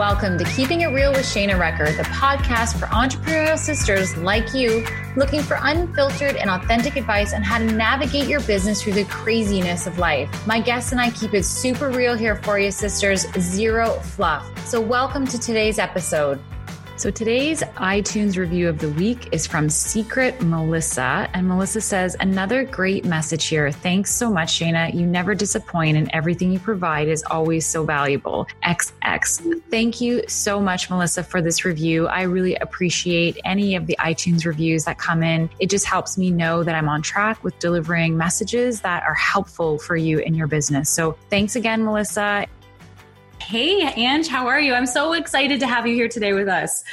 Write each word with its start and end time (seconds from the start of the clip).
Welcome 0.00 0.38
to 0.38 0.44
Keeping 0.44 0.80
It 0.80 0.86
Real 0.86 1.10
with 1.12 1.26
Shana 1.26 1.58
Recker, 1.58 1.94
the 1.94 2.04
podcast 2.04 2.80
for 2.80 2.86
entrepreneurial 2.86 3.58
sisters 3.58 4.16
like 4.16 4.54
you 4.54 4.86
looking 5.14 5.42
for 5.42 5.58
unfiltered 5.60 6.36
and 6.36 6.48
authentic 6.48 6.96
advice 6.96 7.34
on 7.34 7.42
how 7.42 7.58
to 7.58 7.66
navigate 7.66 8.26
your 8.26 8.40
business 8.40 8.82
through 8.82 8.94
the 8.94 9.04
craziness 9.04 9.86
of 9.86 9.98
life. 9.98 10.30
My 10.46 10.58
guests 10.58 10.92
and 10.92 11.00
I 11.02 11.10
keep 11.10 11.34
it 11.34 11.44
super 11.44 11.90
real 11.90 12.16
here 12.16 12.36
for 12.36 12.58
you, 12.58 12.70
sisters, 12.70 13.26
zero 13.38 13.90
fluff. 13.90 14.50
So, 14.66 14.80
welcome 14.80 15.26
to 15.26 15.38
today's 15.38 15.78
episode. 15.78 16.40
So 17.00 17.10
today's 17.10 17.62
iTunes 17.78 18.36
review 18.36 18.68
of 18.68 18.78
the 18.78 18.90
week 18.90 19.30
is 19.32 19.46
from 19.46 19.70
Secret 19.70 20.42
Melissa. 20.42 21.30
And 21.32 21.48
Melissa 21.48 21.80
says, 21.80 22.14
Another 22.20 22.62
great 22.62 23.06
message 23.06 23.46
here. 23.46 23.72
Thanks 23.72 24.14
so 24.14 24.30
much, 24.30 24.60
Shana. 24.60 24.92
You 24.92 25.06
never 25.06 25.34
disappoint, 25.34 25.96
and 25.96 26.10
everything 26.12 26.52
you 26.52 26.58
provide 26.58 27.08
is 27.08 27.24
always 27.30 27.64
so 27.64 27.84
valuable. 27.84 28.46
XX. 28.64 29.62
Thank 29.70 30.02
you 30.02 30.22
so 30.28 30.60
much, 30.60 30.90
Melissa, 30.90 31.24
for 31.24 31.40
this 31.40 31.64
review. 31.64 32.06
I 32.06 32.24
really 32.24 32.56
appreciate 32.56 33.38
any 33.46 33.76
of 33.76 33.86
the 33.86 33.96
iTunes 33.98 34.44
reviews 34.44 34.84
that 34.84 34.98
come 34.98 35.22
in. 35.22 35.48
It 35.58 35.70
just 35.70 35.86
helps 35.86 36.18
me 36.18 36.30
know 36.30 36.62
that 36.64 36.74
I'm 36.74 36.90
on 36.90 37.00
track 37.00 37.42
with 37.42 37.58
delivering 37.60 38.18
messages 38.18 38.82
that 38.82 39.04
are 39.04 39.14
helpful 39.14 39.78
for 39.78 39.96
you 39.96 40.18
in 40.18 40.34
your 40.34 40.48
business. 40.48 40.90
So 40.90 41.16
thanks 41.30 41.56
again, 41.56 41.82
Melissa. 41.82 42.46
Hey, 43.40 43.82
Ange, 43.82 44.28
how 44.28 44.46
are 44.46 44.60
you? 44.60 44.74
I'm 44.74 44.86
so 44.86 45.12
excited 45.12 45.60
to 45.60 45.66
have 45.66 45.86
you 45.86 45.94
here 45.94 46.08
today 46.08 46.32
with 46.32 46.48
us. 46.48 46.84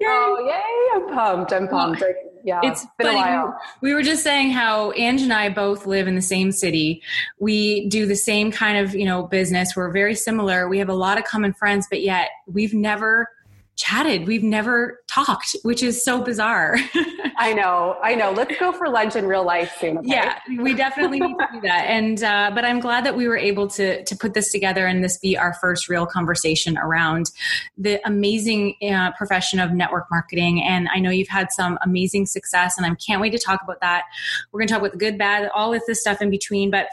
Yay. 0.00 0.06
Oh, 0.08 0.44
yay. 0.46 1.00
I'm 1.00 1.14
pumped. 1.14 1.52
I'm 1.52 1.68
pumped. 1.68 2.02
Yeah, 2.44 2.60
it's 2.62 2.84
been 2.98 3.06
funny. 3.06 3.18
a 3.18 3.22
while. 3.22 3.58
We 3.80 3.94
were 3.94 4.02
just 4.02 4.22
saying 4.22 4.50
how 4.50 4.92
Ange 4.92 5.22
and 5.22 5.32
I 5.32 5.48
both 5.48 5.86
live 5.86 6.06
in 6.06 6.14
the 6.14 6.20
same 6.20 6.52
city. 6.52 7.02
We 7.38 7.88
do 7.88 8.04
the 8.04 8.16
same 8.16 8.52
kind 8.52 8.76
of, 8.76 8.94
you 8.94 9.06
know, 9.06 9.22
business. 9.22 9.74
We're 9.74 9.90
very 9.90 10.14
similar. 10.14 10.68
We 10.68 10.78
have 10.78 10.90
a 10.90 10.94
lot 10.94 11.16
of 11.16 11.24
common 11.24 11.54
friends, 11.54 11.86
but 11.88 12.02
yet 12.02 12.28
we've 12.46 12.74
never 12.74 13.28
chatted. 13.76 14.26
We've 14.26 14.42
never 14.42 15.00
talked, 15.08 15.56
which 15.62 15.82
is 15.82 16.04
so 16.04 16.22
bizarre. 16.22 16.76
I 17.36 17.52
know, 17.52 17.96
I 18.02 18.14
know. 18.14 18.30
Let's 18.30 18.56
go 18.58 18.72
for 18.72 18.88
lunch 18.88 19.16
in 19.16 19.26
real 19.26 19.44
life 19.44 19.76
soon. 19.80 19.98
Okay? 19.98 20.08
Yeah, 20.08 20.38
we 20.60 20.74
definitely 20.74 21.20
need 21.20 21.36
to 21.36 21.48
do 21.52 21.60
that. 21.62 21.84
And 21.94 22.22
uh, 22.24 22.50
but 22.54 22.64
I'm 22.64 22.80
glad 22.80 23.04
that 23.04 23.16
we 23.16 23.28
were 23.28 23.36
able 23.36 23.68
to 23.68 24.04
to 24.04 24.16
put 24.16 24.34
this 24.34 24.50
together 24.50 24.86
and 24.86 25.04
this 25.04 25.18
be 25.18 25.36
our 25.36 25.54
first 25.54 25.88
real 25.88 26.06
conversation 26.06 26.76
around 26.78 27.30
the 27.76 28.00
amazing 28.06 28.74
uh, 28.82 29.12
profession 29.12 29.60
of 29.60 29.72
network 29.72 30.06
marketing. 30.10 30.62
And 30.62 30.88
I 30.92 30.98
know 30.98 31.10
you've 31.10 31.28
had 31.28 31.52
some 31.52 31.78
amazing 31.82 32.26
success, 32.26 32.76
and 32.78 32.86
I 32.86 32.94
can't 32.94 33.20
wait 33.20 33.30
to 33.30 33.38
talk 33.38 33.60
about 33.62 33.80
that. 33.80 34.04
We're 34.50 34.60
going 34.60 34.68
to 34.68 34.74
talk 34.74 34.80
about 34.80 34.92
the 34.92 34.98
good, 34.98 35.18
bad, 35.18 35.50
all 35.54 35.72
of 35.72 35.82
this 35.86 36.00
stuff 36.00 36.22
in 36.22 36.30
between, 36.30 36.70
but 36.70 36.88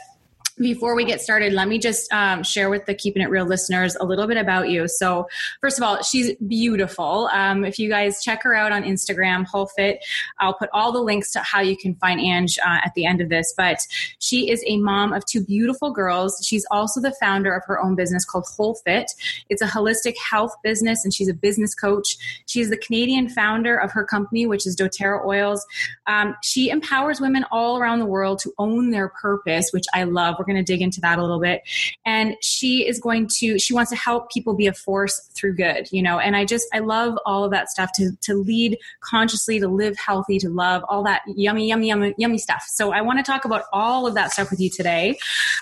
before 0.62 0.95
we 0.95 1.04
get 1.04 1.22
started, 1.22 1.54
let 1.54 1.67
me 1.67 1.80
just 1.80 2.12
um, 2.14 2.44
share 2.44 2.70
with 2.70 2.86
the 2.86 2.94
Keeping 2.94 3.22
It 3.22 3.30
Real 3.30 3.45
listeners 3.45 3.95
a 3.95 4.06
little 4.06 4.28
bit 4.28 4.38
about 4.38 4.70
you. 4.70 4.88
So, 4.88 5.28
first 5.59 5.78
of 5.78 5.84
all, 5.84 6.02
she's 6.04 6.36
beautiful. 6.48 7.30
Um, 7.34 7.66
if 7.66 7.80
you 7.80 7.90
guys 7.90 8.23
check 8.23 8.44
her 8.44 8.56
out 8.56 8.72
on 8.72 8.84
Instagram, 8.84 9.45
HOL:FIT, 9.45 10.00
I'll 10.39 10.54
put 10.54 10.70
all 10.73 10.92
the 10.92 11.02
links 11.02 11.32
to 11.34 11.39
how 11.39 11.62
you 11.62 11.76
can 11.76 11.95
find 11.95 12.20
Ange 12.20 12.59
uh, 12.59 12.80
at 12.86 12.94
the 12.95 13.06
end 13.06 13.22
of 13.22 13.30
this. 13.30 13.54
But 13.58 13.80
she 14.20 14.50
is 14.50 14.64
a 14.67 14.78
mom 14.78 15.14
of 15.14 15.26
two 15.26 15.44
beautiful 15.44 15.92
girls. 15.92 16.45
She's 16.45 16.66
also 16.70 17.02
the 17.02 17.14
founder 17.20 17.54
of 17.54 17.64
her 17.66 17.80
own 17.80 17.95
business 17.95 18.23
called 18.23 18.45
HOL:FIT. 18.58 19.12
It's 19.50 19.62
a 19.62 19.67
holistic 19.67 20.16
health 20.17 20.56
business, 20.64 21.04
and 21.04 21.14
she's 21.14 21.30
a 21.30 21.34
business 21.34 21.73
coach. 21.73 22.17
She's 22.45 22.70
the 22.70 22.78
Canadian 22.78 23.30
founder 23.30 23.78
of 23.78 23.92
her 23.92 24.06
company, 24.06 24.45
which 24.45 24.67
is 24.67 24.76
doTERRA 24.76 25.26
Oils. 25.26 25.66
Um, 26.08 26.36
she 26.44 26.70
empowers 26.70 27.20
women 27.20 27.45
all 27.52 27.78
around 27.78 28.00
the 28.00 28.06
world 28.06 28.39
to 28.39 28.54
own 28.58 28.92
their 28.92 29.09
purpose, 29.09 29.70
which 29.72 29.86
I 29.94 30.04
love. 30.04 30.36
We're 30.38 30.51
going 30.52 30.64
to 30.64 30.72
dig 30.72 30.82
into 30.82 31.02
that 31.02 31.20
a 31.20 31.22
little 31.22 31.40
bit. 31.40 31.62
And 32.06 32.36
she 32.42 32.88
is 32.88 33.00
going 33.00 33.28
to, 33.40 33.60
she 33.60 33.74
wants 33.74 33.92
to 33.92 33.98
help 33.98 34.32
people 34.32 34.54
be 34.54 34.68
a 34.68 34.74
force 34.74 35.30
through 35.34 35.56
good, 35.56 35.92
you 35.92 36.02
know, 36.02 36.20
and 36.20 36.36
I 36.36 36.46
just, 36.46 36.68
I 36.74 36.80
love 36.80 37.18
all 37.26 37.44
of 37.44 37.52
that 37.52 37.70
stuff 37.70 37.92
to, 37.96 38.12
to 38.22 38.36
lead 38.36 38.78
consciously, 39.02 39.60
to 39.60 39.68
live 39.68 39.98
healthy, 39.98 40.40
to 40.40 40.50
love 40.50 40.84
all 40.90 41.04
that 41.04 41.22
yummy, 41.28 41.67
yummy, 41.67 41.88
yummy, 41.88 42.14
yummy 42.17 42.38
stuff. 42.38 42.64
So 42.67 42.92
I 42.92 43.02
want 43.02 43.20
to 43.20 43.23
talk 43.23 43.45
about 43.45 43.64
all 43.73 44.08
of 44.08 44.14
that 44.16 44.32
stuff 44.32 44.52
with 44.52 44.60
you 44.60 44.70
today. 44.70 45.17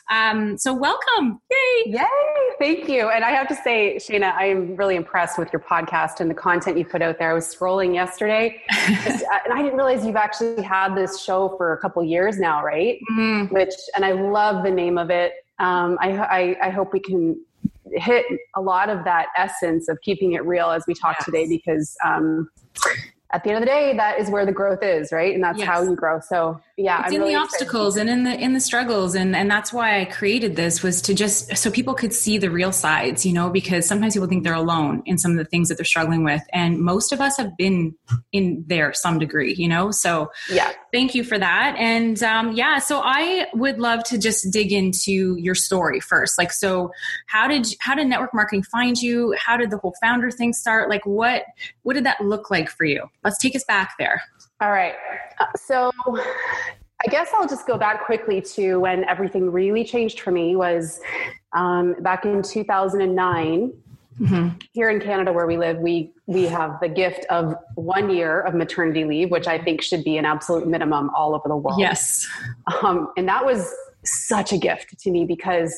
Um, 0.09 0.57
so 0.57 0.73
welcome. 0.73 1.41
Yay. 1.51 1.93
Yay. 1.93 2.05
Thank 2.59 2.89
you. 2.89 3.09
And 3.09 3.23
I 3.23 3.31
have 3.31 3.47
to 3.47 3.55
say, 3.55 3.95
Shana, 3.97 4.33
I'm 4.35 4.75
really 4.75 4.95
impressed 4.95 5.37
with 5.37 5.51
your 5.53 5.61
podcast 5.61 6.19
and 6.19 6.29
the 6.29 6.35
content 6.35 6.77
you 6.77 6.85
put 6.85 7.01
out 7.01 7.19
there. 7.19 7.31
I 7.31 7.33
was 7.33 7.53
scrolling 7.53 7.93
yesterday 7.93 8.61
and 8.71 9.53
I 9.53 9.61
didn't 9.61 9.77
realize 9.77 10.05
you've 10.05 10.15
actually 10.15 10.61
had 10.61 10.95
this 10.95 11.21
show 11.21 11.55
for 11.57 11.73
a 11.73 11.77
couple 11.77 12.03
years 12.03 12.39
now, 12.39 12.63
right? 12.63 12.99
Mm-hmm. 13.11 13.53
Which, 13.53 13.73
and 13.95 14.03
I 14.03 14.11
love 14.11 14.63
the 14.69 14.75
name 14.75 14.97
of 14.97 15.09
it. 15.09 15.33
Um, 15.59 15.97
I, 15.99 16.17
I, 16.17 16.67
I, 16.67 16.69
hope 16.69 16.93
we 16.93 17.01
can 17.01 17.37
hit 17.91 18.25
a 18.55 18.61
lot 18.61 18.89
of 18.89 19.03
that 19.03 19.27
essence 19.37 19.89
of 19.89 19.99
keeping 20.01 20.33
it 20.33 20.45
real 20.45 20.69
as 20.69 20.85
we 20.87 20.93
talk 20.93 21.17
yes. 21.19 21.25
today 21.25 21.47
because 21.49 21.97
um, 22.05 22.49
at 23.31 23.43
the 23.43 23.51
end 23.51 23.57
of 23.57 23.61
the 23.61 23.67
day, 23.67 23.95
that 23.95 24.19
is 24.19 24.29
where 24.31 24.43
the 24.43 24.51
growth 24.51 24.81
is, 24.81 25.11
right? 25.11 25.35
And 25.35 25.43
that's 25.43 25.59
yes. 25.59 25.67
how 25.67 25.83
you 25.83 25.95
grow. 25.95 26.19
So 26.19 26.59
yeah, 26.77 26.99
it's 26.99 27.09
I'm 27.09 27.13
in 27.13 27.21
really 27.21 27.33
the 27.35 27.39
obstacles 27.39 27.95
and 27.95 28.09
in 28.09 28.23
the 28.23 28.33
in 28.33 28.53
the 28.53 28.59
struggles, 28.59 29.13
and 29.13 29.35
and 29.35 29.51
that's 29.51 29.71
why 29.71 30.01
I 30.01 30.05
created 30.05 30.55
this 30.55 30.81
was 30.81 30.99
to 31.03 31.13
just 31.13 31.55
so 31.55 31.69
people 31.69 31.93
could 31.93 32.11
see 32.11 32.39
the 32.39 32.49
real 32.49 32.71
sides, 32.71 33.27
you 33.27 33.33
know, 33.33 33.49
because 33.51 33.87
sometimes 33.87 34.15
people 34.15 34.27
think 34.27 34.43
they're 34.43 34.53
alone 34.53 35.03
in 35.05 35.19
some 35.19 35.31
of 35.31 35.37
the 35.37 35.45
things 35.45 35.69
that 35.69 35.77
they're 35.77 35.85
struggling 35.85 36.23
with, 36.23 36.41
and 36.53 36.79
most 36.79 37.11
of 37.11 37.21
us 37.21 37.37
have 37.37 37.55
been 37.55 37.95
in 38.31 38.63
there 38.65 38.93
some 38.93 39.19
degree, 39.19 39.53
you 39.53 39.67
know. 39.67 39.91
So 39.91 40.31
yeah, 40.49 40.71
thank 40.91 41.15
you 41.15 41.23
for 41.23 41.37
that, 41.37 41.75
and 41.77 42.21
um, 42.23 42.53
yeah, 42.53 42.79
so 42.79 43.01
I 43.03 43.47
would 43.53 43.79
love 43.79 44.03
to 44.05 44.17
just 44.17 44.51
dig 44.51 44.71
into 44.71 45.35
your 45.37 45.55
story 45.55 45.99
first, 45.99 46.37
like 46.37 46.51
so, 46.51 46.91
how 47.27 47.47
did 47.47 47.67
how 47.79 47.95
did 47.95 48.07
network 48.07 48.33
marketing 48.33 48.63
find 48.63 48.97
you? 49.01 49.35
How 49.37 49.57
did 49.57 49.71
the 49.71 49.77
whole 49.77 49.95
founder 50.01 50.31
thing 50.31 50.53
start? 50.53 50.89
Like 50.89 51.05
what 51.05 51.43
what 51.83 51.93
did 51.93 52.05
that 52.05 52.21
look 52.21 52.51
like 52.51 52.69
for 52.69 52.85
you? 52.85 53.09
Let's 53.23 53.37
take 53.37 53.55
us 53.55 53.63
back 53.63 53.93
there. 53.97 54.21
All 54.61 54.71
right. 54.71 54.95
Uh, 55.39 55.45
so 55.55 55.91
I 56.05 57.07
guess 57.09 57.29
I'll 57.33 57.47
just 57.47 57.65
go 57.65 57.77
back 57.77 58.05
quickly 58.05 58.41
to 58.41 58.77
when 58.77 59.05
everything 59.05 59.51
really 59.51 59.85
changed 59.85 60.19
for 60.19 60.31
me 60.31 60.57
was 60.57 60.99
um, 61.53 61.95
back 62.01 62.25
in 62.25 62.43
2009. 62.43 63.71
Mm-hmm. 64.19 64.57
Here 64.73 64.89
in 64.89 64.99
Canada, 64.99 65.31
where 65.31 65.47
we 65.47 65.57
live, 65.57 65.77
we 65.77 66.11
we 66.25 66.43
have 66.43 66.79
the 66.81 66.89
gift 66.89 67.25
of 67.29 67.55
one 67.75 68.09
year 68.09 68.41
of 68.41 68.53
maternity 68.53 69.05
leave, 69.05 69.31
which 69.31 69.47
I 69.47 69.57
think 69.57 69.81
should 69.81 70.03
be 70.03 70.17
an 70.17 70.25
absolute 70.25 70.67
minimum 70.67 71.09
all 71.15 71.33
over 71.33 71.47
the 71.47 71.55
world. 71.55 71.79
Yes, 71.79 72.27
um, 72.81 73.11
and 73.17 73.27
that 73.27 73.45
was 73.45 73.73
such 74.03 74.51
a 74.51 74.57
gift 74.57 74.99
to 74.99 75.11
me 75.11 75.25
because 75.25 75.73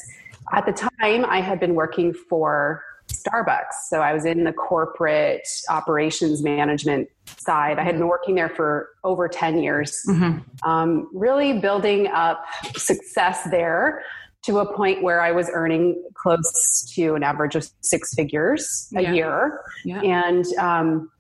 at 0.54 0.66
the 0.66 0.74
time 0.74 1.26
I 1.26 1.42
had 1.42 1.60
been 1.60 1.76
working 1.76 2.14
for 2.14 2.84
Starbucks. 3.12 3.74
So 3.90 4.02
I 4.02 4.14
was 4.14 4.26
in 4.26 4.44
the 4.44 4.54
corporate 4.54 5.48
operations 5.70 6.42
management 6.42 7.10
side. 7.26 7.80
I 7.80 7.84
had 7.84 7.96
been 7.98 8.08
working 8.08 8.36
there 8.36 8.50
for 8.50 8.90
over 9.04 9.28
10 9.28 9.62
years, 9.62 10.04
mm-hmm. 10.08 10.40
um, 10.70 11.10
really 11.14 11.60
building 11.60 12.08
up 12.08 12.46
success 12.76 13.44
there 13.50 14.04
to 14.44 14.60
a 14.60 14.74
point 14.74 15.04
where 15.04 15.22
I 15.22 15.32
was 15.32 15.50
earning 15.54 16.04
close 16.16 16.92
to 16.96 17.16
an 17.16 17.24
average 17.24 17.56
of 17.56 17.70
six 17.82 18.14
figures 18.14 18.92
a 18.96 19.02
yeah. 19.02 19.14
year. 19.14 19.62
Yeah. 19.86 20.02
And, 20.02 20.46
um, 20.58 21.12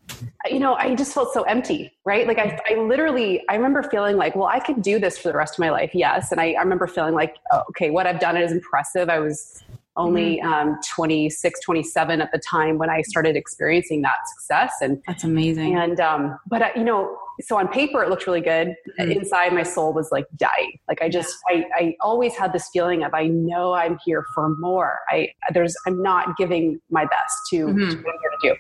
you 0.50 0.60
know, 0.60 0.74
I 0.74 0.96
just 0.96 1.14
felt 1.14 1.34
so 1.34 1.44
empty, 1.44 1.92
right? 2.04 2.28
Like 2.28 2.40
I, 2.40 2.60
I 2.70 2.76
literally, 2.76 3.44
I 3.48 3.56
remember 3.56 3.84
feeling 3.84 4.18
like, 4.18 4.36
well, 4.36 4.48
I 4.48 4.60
could 4.60 4.82
do 4.82 5.00
this 5.00 5.18
for 5.18 5.30
the 5.30 5.38
rest 5.38 5.56
of 5.56 5.60
my 5.60 5.70
life. 5.70 5.92
Yes. 5.94 6.32
And 6.32 6.42
I, 6.42 6.54
I 6.54 6.62
remember 6.62 6.88
feeling 6.88 7.14
like, 7.14 7.38
oh, 7.52 7.62
okay, 7.70 7.92
what 7.92 8.08
I've 8.08 8.20
done 8.20 8.38
is 8.38 8.52
impressive. 8.52 9.08
I 9.10 9.20
was 9.20 9.64
only 9.98 10.38
mm-hmm. 10.38 10.52
um, 10.52 10.80
26 10.96 11.60
27 11.62 12.22
at 12.22 12.32
the 12.32 12.40
time 12.40 12.78
when 12.78 12.90
i 12.90 13.02
started 13.02 13.36
experiencing 13.36 14.02
that 14.02 14.16
success. 14.34 14.74
And 14.82 15.02
that's 15.08 15.24
amazing. 15.24 15.76
and 15.76 16.00
um, 16.00 16.40
but 16.48 16.62
uh, 16.62 16.70
you 16.76 16.84
know 16.84 17.18
so 17.42 17.58
on 17.58 17.68
paper 17.68 18.04
it 18.04 18.10
looked 18.10 18.28
really 18.28 18.42
good. 18.42 18.76
Mm-hmm. 19.00 19.12
inside 19.12 19.54
my 19.54 19.64
soul 19.64 19.94
was 19.94 20.12
like 20.12 20.26
dying. 20.38 20.80
Like 20.88 21.02
i 21.02 21.10
just 21.10 21.36
I, 21.50 21.66
I 21.76 21.96
always 22.02 22.36
had 22.36 22.54
this 22.54 22.70
feeling 22.72 23.04
of 23.04 23.14
i 23.14 23.28
know 23.28 23.74
i'm 23.74 23.98
here 24.06 24.26
for 24.34 24.56
more. 24.58 25.00
I 25.10 25.30
there's 25.54 25.76
i'm 25.86 26.02
not 26.02 26.38
giving 26.38 26.80
my 26.90 27.06
best 27.06 27.38
to, 27.52 27.68
mm-hmm. 27.68 27.90
to 27.90 27.96
what 27.98 28.14
i'm 28.14 28.20
here 28.22 28.32
to 28.42 28.50
do. 28.50 28.56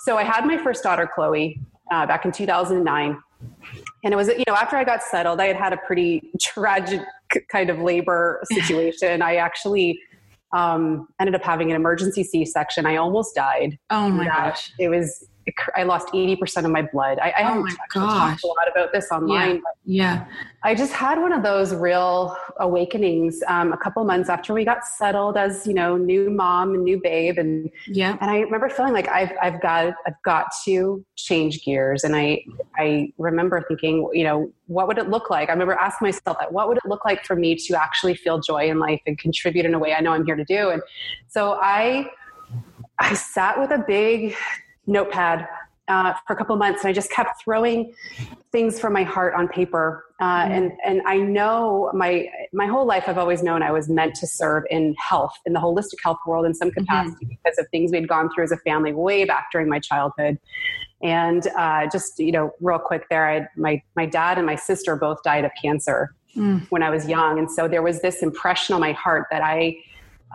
So 0.00 0.16
i 0.16 0.22
had 0.22 0.46
my 0.46 0.58
first 0.58 0.82
daughter 0.82 1.08
chloe 1.12 1.60
uh, 1.90 2.06
back 2.06 2.24
in 2.24 2.32
2009 2.32 3.22
and 4.04 4.12
it 4.12 4.16
was 4.16 4.28
you 4.28 4.44
know 4.46 4.54
after 4.54 4.76
i 4.76 4.84
got 4.84 5.00
settled 5.00 5.40
i 5.40 5.46
had 5.46 5.56
had 5.56 5.72
a 5.72 5.76
pretty 5.86 6.30
tragic 6.40 7.00
kind 7.50 7.70
of 7.70 7.78
labor 7.80 8.40
situation. 8.52 9.22
I 9.22 9.36
actually 9.36 10.00
um, 10.52 11.08
ended 11.20 11.34
up 11.34 11.42
having 11.42 11.70
an 11.70 11.76
emergency 11.76 12.24
C-section. 12.24 12.86
I 12.86 12.96
almost 12.96 13.34
died. 13.34 13.78
Oh 13.90 14.08
my 14.08 14.26
gosh! 14.26 14.72
It 14.78 14.88
was 14.88 15.26
I 15.76 15.82
lost 15.84 16.08
80% 16.08 16.64
of 16.64 16.70
my 16.70 16.82
blood. 16.82 17.18
I, 17.18 17.30
I 17.30 17.40
oh 17.40 17.44
haven't 17.44 17.76
talked 17.92 18.44
a 18.44 18.46
lot 18.46 18.70
about 18.70 18.92
this 18.92 19.10
online. 19.10 19.62
Yeah. 19.84 20.24
yeah. 20.24 20.24
I 20.62 20.74
just 20.74 20.92
had 20.92 21.20
one 21.20 21.32
of 21.32 21.42
those 21.42 21.74
real 21.74 22.36
awakenings 22.58 23.40
um, 23.48 23.72
a 23.72 23.76
couple 23.76 24.02
months 24.04 24.28
after 24.28 24.52
we 24.52 24.64
got 24.64 24.84
settled 24.84 25.36
as, 25.36 25.66
you 25.66 25.74
know, 25.74 25.96
new 25.96 26.30
mom 26.30 26.74
and 26.74 26.84
new 26.84 27.00
babe. 27.00 27.38
And, 27.38 27.70
yeah. 27.86 28.16
and 28.20 28.30
I 28.30 28.40
remember 28.40 28.68
feeling 28.68 28.92
like 28.92 29.08
I've, 29.08 29.32
I've 29.40 29.60
got, 29.62 29.94
I've 30.06 30.22
got 30.24 30.46
to 30.64 31.04
change 31.16 31.64
gears. 31.64 32.04
And 32.04 32.16
I, 32.16 32.44
I 32.76 33.12
remember 33.18 33.64
thinking, 33.68 34.08
you 34.12 34.24
know, 34.24 34.52
what 34.66 34.88
would 34.88 34.98
it 34.98 35.08
look 35.08 35.30
like? 35.30 35.48
I 35.48 35.52
remember 35.52 35.74
asking 35.74 36.08
myself 36.08 36.38
that, 36.40 36.52
what 36.52 36.68
would 36.68 36.78
it 36.78 36.86
look 36.86 37.04
like 37.04 37.24
for 37.24 37.36
me 37.36 37.54
to 37.54 37.80
actually 37.80 38.14
feel 38.14 38.40
joy 38.40 38.68
in 38.68 38.78
life 38.78 39.00
and 39.06 39.18
contribute 39.18 39.64
in 39.64 39.74
a 39.74 39.78
way 39.78 39.94
I 39.94 40.00
know 40.00 40.12
I'm 40.12 40.24
here 40.24 40.36
to 40.36 40.44
do? 40.44 40.70
And 40.70 40.82
so 41.28 41.58
I, 41.60 42.10
I 42.98 43.14
sat 43.14 43.58
with 43.58 43.70
a 43.70 43.78
big 43.78 44.34
notepad 44.88 45.46
uh, 45.88 46.14
for 46.26 46.34
a 46.34 46.36
couple 46.36 46.54
of 46.54 46.58
months 46.58 46.82
and 46.82 46.90
I 46.90 46.92
just 46.92 47.10
kept 47.10 47.42
throwing 47.42 47.94
things 48.52 48.78
from 48.78 48.92
my 48.92 49.02
heart 49.02 49.34
on 49.34 49.48
paper. 49.48 50.04
Uh, 50.20 50.42
mm-hmm. 50.42 50.52
And, 50.52 50.72
and 50.84 51.02
I 51.06 51.16
know 51.18 51.90
my, 51.94 52.28
my 52.52 52.66
whole 52.66 52.86
life 52.86 53.04
I've 53.06 53.18
always 53.18 53.42
known 53.42 53.62
I 53.62 53.72
was 53.72 53.88
meant 53.88 54.14
to 54.16 54.26
serve 54.26 54.64
in 54.70 54.94
health, 54.98 55.32
in 55.46 55.52
the 55.52 55.60
holistic 55.60 55.96
health 56.02 56.18
world 56.26 56.44
in 56.44 56.54
some 56.54 56.68
mm-hmm. 56.68 56.80
capacity 56.80 57.24
mm-hmm. 57.24 57.34
because 57.42 57.58
of 57.58 57.66
things 57.70 57.90
we'd 57.92 58.08
gone 58.08 58.28
through 58.34 58.44
as 58.44 58.52
a 58.52 58.58
family 58.58 58.92
way 58.92 59.24
back 59.24 59.48
during 59.50 59.68
my 59.68 59.78
childhood. 59.78 60.38
And 61.02 61.46
uh, 61.56 61.86
just, 61.90 62.18
you 62.18 62.32
know, 62.32 62.50
real 62.60 62.78
quick 62.78 63.04
there, 63.08 63.28
I 63.30 63.46
my, 63.56 63.80
my 63.94 64.04
dad 64.04 64.36
and 64.36 64.46
my 64.46 64.56
sister 64.56 64.96
both 64.96 65.22
died 65.22 65.44
of 65.44 65.52
cancer 65.60 66.14
mm. 66.36 66.66
when 66.70 66.82
I 66.82 66.90
was 66.90 67.08
young. 67.08 67.38
And 67.38 67.50
so 67.50 67.68
there 67.68 67.82
was 67.82 68.02
this 68.02 68.22
impression 68.22 68.74
on 68.74 68.80
my 68.80 68.92
heart 68.92 69.28
that 69.30 69.42
I, 69.42 69.76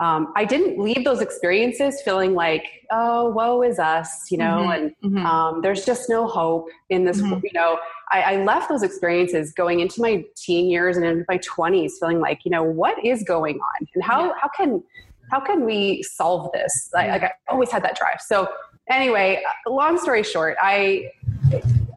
um, 0.00 0.32
I 0.34 0.44
didn't 0.44 0.78
leave 0.78 1.04
those 1.04 1.20
experiences 1.20 2.02
feeling 2.02 2.34
like, 2.34 2.64
oh, 2.90 3.30
woe 3.30 3.62
is 3.62 3.78
us, 3.78 4.30
you 4.30 4.38
know, 4.38 4.66
mm-hmm. 4.66 4.70
and 4.70 4.96
mm-hmm. 5.04 5.26
Um, 5.26 5.62
there's 5.62 5.84
just 5.84 6.08
no 6.08 6.26
hope 6.26 6.68
in 6.90 7.04
this, 7.04 7.20
mm-hmm. 7.20 7.44
you 7.44 7.52
know. 7.52 7.78
I, 8.10 8.22
I, 8.22 8.44
left 8.44 8.68
those 8.68 8.82
experiences 8.82 9.52
going 9.52 9.80
into 9.80 10.00
my 10.00 10.24
teen 10.36 10.68
years 10.68 10.96
and 10.96 11.06
into 11.06 11.24
my 11.28 11.38
20s 11.38 11.92
feeling 11.98 12.20
like, 12.20 12.44
you 12.44 12.50
know, 12.50 12.62
what 12.62 13.02
is 13.04 13.22
going 13.22 13.56
on 13.56 13.88
and 13.94 14.04
how, 14.04 14.26
yeah. 14.26 14.32
how 14.40 14.48
can, 14.48 14.82
how 15.30 15.40
can 15.40 15.64
we 15.64 16.02
solve 16.02 16.50
this? 16.52 16.90
Like, 16.92 17.08
like 17.08 17.22
I 17.22 17.32
always 17.48 17.70
had 17.70 17.82
that 17.84 17.96
drive. 17.96 18.20
So 18.20 18.48
anyway, 18.90 19.42
long 19.66 19.98
story 19.98 20.22
short, 20.22 20.56
I 20.60 21.10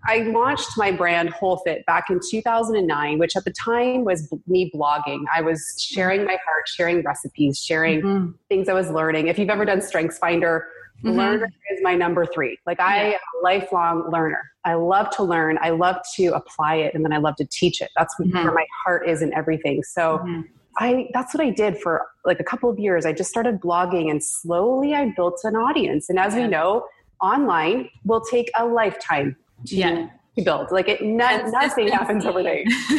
I 0.07 0.19
launched 0.19 0.69
my 0.77 0.91
brand 0.91 1.29
HOL:FIT 1.31 1.85
back 1.85 2.09
in 2.09 2.21
2009, 2.29 3.19
which 3.19 3.35
at 3.35 3.43
the 3.43 3.51
time 3.51 4.05
was 4.05 4.33
me 4.47 4.71
blogging. 4.73 5.23
I 5.33 5.41
was 5.41 5.61
sharing 5.77 6.23
my 6.23 6.37
heart, 6.45 6.67
sharing 6.67 7.03
recipes, 7.03 7.59
sharing 7.59 8.01
mm-hmm. 8.01 8.31
things 8.47 8.69
I 8.69 8.73
was 8.73 8.89
learning. 8.89 9.27
If 9.27 9.37
you've 9.37 9.49
ever 9.49 9.65
done 9.65 9.79
StrengthsFinder, 9.79 10.61
mm-hmm. 11.03 11.09
learner 11.09 11.49
is 11.71 11.79
my 11.81 11.95
number 11.95 12.25
three. 12.25 12.57
Like 12.65 12.79
I 12.79 13.03
am 13.03 13.13
a 13.13 13.43
lifelong 13.43 14.09
learner. 14.09 14.41
I 14.63 14.75
love 14.75 15.09
to 15.17 15.23
learn. 15.23 15.59
I 15.61 15.71
love 15.71 15.97
to 16.15 16.27
apply 16.27 16.75
it, 16.75 16.95
and 16.95 17.03
then 17.03 17.11
I 17.11 17.17
love 17.17 17.35
to 17.35 17.45
teach 17.45 17.81
it. 17.81 17.89
That's 17.97 18.15
mm-hmm. 18.15 18.33
where 18.33 18.53
my 18.53 18.65
heart 18.83 19.07
is 19.07 19.21
in 19.21 19.33
everything. 19.33 19.83
So. 19.83 20.19
Mm-hmm. 20.19 20.41
I 20.79 21.09
that's 21.11 21.33
what 21.33 21.41
I 21.41 21.49
did 21.49 21.79
for 21.79 22.05
like 22.23 22.39
a 22.39 22.43
couple 22.43 22.69
of 22.69 22.77
years. 22.77 23.03
I 23.03 23.11
just 23.11 23.31
started 23.31 23.59
blogging 23.59 24.11
and 24.11 24.23
slowly 24.23 24.93
I 24.93 25.11
built 25.15 25.39
an 25.43 25.55
audience. 25.55 26.07
And 26.07 26.19
as 26.19 26.35
we 26.35 26.45
know, 26.45 26.85
online 27.19 27.89
will 28.05 28.21
take 28.21 28.51
a 28.55 28.63
lifetime 28.63 29.35
to, 29.65 29.75
yeah. 29.75 30.09
to 30.37 30.43
build. 30.43 30.71
Like 30.71 30.87
it, 30.87 31.03
not, 31.03 31.49
nothing 31.51 31.87
happens 31.89 32.25
overnight. 32.25 32.67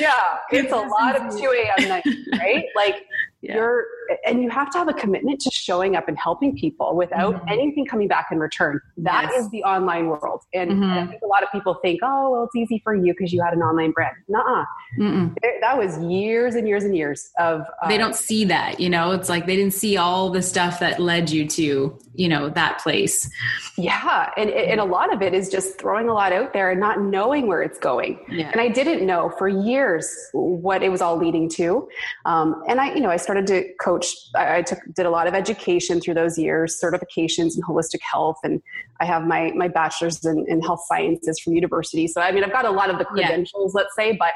yeah, 0.00 0.38
it's 0.50 0.72
a 0.72 0.76
lot 0.76 1.16
of 1.16 1.38
2 1.38 1.64
a.m. 1.78 1.88
nights, 1.88 2.08
right? 2.38 2.64
Like 2.74 3.06
yeah. 3.42 3.56
you're 3.56 3.86
and 4.26 4.42
you 4.42 4.50
have 4.50 4.70
to 4.70 4.78
have 4.78 4.88
a 4.88 4.92
commitment 4.92 5.40
to 5.40 5.50
showing 5.50 5.94
up 5.94 6.08
and 6.08 6.18
helping 6.18 6.56
people 6.56 6.96
without 6.96 7.34
mm-hmm. 7.34 7.48
anything 7.48 7.86
coming 7.86 8.08
back 8.08 8.28
in 8.30 8.38
return 8.38 8.80
That 8.96 9.30
yes. 9.30 9.44
is 9.44 9.50
the 9.50 9.62
online 9.64 10.08
world 10.08 10.42
and, 10.54 10.70
mm-hmm. 10.70 10.82
and, 10.82 10.92
i 10.92 11.06
think 11.06 11.22
a 11.22 11.26
lot 11.26 11.42
of 11.42 11.50
people 11.52 11.74
think 11.82 12.00
oh 12.02 12.30
well 12.30 12.44
it's 12.44 12.56
easy 12.56 12.80
for 12.82 12.94
you 12.94 13.12
because 13.12 13.32
you 13.32 13.42
had 13.42 13.52
an 13.52 13.62
online 13.62 13.92
brand 13.92 14.16
nah 14.28 14.64
that 14.98 15.76
was 15.76 15.98
years 15.98 16.54
and 16.54 16.66
years 16.66 16.84
and 16.84 16.96
years 16.96 17.30
of 17.38 17.62
uh, 17.82 17.88
they 17.88 17.98
don't 17.98 18.16
see 18.16 18.44
that 18.44 18.80
you 18.80 18.88
know 18.88 19.12
it's 19.12 19.28
like 19.28 19.46
they 19.46 19.56
didn't 19.56 19.74
see 19.74 19.96
all 19.96 20.30
the 20.30 20.42
stuff 20.42 20.80
that 20.80 21.00
led 21.00 21.30
you 21.30 21.46
to 21.46 21.98
you 22.14 22.28
know 22.28 22.48
that 22.48 22.78
place 22.78 23.30
yeah 23.76 24.30
and, 24.36 24.50
and 24.50 24.80
a 24.80 24.84
lot 24.84 25.12
of 25.12 25.20
it 25.22 25.34
is 25.34 25.48
just 25.48 25.78
throwing 25.78 26.08
a 26.08 26.14
lot 26.14 26.32
out 26.32 26.52
there 26.52 26.70
and 26.70 26.80
not 26.80 27.00
knowing 27.00 27.46
where 27.46 27.62
it's 27.62 27.78
going 27.78 28.18
yeah. 28.30 28.50
and 28.50 28.60
i 28.60 28.68
didn't 28.68 29.04
know 29.06 29.30
for 29.38 29.48
years 29.48 30.28
what 30.32 30.82
it 30.82 30.88
was 30.88 31.00
all 31.00 31.16
leading 31.16 31.48
to 31.48 31.88
um, 32.24 32.62
and 32.68 32.80
i 32.80 32.94
you 32.94 33.00
know 33.00 33.10
i 33.10 33.16
started 33.16 33.34
started 33.34 33.46
to 33.68 33.74
coach. 33.74 33.93
I, 34.34 34.62
took 34.62 34.78
did 34.94 35.06
a 35.06 35.10
lot 35.10 35.26
of 35.26 35.34
education 35.34 36.00
through 36.00 36.14
those 36.14 36.38
years, 36.38 36.80
certifications 36.82 37.56
in 37.56 37.62
holistic 37.62 38.00
health, 38.00 38.36
and 38.42 38.62
I 39.00 39.04
have 39.04 39.26
my 39.26 39.52
my 39.52 39.68
bachelor's 39.68 40.24
in, 40.24 40.44
in 40.48 40.60
health 40.60 40.82
sciences 40.86 41.38
from 41.38 41.54
university. 41.54 42.06
So 42.06 42.20
I 42.20 42.32
mean, 42.32 42.44
I've 42.44 42.52
got 42.52 42.64
a 42.64 42.70
lot 42.70 42.90
of 42.90 42.98
the 42.98 43.04
credentials, 43.04 43.72
yeah. 43.74 43.80
let's 43.80 43.94
say. 43.96 44.12
But 44.12 44.32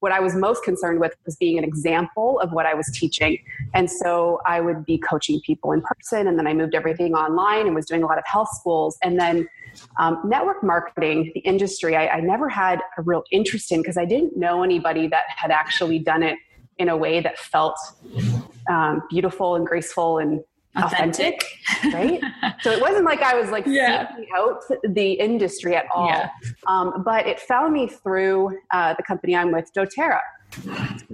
what 0.00 0.12
I 0.12 0.20
was 0.20 0.34
most 0.34 0.64
concerned 0.64 1.00
with 1.00 1.14
was 1.24 1.36
being 1.36 1.58
an 1.58 1.64
example 1.64 2.40
of 2.40 2.52
what 2.52 2.66
I 2.66 2.74
was 2.74 2.90
teaching, 2.94 3.38
and 3.74 3.90
so 3.90 4.40
I 4.46 4.60
would 4.60 4.84
be 4.84 4.98
coaching 4.98 5.40
people 5.44 5.72
in 5.72 5.82
person, 5.82 6.26
and 6.26 6.38
then 6.38 6.46
I 6.46 6.54
moved 6.54 6.74
everything 6.74 7.14
online 7.14 7.66
and 7.66 7.74
was 7.74 7.86
doing 7.86 8.02
a 8.02 8.06
lot 8.06 8.18
of 8.18 8.24
health 8.26 8.50
schools, 8.52 8.98
and 9.02 9.18
then. 9.18 9.48
Um, 9.98 10.20
network 10.26 10.62
marketing, 10.62 11.32
the 11.32 11.40
industry, 11.40 11.96
I, 11.96 12.06
I 12.06 12.20
never 12.20 12.46
had 12.46 12.80
a 12.98 13.02
real 13.02 13.22
interest 13.30 13.72
in 13.72 13.80
because 13.80 13.96
I 13.96 14.04
didn't 14.04 14.36
know 14.36 14.62
anybody 14.62 15.08
that 15.08 15.22
had 15.34 15.50
actually 15.50 15.98
done 15.98 16.22
it 16.22 16.36
in 16.78 16.88
a 16.88 16.96
way 16.96 17.20
that 17.20 17.38
felt 17.38 17.78
um, 18.70 19.02
beautiful 19.10 19.56
and 19.56 19.66
graceful 19.66 20.18
and 20.18 20.40
authentic, 20.76 21.44
authentic 21.82 21.94
right? 21.94 22.54
so 22.62 22.70
it 22.70 22.80
wasn't 22.80 23.04
like 23.04 23.22
I 23.22 23.38
was 23.38 23.50
like 23.50 23.66
yeah. 23.66 24.08
seeking 24.08 24.28
out 24.34 24.62
the 24.82 25.12
industry 25.12 25.76
at 25.76 25.86
all, 25.94 26.06
yeah. 26.06 26.30
um, 26.66 27.02
but 27.04 27.26
it 27.26 27.40
found 27.40 27.72
me 27.72 27.88
through 27.88 28.58
uh, 28.72 28.94
the 28.94 29.02
company 29.02 29.36
I'm 29.36 29.52
with, 29.52 29.70
doTERRA. 29.74 30.20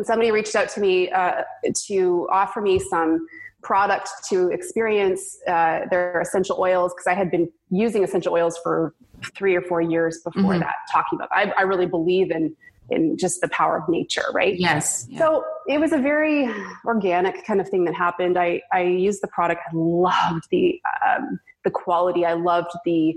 Somebody 0.02 0.30
reached 0.32 0.56
out 0.56 0.68
to 0.70 0.80
me 0.80 1.10
uh, 1.10 1.42
to 1.86 2.28
offer 2.30 2.60
me 2.60 2.78
some 2.78 3.26
product 3.62 4.08
to 4.28 4.48
experience 4.50 5.38
uh, 5.46 5.80
their 5.90 6.20
essential 6.20 6.56
oils 6.58 6.92
because 6.94 7.06
I 7.06 7.14
had 7.14 7.30
been 7.30 7.50
using 7.70 8.04
essential 8.04 8.32
oils 8.32 8.58
for 8.62 8.94
three 9.36 9.56
or 9.56 9.62
four 9.62 9.80
years 9.80 10.20
before 10.24 10.52
mm-hmm. 10.52 10.60
that. 10.60 10.74
Talking 10.92 11.18
about, 11.18 11.28
I, 11.32 11.52
I 11.58 11.62
really 11.62 11.86
believe 11.86 12.30
in 12.30 12.54
in 12.90 13.16
just 13.16 13.40
the 13.40 13.48
power 13.48 13.76
of 13.78 13.88
nature, 13.88 14.24
right? 14.32 14.58
Yes. 14.58 15.06
Yeah. 15.08 15.18
So 15.18 15.44
it 15.66 15.78
was 15.78 15.92
a 15.92 15.98
very 15.98 16.50
organic 16.84 17.44
kind 17.44 17.60
of 17.60 17.68
thing 17.68 17.84
that 17.84 17.94
happened. 17.94 18.38
I, 18.38 18.62
I 18.72 18.82
used 18.82 19.22
the 19.22 19.28
product. 19.28 19.62
I 19.68 19.70
loved 19.74 20.44
the, 20.50 20.80
um, 21.06 21.38
the 21.64 21.70
quality. 21.70 22.24
I 22.24 22.32
loved 22.32 22.70
the, 22.84 23.16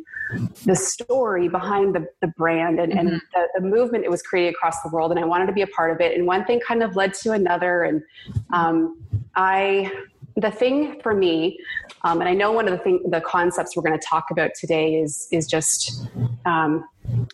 the 0.65 0.75
story 0.75 1.47
behind 1.47 1.95
the, 1.95 2.07
the 2.21 2.27
brand 2.27 2.79
and, 2.79 2.91
mm-hmm. 2.91 3.07
and 3.07 3.21
the, 3.33 3.47
the, 3.55 3.61
movement 3.61 4.03
it 4.03 4.11
was 4.11 4.21
creating 4.21 4.53
across 4.53 4.81
the 4.81 4.89
world. 4.89 5.11
And 5.11 5.19
I 5.19 5.25
wanted 5.25 5.45
to 5.47 5.53
be 5.53 5.61
a 5.61 5.67
part 5.67 5.91
of 5.91 6.01
it. 6.01 6.17
And 6.17 6.27
one 6.27 6.45
thing 6.45 6.59
kind 6.59 6.83
of 6.83 6.95
led 6.95 7.13
to 7.15 7.31
another. 7.31 7.83
And 7.83 8.03
um, 8.51 9.01
I, 9.35 9.91
the 10.35 10.51
thing 10.51 10.99
for 11.01 11.13
me, 11.13 11.59
um, 12.03 12.21
and 12.21 12.29
I 12.29 12.33
know 12.33 12.51
one 12.51 12.67
of 12.67 12.71
the 12.71 12.83
thing, 12.83 13.03
the 13.09 13.21
concepts 13.21 13.75
we're 13.75 13.83
going 13.83 13.99
to 13.99 14.05
talk 14.05 14.31
about 14.31 14.51
today 14.59 14.95
is 14.95 15.27
is 15.31 15.47
just 15.47 16.07
um, 16.45 16.87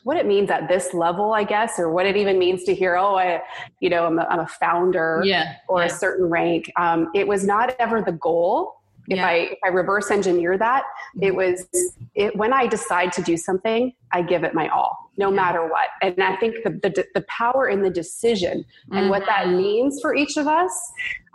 what 0.04 0.18
it 0.18 0.26
means 0.26 0.50
at 0.50 0.68
this 0.68 0.94
level, 0.94 1.34
I 1.34 1.44
guess, 1.44 1.80
or 1.80 1.92
what 1.92 2.06
it 2.06 2.18
even 2.18 2.40
means 2.40 2.64
to 2.64 2.74
hear, 2.74 2.96
oh, 2.96 3.16
I, 3.16 3.42
you 3.80 3.90
know, 3.90 4.06
I'm 4.06 4.20
a, 4.20 4.24
I'm 4.24 4.40
a 4.40 4.48
founder 4.48 5.22
yeah, 5.24 5.56
or 5.68 5.80
yeah. 5.80 5.86
a 5.86 5.90
certain 5.90 6.26
rank. 6.26 6.72
Um, 6.76 7.10
it 7.14 7.28
was 7.28 7.46
not 7.46 7.76
ever 7.80 8.02
the 8.02 8.14
goal. 8.14 8.74
If 9.10 9.18
yeah. 9.18 9.28
I 9.28 9.34
if 9.34 9.60
I 9.64 9.70
reverse 9.70 10.12
engineer 10.12 10.58
that, 10.58 10.84
it 11.22 11.28
mm-hmm. 11.28 11.38
was 11.38 11.68
it, 12.16 12.36
when 12.36 12.52
I 12.52 12.68
decide 12.68 13.14
to 13.14 13.22
do 13.22 13.38
something, 13.38 13.94
I 14.12 14.22
give 14.22 14.44
it 14.44 14.54
my 14.54 14.68
all, 14.68 15.12
no 15.16 15.32
matter 15.32 15.64
what. 15.64 15.88
And 16.02 16.22
I 16.22 16.36
think 16.38 16.56
the 16.64 16.72
the, 16.72 17.06
the 17.14 17.22
power 17.30 17.70
in 17.70 17.82
the 17.82 17.90
decision 17.90 18.66
and 18.92 19.00
mm-hmm. 19.02 19.10
what 19.10 19.26
that 19.28 19.48
means 19.48 20.02
for 20.02 20.14
each 20.14 20.36
of 20.36 20.48
us. 20.48 20.72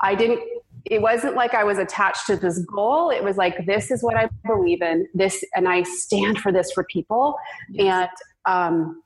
I 0.00 0.14
didn't 0.14 0.40
it 0.84 1.00
wasn't 1.00 1.34
like 1.34 1.54
I 1.54 1.64
was 1.64 1.78
attached 1.78 2.26
to 2.26 2.36
this 2.36 2.58
goal. 2.60 3.10
It 3.10 3.22
was 3.22 3.36
like, 3.36 3.66
this 3.66 3.90
is 3.90 4.02
what 4.02 4.16
I 4.16 4.28
believe 4.44 4.82
in, 4.82 5.06
this, 5.14 5.44
and 5.54 5.68
I 5.68 5.82
stand 5.82 6.38
for 6.38 6.52
this 6.52 6.72
for 6.72 6.84
people. 6.84 7.36
Yes. 7.70 8.10
And 8.46 8.72
um, 8.74 9.02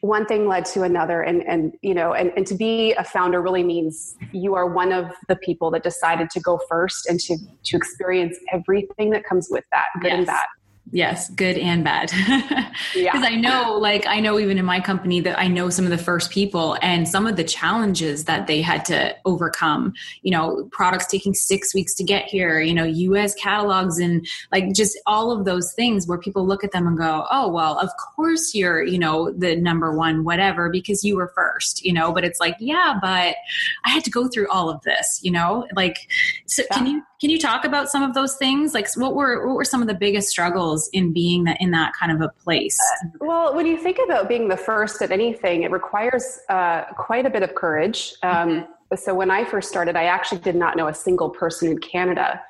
one 0.00 0.24
thing 0.24 0.48
led 0.48 0.64
to 0.66 0.82
another. 0.82 1.20
And, 1.22 1.42
and 1.42 1.74
you 1.82 1.94
know, 1.94 2.14
and, 2.14 2.32
and 2.36 2.46
to 2.46 2.54
be 2.54 2.92
a 2.94 3.04
founder 3.04 3.42
really 3.42 3.62
means 3.62 4.16
you 4.32 4.54
are 4.54 4.66
one 4.66 4.92
of 4.92 5.12
the 5.28 5.36
people 5.36 5.70
that 5.72 5.82
decided 5.82 6.30
to 6.30 6.40
go 6.40 6.58
first 6.68 7.06
and 7.06 7.20
to, 7.20 7.36
to 7.64 7.76
experience 7.76 8.36
everything 8.52 9.10
that 9.10 9.24
comes 9.24 9.48
with 9.50 9.64
that, 9.72 9.86
good 10.00 10.08
yes. 10.08 10.18
and 10.18 10.26
bad. 10.26 10.46
Yes, 10.92 11.30
good 11.30 11.56
and 11.56 11.84
bad. 11.84 12.10
Because 12.94 13.22
I 13.22 13.36
know, 13.36 13.76
like, 13.78 14.06
I 14.06 14.20
know 14.20 14.38
even 14.38 14.58
in 14.58 14.64
my 14.64 14.80
company 14.80 15.20
that 15.20 15.38
I 15.38 15.46
know 15.46 15.68
some 15.70 15.84
of 15.84 15.90
the 15.90 15.98
first 15.98 16.30
people 16.30 16.76
and 16.82 17.06
some 17.06 17.26
of 17.26 17.36
the 17.36 17.44
challenges 17.44 18.24
that 18.24 18.46
they 18.46 18.62
had 18.62 18.84
to 18.86 19.14
overcome. 19.24 19.92
You 20.22 20.32
know, 20.32 20.68
products 20.72 21.06
taking 21.06 21.34
six 21.34 21.74
weeks 21.74 21.94
to 21.96 22.04
get 22.04 22.24
here, 22.24 22.60
you 22.60 22.74
know, 22.74 22.84
US 22.84 23.34
catalogs 23.34 23.98
and 23.98 24.26
like 24.50 24.72
just 24.72 24.98
all 25.06 25.30
of 25.30 25.44
those 25.44 25.72
things 25.74 26.06
where 26.06 26.18
people 26.18 26.46
look 26.46 26.64
at 26.64 26.72
them 26.72 26.86
and 26.86 26.96
go, 26.96 27.26
oh, 27.30 27.48
well, 27.48 27.78
of 27.78 27.90
course 28.16 28.54
you're, 28.54 28.82
you 28.82 28.98
know, 28.98 29.30
the 29.30 29.56
number 29.56 29.96
one, 29.96 30.24
whatever, 30.24 30.70
because 30.70 31.04
you 31.04 31.16
were 31.16 31.28
first, 31.34 31.84
you 31.84 31.92
know, 31.92 32.12
but 32.12 32.24
it's 32.24 32.40
like, 32.40 32.56
yeah, 32.58 32.98
but 33.00 33.36
I 33.84 33.90
had 33.90 34.04
to 34.04 34.10
go 34.10 34.26
through 34.26 34.48
all 34.48 34.70
of 34.70 34.82
this, 34.82 35.20
you 35.22 35.30
know, 35.30 35.66
like, 35.76 36.08
so 36.46 36.62
yeah. 36.62 36.76
can 36.76 36.86
you, 36.86 37.02
can 37.20 37.30
you 37.30 37.38
talk 37.38 37.64
about 37.64 37.90
some 37.90 38.02
of 38.02 38.14
those 38.14 38.36
things? 38.36 38.74
Like, 38.74 38.88
what 38.96 39.14
were, 39.14 39.46
what 39.46 39.56
were 39.56 39.64
some 39.64 39.82
of 39.82 39.88
the 39.88 39.94
biggest 39.94 40.28
struggles? 40.28 40.88
in 40.92 41.12
being 41.12 41.44
that 41.44 41.60
in 41.60 41.70
that 41.70 41.92
kind 41.98 42.12
of 42.12 42.20
a 42.20 42.28
place? 42.42 42.78
Uh, 43.04 43.08
well, 43.20 43.54
when 43.54 43.66
you 43.66 43.76
think 43.76 43.98
about 44.04 44.28
being 44.28 44.48
the 44.48 44.56
first 44.56 45.02
at 45.02 45.10
anything, 45.10 45.62
it 45.62 45.70
requires 45.70 46.38
uh, 46.48 46.84
quite 46.96 47.26
a 47.26 47.30
bit 47.30 47.42
of 47.42 47.54
courage. 47.54 48.14
Um, 48.22 48.48
mm-hmm. 48.48 48.96
So 48.96 49.14
when 49.14 49.30
I 49.30 49.44
first 49.44 49.68
started, 49.68 49.96
I 49.96 50.04
actually 50.04 50.40
did 50.40 50.56
not 50.56 50.76
know 50.76 50.88
a 50.88 50.94
single 50.94 51.30
person 51.30 51.70
in 51.70 51.78
Canada 51.78 52.42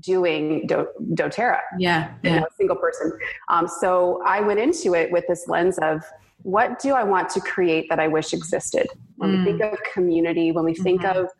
doing 0.00 0.66
Do- 0.66 0.88
doTERRA. 1.14 1.60
Yeah, 1.78 2.12
yeah. 2.22 2.42
a 2.42 2.46
single 2.56 2.76
person. 2.76 3.16
Um, 3.48 3.68
so 3.68 4.22
I 4.24 4.40
went 4.40 4.60
into 4.60 4.94
it 4.94 5.10
with 5.12 5.24
this 5.28 5.46
lens 5.46 5.78
of 5.78 6.02
what 6.42 6.78
do 6.78 6.94
I 6.94 7.04
want 7.04 7.28
to 7.30 7.40
create 7.40 7.88
that 7.90 8.00
I 8.00 8.08
wish 8.08 8.32
existed? 8.32 8.86
When 9.16 9.30
mm. 9.30 9.38
we 9.38 9.44
think 9.44 9.62
of 9.62 9.78
community, 9.92 10.52
when 10.52 10.64
we 10.64 10.74
think 10.74 11.02
mm-hmm. 11.02 11.18
of 11.18 11.30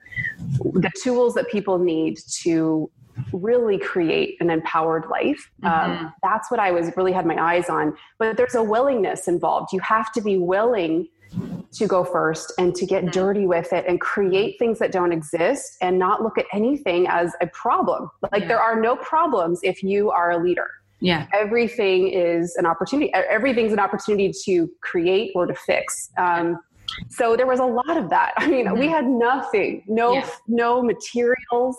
the 0.60 0.90
tools 1.02 1.34
that 1.34 1.48
people 1.48 1.78
need 1.78 2.18
to 2.42 2.90
really 3.32 3.78
create 3.78 4.36
an 4.40 4.50
empowered 4.50 5.06
life. 5.06 5.50
Um, 5.62 5.72
mm-hmm. 5.72 6.04
Um, 6.06 6.14
that's 6.22 6.50
what 6.50 6.60
I 6.60 6.70
was 6.72 6.90
really 6.96 7.12
had 7.12 7.26
my 7.26 7.36
eyes 7.36 7.68
on. 7.68 7.96
But 8.18 8.36
there's 8.36 8.54
a 8.54 8.62
willingness 8.62 9.28
involved. 9.28 9.72
You 9.72 9.80
have 9.80 10.12
to 10.12 10.20
be 10.20 10.36
willing 10.36 11.08
to 11.72 11.86
go 11.86 12.04
first 12.04 12.52
and 12.58 12.74
to 12.76 12.86
get 12.86 13.02
mm-hmm. 13.02 13.10
dirty 13.10 13.46
with 13.46 13.72
it 13.72 13.84
and 13.88 14.00
create 14.00 14.56
things 14.58 14.78
that 14.78 14.92
don't 14.92 15.12
exist 15.12 15.76
and 15.80 15.98
not 15.98 16.22
look 16.22 16.38
at 16.38 16.46
anything 16.52 17.06
as 17.08 17.32
a 17.40 17.46
problem. 17.48 18.10
Like 18.32 18.42
yeah. 18.42 18.48
there 18.48 18.60
are 18.60 18.80
no 18.80 18.96
problems 18.96 19.60
if 19.62 19.82
you 19.82 20.10
are 20.10 20.32
a 20.32 20.38
leader. 20.42 20.68
Yeah. 21.00 21.26
Everything 21.34 22.08
is 22.08 22.56
an 22.56 22.66
opportunity. 22.66 23.12
Everything's 23.12 23.72
an 23.72 23.80
opportunity 23.80 24.32
to 24.44 24.70
create 24.80 25.32
or 25.34 25.46
to 25.46 25.54
fix. 25.54 26.10
Um, 26.16 26.58
so 27.08 27.36
there 27.36 27.46
was 27.46 27.60
a 27.60 27.64
lot 27.64 27.96
of 27.96 28.08
that 28.10 28.32
i 28.36 28.46
mean 28.46 28.66
mm-hmm. 28.66 28.78
we 28.78 28.88
had 28.88 29.06
nothing 29.06 29.82
no 29.86 30.14
yeah. 30.14 30.28
no 30.48 30.82
materials 30.82 31.76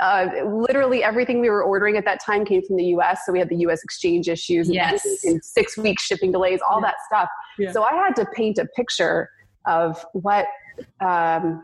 uh, 0.00 0.28
literally 0.44 1.02
everything 1.02 1.40
we 1.40 1.50
were 1.50 1.62
ordering 1.62 1.96
at 1.96 2.04
that 2.04 2.20
time 2.24 2.44
came 2.44 2.62
from 2.62 2.76
the 2.76 2.84
us 2.84 3.20
so 3.24 3.32
we 3.32 3.38
had 3.38 3.48
the 3.48 3.56
us 3.56 3.82
exchange 3.82 4.28
issues 4.28 4.70
yes. 4.70 5.04
and 5.24 5.42
six 5.44 5.76
weeks 5.76 6.04
shipping 6.04 6.32
delays 6.32 6.60
all 6.68 6.80
yeah. 6.80 6.88
that 6.88 6.96
stuff 7.06 7.28
yeah. 7.58 7.72
so 7.72 7.82
i 7.82 7.92
had 7.94 8.14
to 8.14 8.26
paint 8.34 8.58
a 8.58 8.66
picture 8.76 9.30
of 9.66 10.04
what 10.12 10.46
um, 11.00 11.62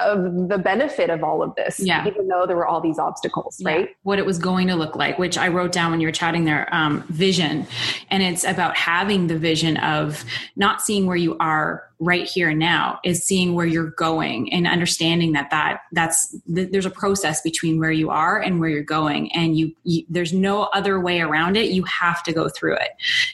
of 0.00 0.48
the 0.48 0.58
benefit 0.58 1.10
of 1.10 1.22
all 1.24 1.42
of 1.42 1.54
this, 1.54 1.80
yeah. 1.80 2.06
even 2.06 2.28
though 2.28 2.44
there 2.46 2.56
were 2.56 2.66
all 2.66 2.80
these 2.80 2.98
obstacles, 2.98 3.56
yeah. 3.58 3.70
right? 3.70 3.88
What 4.02 4.18
it 4.18 4.26
was 4.26 4.38
going 4.38 4.68
to 4.68 4.74
look 4.74 4.96
like, 4.96 5.18
which 5.18 5.38
I 5.38 5.48
wrote 5.48 5.72
down 5.72 5.90
when 5.90 6.00
you 6.00 6.08
were 6.08 6.12
chatting 6.12 6.44
there, 6.44 6.68
um, 6.74 7.02
vision. 7.08 7.66
And 8.10 8.22
it's 8.22 8.44
about 8.44 8.76
having 8.76 9.26
the 9.26 9.38
vision 9.38 9.76
of 9.78 10.24
not 10.56 10.80
seeing 10.80 11.06
where 11.06 11.16
you 11.16 11.36
are 11.38 11.87
right 12.00 12.26
here 12.26 12.50
and 12.50 12.58
now 12.58 13.00
is 13.04 13.24
seeing 13.24 13.54
where 13.54 13.66
you're 13.66 13.90
going 13.90 14.52
and 14.52 14.66
understanding 14.66 15.32
that 15.32 15.50
that 15.50 15.80
that's 15.92 16.34
there's 16.46 16.86
a 16.86 16.90
process 16.90 17.42
between 17.42 17.78
where 17.78 17.92
you 17.92 18.10
are 18.10 18.40
and 18.40 18.60
where 18.60 18.68
you're 18.68 18.82
going. 18.82 19.32
And 19.32 19.56
you, 19.58 19.74
you, 19.84 20.04
there's 20.08 20.32
no 20.32 20.64
other 20.74 21.00
way 21.00 21.20
around 21.20 21.56
it. 21.56 21.70
You 21.70 21.82
have 21.84 22.22
to 22.24 22.32
go 22.32 22.48
through 22.48 22.76
it. 22.76 22.90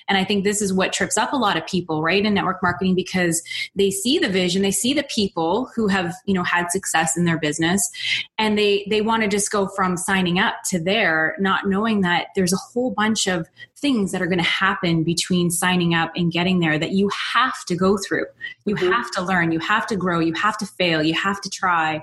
And 0.09 0.19
i 0.19 0.25
think 0.25 0.45
this 0.45 0.63
is 0.63 0.73
what 0.73 0.93
trips 0.93 1.17
up 1.17 1.33
a 1.33 1.37
lot 1.37 1.57
of 1.57 1.67
people 1.67 2.03
right 2.03 2.25
in 2.25 2.35
network 2.35 2.63
marketing 2.63 2.95
because 2.95 3.43
they 3.75 3.91
see 3.91 4.19
the 4.19 4.29
vision 4.29 4.63
they 4.63 4.71
see 4.71 4.93
the 4.93 5.03
people 5.05 5.71
who 5.75 5.89
have 5.89 6.15
you 6.27 6.35
know 6.35 6.43
had 6.43 6.71
success 6.71 7.17
in 7.17 7.25
their 7.25 7.39
business 7.39 7.91
and 8.39 8.59
they 8.59 8.87
they 8.91 9.01
want 9.01 9.23
to 9.23 9.29
just 9.29 9.51
go 9.51 9.67
from 9.69 9.97
signing 9.97 10.39
up 10.39 10.57
to 10.65 10.79
there 10.79 11.37
not 11.39 11.69
knowing 11.69 12.01
that 12.01 12.29
there's 12.35 12.53
a 12.53 12.57
whole 12.57 12.91
bunch 12.91 13.27
of 13.27 13.49
things 13.77 14.13
that 14.13 14.23
are 14.23 14.27
going 14.27 14.39
to 14.39 14.45
happen 14.45 15.03
between 15.03 15.51
signing 15.51 15.95
up 15.95 16.11
and 16.17 16.33
getting 16.33 16.61
there 16.61 16.79
that 16.79 16.93
you 16.93 17.11
have 17.33 17.65
to 17.67 17.77
go 17.77 17.99
through. 17.99 18.27
You 18.65 18.77
mm-hmm. 18.77 18.91
have 18.91 19.11
to 19.13 19.23
learn, 19.23 19.53
you 19.53 19.59
have 19.59 19.87
to 19.89 19.97
grow, 19.97 20.21
you 20.21 20.33
have 20.35 20.57
to 20.59 20.67
fail, 20.67 21.03
you 21.03 21.15
have 21.15 21.41
to 21.41 21.51
try. 21.51 22.03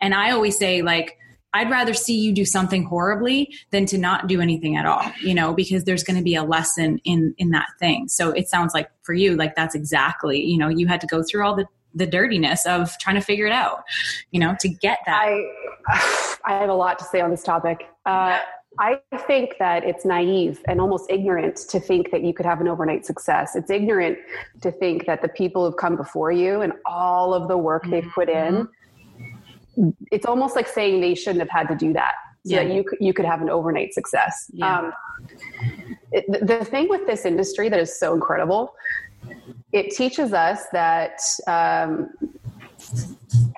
And 0.00 0.14
I 0.14 0.30
always 0.32 0.58
say, 0.58 0.82
like, 0.82 1.18
I'd 1.54 1.70
rather 1.70 1.92
see 1.92 2.18
you 2.18 2.32
do 2.32 2.44
something 2.44 2.84
horribly 2.84 3.54
than 3.70 3.84
to 3.86 3.98
not 3.98 4.26
do 4.26 4.40
anything 4.40 4.76
at 4.76 4.86
all, 4.86 5.02
you 5.20 5.34
know, 5.34 5.52
because 5.52 5.84
there's 5.84 6.02
going 6.02 6.16
to 6.16 6.22
be 6.22 6.34
a 6.34 6.42
lesson 6.42 6.98
in 7.04 7.34
in 7.36 7.50
that 7.50 7.68
thing. 7.78 8.08
So 8.08 8.30
it 8.30 8.48
sounds 8.48 8.72
like 8.72 8.90
for 9.02 9.12
you 9.12 9.36
like 9.36 9.54
that's 9.54 9.74
exactly, 9.74 10.40
you 10.40 10.56
know, 10.56 10.68
you 10.68 10.86
had 10.86 11.00
to 11.02 11.06
go 11.06 11.22
through 11.22 11.44
all 11.44 11.54
the 11.54 11.66
the 11.94 12.06
dirtiness 12.06 12.64
of 12.64 12.96
trying 12.98 13.16
to 13.16 13.20
figure 13.20 13.46
it 13.46 13.52
out, 13.52 13.82
you 14.30 14.40
know, 14.40 14.56
to 14.60 14.68
get 14.68 15.00
that. 15.04 15.20
I 15.20 16.38
I 16.44 16.54
have 16.54 16.70
a 16.70 16.74
lot 16.74 16.98
to 17.00 17.04
say 17.04 17.20
on 17.20 17.30
this 17.30 17.42
topic. 17.42 17.86
Uh, 18.06 18.38
I 18.78 19.00
think 19.26 19.56
that 19.58 19.84
it's 19.84 20.04
naive 20.04 20.62
and 20.66 20.80
almost 20.80 21.10
ignorant 21.10 21.56
to 21.68 21.78
think 21.78 22.10
that 22.10 22.22
you 22.22 22.32
could 22.32 22.46
have 22.46 22.60
an 22.60 22.68
overnight 22.68 23.04
success. 23.04 23.54
It's 23.54 23.70
ignorant 23.70 24.18
to 24.62 24.72
think 24.72 25.06
that 25.06 25.20
the 25.20 25.28
people 25.28 25.66
who've 25.66 25.76
come 25.76 25.96
before 25.96 26.32
you 26.32 26.62
and 26.62 26.72
all 26.86 27.34
of 27.34 27.48
the 27.48 27.56
work 27.56 27.84
they've 27.88 28.08
put 28.14 28.28
in, 28.28 28.68
mm-hmm. 29.76 29.90
it's 30.10 30.26
almost 30.26 30.56
like 30.56 30.66
saying 30.66 31.00
they 31.00 31.14
shouldn't 31.14 31.40
have 31.40 31.50
had 31.50 31.68
to 31.68 31.74
do 31.74 31.92
that 31.92 32.14
so 32.44 32.54
yeah. 32.54 32.64
that 32.64 32.74
you, 32.74 32.84
you 32.98 33.12
could 33.12 33.26
have 33.26 33.42
an 33.42 33.50
overnight 33.50 33.92
success. 33.92 34.50
Yeah. 34.52 34.78
Um, 34.78 34.92
it, 36.10 36.46
the 36.46 36.64
thing 36.64 36.88
with 36.88 37.06
this 37.06 37.24
industry 37.24 37.68
that 37.68 37.78
is 37.78 37.98
so 37.98 38.14
incredible, 38.14 38.74
it 39.72 39.90
teaches 39.90 40.32
us 40.32 40.64
that, 40.72 41.20
um, 41.46 42.10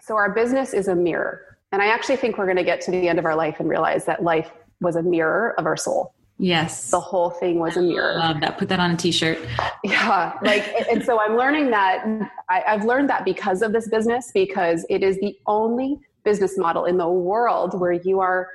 so 0.02 0.16
our 0.16 0.30
business 0.34 0.74
is 0.74 0.88
a 0.88 0.94
mirror. 0.94 1.56
And 1.72 1.80
I 1.80 1.86
actually 1.86 2.16
think 2.16 2.36
we're 2.36 2.44
going 2.44 2.58
to 2.58 2.64
get 2.64 2.80
to 2.82 2.90
the 2.90 3.08
end 3.08 3.18
of 3.18 3.24
our 3.24 3.34
life 3.34 3.58
and 3.58 3.68
realize 3.68 4.04
that 4.04 4.22
life 4.22 4.50
was 4.84 4.96
a 4.96 5.02
mirror 5.02 5.54
of 5.58 5.66
our 5.66 5.76
soul. 5.76 6.14
Yes. 6.38 6.90
The 6.90 7.00
whole 7.00 7.30
thing 7.30 7.60
was 7.60 7.76
a 7.76 7.82
mirror. 7.82 8.16
Love 8.18 8.40
that. 8.40 8.58
Put 8.58 8.68
that 8.68 8.80
on 8.80 8.90
a 8.90 8.96
t-shirt. 8.96 9.38
Yeah. 9.84 10.36
Like, 10.42 10.64
and 10.90 11.04
so 11.04 11.20
I'm 11.20 11.36
learning 11.36 11.70
that 11.70 12.04
I, 12.48 12.62
I've 12.66 12.84
learned 12.84 13.08
that 13.08 13.24
because 13.24 13.62
of 13.62 13.72
this 13.72 13.88
business, 13.88 14.32
because 14.34 14.84
it 14.90 15.04
is 15.04 15.16
the 15.20 15.36
only 15.46 16.00
business 16.24 16.58
model 16.58 16.86
in 16.86 16.96
the 16.96 17.08
world 17.08 17.78
where 17.78 17.92
you 17.92 18.18
are, 18.18 18.48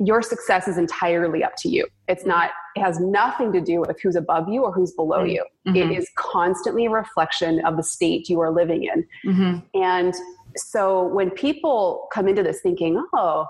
your 0.00 0.20
success 0.20 0.68
is 0.68 0.76
entirely 0.76 1.42
up 1.42 1.54
to 1.58 1.68
you. 1.70 1.86
It's 2.08 2.26
not, 2.26 2.50
it 2.76 2.80
has 2.80 3.00
nothing 3.00 3.52
to 3.52 3.60
do 3.60 3.80
with 3.80 3.98
who's 4.02 4.16
above 4.16 4.48
you 4.48 4.62
or 4.62 4.72
who's 4.72 4.92
below 4.92 5.24
mm-hmm. 5.24 5.74
you. 5.74 5.82
It 5.82 5.96
is 5.96 6.10
constantly 6.16 6.86
a 6.86 6.90
reflection 6.90 7.64
of 7.64 7.78
the 7.78 7.84
state 7.84 8.28
you 8.28 8.40
are 8.40 8.50
living 8.50 8.84
in. 8.84 9.06
Mm-hmm. 9.32 9.80
And 9.80 10.14
so 10.56 11.06
when 11.06 11.30
people 11.30 12.08
come 12.12 12.28
into 12.28 12.42
this 12.42 12.60
thinking, 12.60 13.02
oh, 13.14 13.46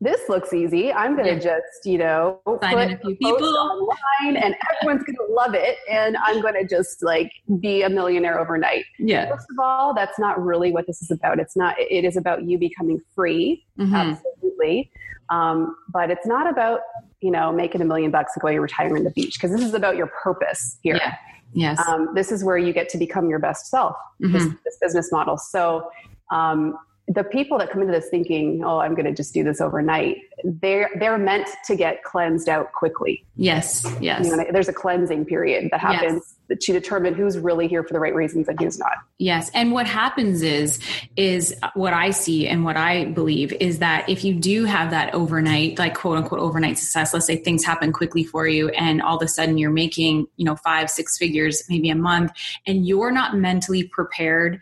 this 0.00 0.28
looks 0.28 0.52
easy. 0.54 0.90
I'm 0.92 1.14
going 1.14 1.26
to 1.26 1.34
yeah. 1.34 1.56
just, 1.56 1.84
you 1.84 1.98
know, 1.98 2.40
Sign 2.62 2.74
put 2.74 2.92
a 2.92 2.98
few 2.98 3.16
people 3.16 3.48
online 3.48 4.36
and 4.36 4.54
everyone's 4.72 5.04
going 5.04 5.16
to 5.16 5.34
love 5.34 5.54
it. 5.54 5.76
And 5.90 6.16
I'm 6.16 6.40
going 6.40 6.54
to 6.54 6.66
just 6.66 7.02
like 7.02 7.30
be 7.60 7.82
a 7.82 7.90
millionaire 7.90 8.40
overnight. 8.40 8.84
Yeah. 8.98 9.28
First 9.28 9.46
of 9.50 9.58
all, 9.62 9.92
that's 9.92 10.18
not 10.18 10.42
really 10.42 10.72
what 10.72 10.86
this 10.86 11.02
is 11.02 11.10
about. 11.10 11.38
It's 11.38 11.54
not, 11.54 11.78
it 11.78 12.04
is 12.04 12.16
about 12.16 12.44
you 12.44 12.58
becoming 12.58 13.00
free. 13.14 13.66
Mm-hmm. 13.78 13.94
Absolutely. 13.94 14.90
Um, 15.28 15.76
but 15.92 16.10
it's 16.10 16.26
not 16.26 16.48
about, 16.48 16.80
you 17.20 17.30
know, 17.30 17.52
making 17.52 17.82
a 17.82 17.84
million 17.84 18.10
bucks 18.10 18.32
and 18.34 18.40
going 18.40 18.54
and 18.54 18.62
retire 18.62 18.96
on 18.96 19.04
the 19.04 19.10
beach 19.10 19.34
because 19.34 19.54
this 19.54 19.66
is 19.66 19.74
about 19.74 19.96
your 19.96 20.10
purpose 20.22 20.78
here. 20.82 20.96
Yeah. 20.96 21.16
Yes. 21.52 21.86
Um, 21.86 22.10
this 22.14 22.32
is 22.32 22.42
where 22.42 22.56
you 22.56 22.72
get 22.72 22.88
to 22.90 22.98
become 22.98 23.28
your 23.28 23.38
best 23.38 23.66
self, 23.66 23.96
mm-hmm. 24.22 24.32
this, 24.32 24.44
this 24.64 24.78
business 24.80 25.12
model. 25.12 25.36
So, 25.36 25.90
um, 26.30 26.78
the 27.10 27.24
people 27.24 27.58
that 27.58 27.70
come 27.70 27.82
into 27.82 27.92
this 27.92 28.08
thinking, 28.08 28.62
"Oh, 28.64 28.78
I'm 28.78 28.94
going 28.94 29.04
to 29.06 29.12
just 29.12 29.34
do 29.34 29.42
this 29.42 29.60
overnight," 29.60 30.18
they're 30.44 30.90
they're 31.00 31.18
meant 31.18 31.48
to 31.66 31.74
get 31.74 32.04
cleansed 32.04 32.48
out 32.48 32.72
quickly. 32.72 33.24
Yes, 33.34 33.84
yes. 34.00 34.26
You 34.26 34.36
know, 34.36 34.44
there's 34.52 34.68
a 34.68 34.72
cleansing 34.72 35.24
period 35.24 35.70
that 35.72 35.80
happens 35.80 36.36
yes. 36.48 36.58
to 36.60 36.72
determine 36.72 37.14
who's 37.14 37.36
really 37.36 37.66
here 37.66 37.82
for 37.82 37.94
the 37.94 37.98
right 37.98 38.14
reasons 38.14 38.46
and 38.46 38.60
who's 38.60 38.78
not. 38.78 38.92
Yes, 39.18 39.50
and 39.54 39.72
what 39.72 39.86
happens 39.86 40.42
is 40.42 40.78
is 41.16 41.52
what 41.74 41.92
I 41.92 42.10
see 42.10 42.46
and 42.46 42.64
what 42.64 42.76
I 42.76 43.06
believe 43.06 43.52
is 43.54 43.80
that 43.80 44.08
if 44.08 44.22
you 44.22 44.32
do 44.32 44.64
have 44.64 44.90
that 44.90 45.12
overnight, 45.12 45.80
like 45.80 45.96
quote 45.96 46.16
unquote 46.16 46.40
overnight 46.40 46.78
success, 46.78 47.12
let's 47.12 47.26
say 47.26 47.36
things 47.36 47.64
happen 47.64 47.92
quickly 47.92 48.22
for 48.22 48.46
you, 48.46 48.68
and 48.68 49.02
all 49.02 49.16
of 49.16 49.22
a 49.22 49.28
sudden 49.28 49.58
you're 49.58 49.70
making 49.72 50.28
you 50.36 50.44
know 50.44 50.54
five 50.54 50.88
six 50.88 51.18
figures 51.18 51.64
maybe 51.68 51.90
a 51.90 51.96
month, 51.96 52.30
and 52.68 52.86
you're 52.86 53.10
not 53.10 53.36
mentally 53.36 53.82
prepared 53.82 54.60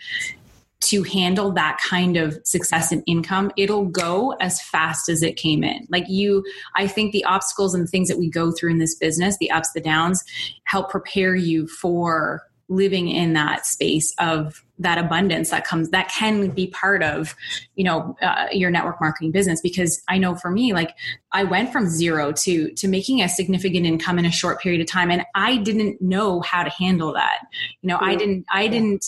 to 0.81 1.03
handle 1.03 1.53
that 1.53 1.79
kind 1.85 2.17
of 2.17 2.39
success 2.45 2.93
and 2.93 3.03
income, 3.07 3.51
it'll 3.57 3.87
go 3.87 4.33
as 4.41 4.63
fast 4.63 5.09
as 5.09 5.23
it 5.23 5.37
came 5.37 5.65
in. 5.65 5.87
Like 5.91 6.05
you, 6.09 6.45
I 6.77 6.87
think 6.87 7.13
the 7.13 7.25
obstacles 7.25 7.75
and 7.75 7.89
things 7.89 8.09
that 8.09 8.19
we 8.19 8.31
go 8.31 8.53
through 8.53 8.71
in 8.71 8.79
this 8.79 8.95
business, 8.95 9.37
the 9.39 9.51
ups, 9.51 9.73
the 9.73 9.81
downs, 9.81 10.23
help 10.65 10.91
prepare 10.91 11.35
you 11.35 11.67
for 11.67 12.43
living 12.69 13.09
in 13.09 13.33
that 13.33 13.67
space 13.67 14.15
of 14.19 14.63
that 14.79 14.99
abundance 14.99 15.51
that 15.51 15.65
comes 15.65 15.91
that 15.91 16.09
can 16.09 16.51
be 16.51 16.69
part 16.69 17.03
of 17.03 17.35
you 17.75 17.85
know 17.85 18.17
uh, 18.23 18.47
your 18.53 18.71
network 18.71 19.01
marketing 19.01 19.31
business. 19.31 19.61
Because 19.61 20.03
i 20.09 20.19
know 20.19 20.35
for 20.35 20.51
me 20.51 20.73
like 20.73 20.95
i 21.33 21.45
went 21.45 21.73
from 21.73 21.87
zero 21.89 22.33
to 22.33 22.73
to 22.73 22.89
making 22.89 23.21
a 23.23 23.29
significant 23.29 23.87
income 23.87 24.19
in 24.19 24.25
a 24.25 24.31
short 24.31 24.61
period 24.61 24.81
of 24.81 24.87
time 24.87 25.11
and 25.11 25.25
i 25.35 25.57
didn't 25.57 26.01
know 26.01 26.41
how 26.41 26.63
to 26.63 26.71
handle 26.71 27.13
that. 27.13 27.41
You 27.83 27.89
know 27.89 27.99
i 28.01 28.15
didn't 28.15 28.47
i 28.51 28.69
didn't 28.69 29.07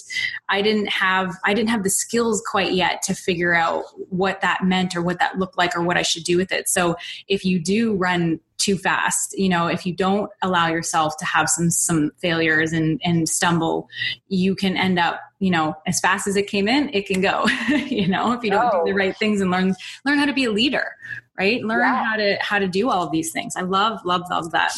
i 0.48 0.62
didn't 0.62 0.88
have 0.88 1.36
i 1.44 1.54
didn't 1.54 1.70
have 1.70 1.82
the 1.82 1.90
skills 1.90 2.42
quite 2.50 2.72
yet 2.72 3.02
to 3.02 3.14
figure 3.14 3.54
out 3.54 3.84
what 4.08 4.40
that 4.40 4.64
meant 4.64 4.96
or 4.96 5.02
what 5.02 5.18
that 5.18 5.38
looked 5.38 5.58
like 5.58 5.76
or 5.76 5.82
what 5.82 5.96
i 5.96 6.02
should 6.02 6.24
do 6.24 6.36
with 6.36 6.52
it. 6.52 6.68
So 6.68 6.96
if 7.28 7.44
you 7.44 7.62
do 7.62 7.94
run 7.94 8.40
too 8.60 8.76
fast 8.76 9.36
you 9.38 9.48
know 9.48 9.66
if 9.66 9.86
you 9.86 9.94
don't 9.94 10.30
allow 10.42 10.68
yourself 10.68 11.16
to 11.16 11.24
have 11.24 11.48
some 11.48 11.70
some 11.70 12.10
failures 12.18 12.72
and 12.72 13.00
and 13.02 13.28
stumble 13.28 13.88
you 14.28 14.54
can 14.54 14.76
end 14.76 14.98
up 14.98 15.20
you 15.40 15.50
know 15.50 15.74
as 15.86 15.98
fast 16.00 16.28
as 16.28 16.36
it 16.36 16.46
came 16.46 16.68
in 16.68 16.88
it 16.94 17.06
can 17.06 17.20
go 17.20 17.44
you 17.68 18.06
know 18.06 18.32
if 18.32 18.44
you 18.44 18.50
don't 18.50 18.70
oh. 18.72 18.84
do 18.84 18.92
the 18.92 18.96
right 18.96 19.16
things 19.16 19.40
and 19.40 19.50
learn 19.50 19.74
learn 20.04 20.18
how 20.18 20.26
to 20.26 20.32
be 20.32 20.44
a 20.44 20.50
leader 20.52 20.94
right 21.38 21.62
learn 21.62 21.80
yeah. 21.80 22.04
how 22.04 22.16
to 22.16 22.36
how 22.40 22.58
to 22.58 22.68
do 22.68 22.88
all 22.88 23.02
of 23.02 23.10
these 23.10 23.32
things 23.32 23.56
i 23.56 23.62
love 23.62 23.98
love 24.04 24.22
love 24.30 24.52
that 24.52 24.72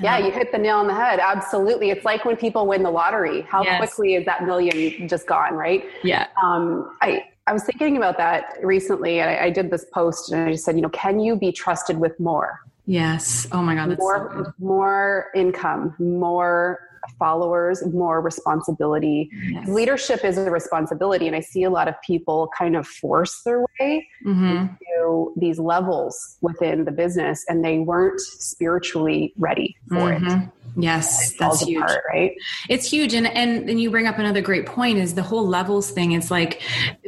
yeah, 0.00 0.18
you 0.18 0.30
hit 0.30 0.52
the 0.52 0.58
nail 0.58 0.76
on 0.76 0.86
the 0.86 0.94
head. 0.94 1.18
Absolutely. 1.18 1.90
It's 1.90 2.04
like 2.04 2.24
when 2.24 2.36
people 2.36 2.66
win 2.66 2.82
the 2.82 2.90
lottery. 2.90 3.42
How 3.42 3.62
yes. 3.64 3.78
quickly 3.78 4.14
is 4.14 4.24
that 4.26 4.44
million 4.44 5.08
just 5.08 5.26
gone, 5.26 5.54
right? 5.54 5.84
Yeah. 6.04 6.28
Um, 6.42 6.96
I, 7.00 7.24
I 7.46 7.52
was 7.52 7.64
thinking 7.64 7.96
about 7.96 8.16
that 8.18 8.58
recently. 8.62 9.22
I, 9.22 9.46
I 9.46 9.50
did 9.50 9.70
this 9.70 9.84
post 9.92 10.30
and 10.30 10.48
I 10.48 10.52
just 10.52 10.64
said, 10.64 10.76
you 10.76 10.82
know, 10.82 10.88
can 10.90 11.18
you 11.18 11.36
be 11.36 11.50
trusted 11.50 11.98
with 11.98 12.18
more? 12.20 12.60
Yes. 12.86 13.46
Oh 13.52 13.62
my 13.62 13.74
God. 13.74 13.98
more, 13.98 14.44
so 14.44 14.52
more 14.58 15.26
income, 15.34 15.94
more 15.98 16.87
followers, 17.18 17.84
more 17.86 18.20
responsibility. 18.20 19.30
Yes. 19.50 19.68
Leadership 19.68 20.24
is 20.24 20.38
a 20.38 20.50
responsibility, 20.50 21.26
and 21.26 21.36
I 21.36 21.40
see 21.40 21.64
a 21.64 21.70
lot 21.70 21.88
of 21.88 21.94
people 22.02 22.50
kind 22.56 22.76
of 22.76 22.86
force 22.86 23.42
their 23.42 23.60
way 23.60 24.08
mm-hmm. 24.24 24.66
into 24.98 25.32
these 25.36 25.58
levels 25.58 26.36
within 26.40 26.84
the 26.84 26.92
business 26.92 27.44
and 27.48 27.64
they 27.64 27.78
weren't 27.78 28.20
spiritually 28.20 29.32
ready 29.38 29.76
for 29.88 30.10
mm-hmm. 30.10 30.42
it. 30.42 30.48
Yes, 30.76 31.32
that's 31.38 31.62
huge. 31.62 31.82
Apart, 31.82 32.04
right? 32.12 32.32
It's 32.68 32.88
huge. 32.88 33.14
And, 33.14 33.26
and 33.26 33.68
and 33.68 33.80
you 33.80 33.90
bring 33.90 34.06
up 34.06 34.18
another 34.18 34.40
great 34.40 34.66
point 34.66 34.98
is 34.98 35.14
the 35.14 35.22
whole 35.22 35.46
levels 35.46 35.90
thing. 35.90 36.12
It's 36.12 36.30
like 36.30 36.62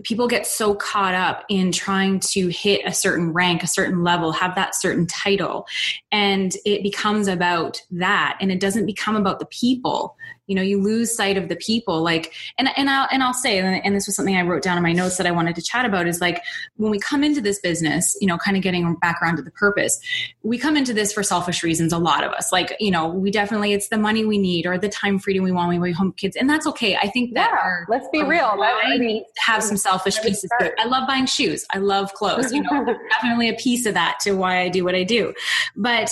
people 0.04 0.28
get 0.28 0.47
so 0.47 0.75
caught 0.75 1.14
up 1.14 1.45
in 1.49 1.73
trying 1.73 2.21
to 2.21 2.49
hit 2.49 2.83
a 2.85 2.92
certain 2.92 3.33
rank, 3.33 3.62
a 3.62 3.66
certain 3.66 4.02
level, 4.02 4.33
have 4.33 4.54
that 4.54 4.75
certain 4.75 5.07
title. 5.07 5.66
And 6.12 6.52
it 6.64 6.83
becomes 6.83 7.28
about 7.28 7.83
that. 7.92 8.38
And 8.40 8.50
it 8.50 8.61
doesn't 8.61 8.87
become 8.87 9.16
about 9.16 9.38
the 9.38 9.47
people 9.47 10.16
you 10.50 10.57
know 10.57 10.62
you 10.62 10.83
lose 10.83 11.14
sight 11.14 11.37
of 11.37 11.49
the 11.49 11.54
people 11.54 12.02
like 12.02 12.35
and 12.59 12.69
and 12.76 12.90
I'll 12.90 13.07
and 13.12 13.23
I'll 13.23 13.33
say 13.33 13.61
and 13.61 13.95
this 13.95 14.07
was 14.07 14.16
something 14.16 14.35
I 14.35 14.42
wrote 14.42 14.64
down 14.64 14.76
in 14.76 14.83
my 14.83 14.92
notes 14.92 15.16
that 15.19 15.26
I 15.26 15.30
wanted 15.30 15.54
to 15.54 15.62
chat 15.62 15.85
about 15.85 16.09
is 16.09 16.21
like 16.21 16.42
when 16.75 16.90
we 16.90 16.99
come 16.99 17.23
into 17.23 17.40
this 17.40 17.61
business 17.61 18.16
you 18.21 18.26
know 18.26 18.37
kind 18.37 18.57
of 18.57 18.62
getting 18.64 18.97
back 18.97 19.23
around 19.23 19.37
to 19.37 19.42
the 19.42 19.52
purpose 19.52 20.00
we 20.42 20.59
come 20.59 20.76
into 20.76 20.92
this 20.92 21.12
for 21.12 21.23
selfish 21.23 21.62
reasons 21.62 21.92
a 21.92 21.99
lot 21.99 22.25
of 22.25 22.33
us 22.33 22.50
like 22.50 22.75
you 22.80 22.90
know 22.90 23.07
we 23.07 23.30
definitely 23.30 23.73
it's 23.73 23.90
the 23.90 23.97
money 23.97 24.25
we 24.25 24.38
need 24.38 24.66
or 24.66 24.76
the 24.76 24.88
time 24.88 25.21
freedom 25.21 25.45
we 25.45 25.52
want 25.52 25.69
when 25.69 25.80
we 25.80 25.92
home 25.92 26.12
kids 26.12 26.35
and 26.35 26.50
that's 26.50 26.66
okay 26.66 26.97
I 26.97 27.07
think 27.07 27.35
that 27.35 27.50
yeah, 27.52 27.57
our, 27.57 27.87
let's 27.88 28.09
be 28.09 28.25
real 28.25 28.57
I 28.61 28.99
mean, 28.99 29.25
have 29.38 29.62
some 29.62 29.76
selfish 29.90 30.20
pieces 30.23 30.50
I 30.78 30.87
love 30.87 31.06
buying 31.06 31.26
shoes. 31.26 31.66
I 31.70 31.78
love 31.78 32.12
clothes 32.14 32.52
you 32.52 32.62
know. 32.62 32.85
Definitely 33.11 33.49
a 33.49 33.54
piece 33.54 33.87
of 33.87 33.94
that 33.94 34.18
to 34.20 34.32
why 34.32 34.61
I 34.61 34.68
do 34.68 34.85
what 34.85 34.94
I 34.94 35.04
do. 35.04 35.35
But 35.76 36.11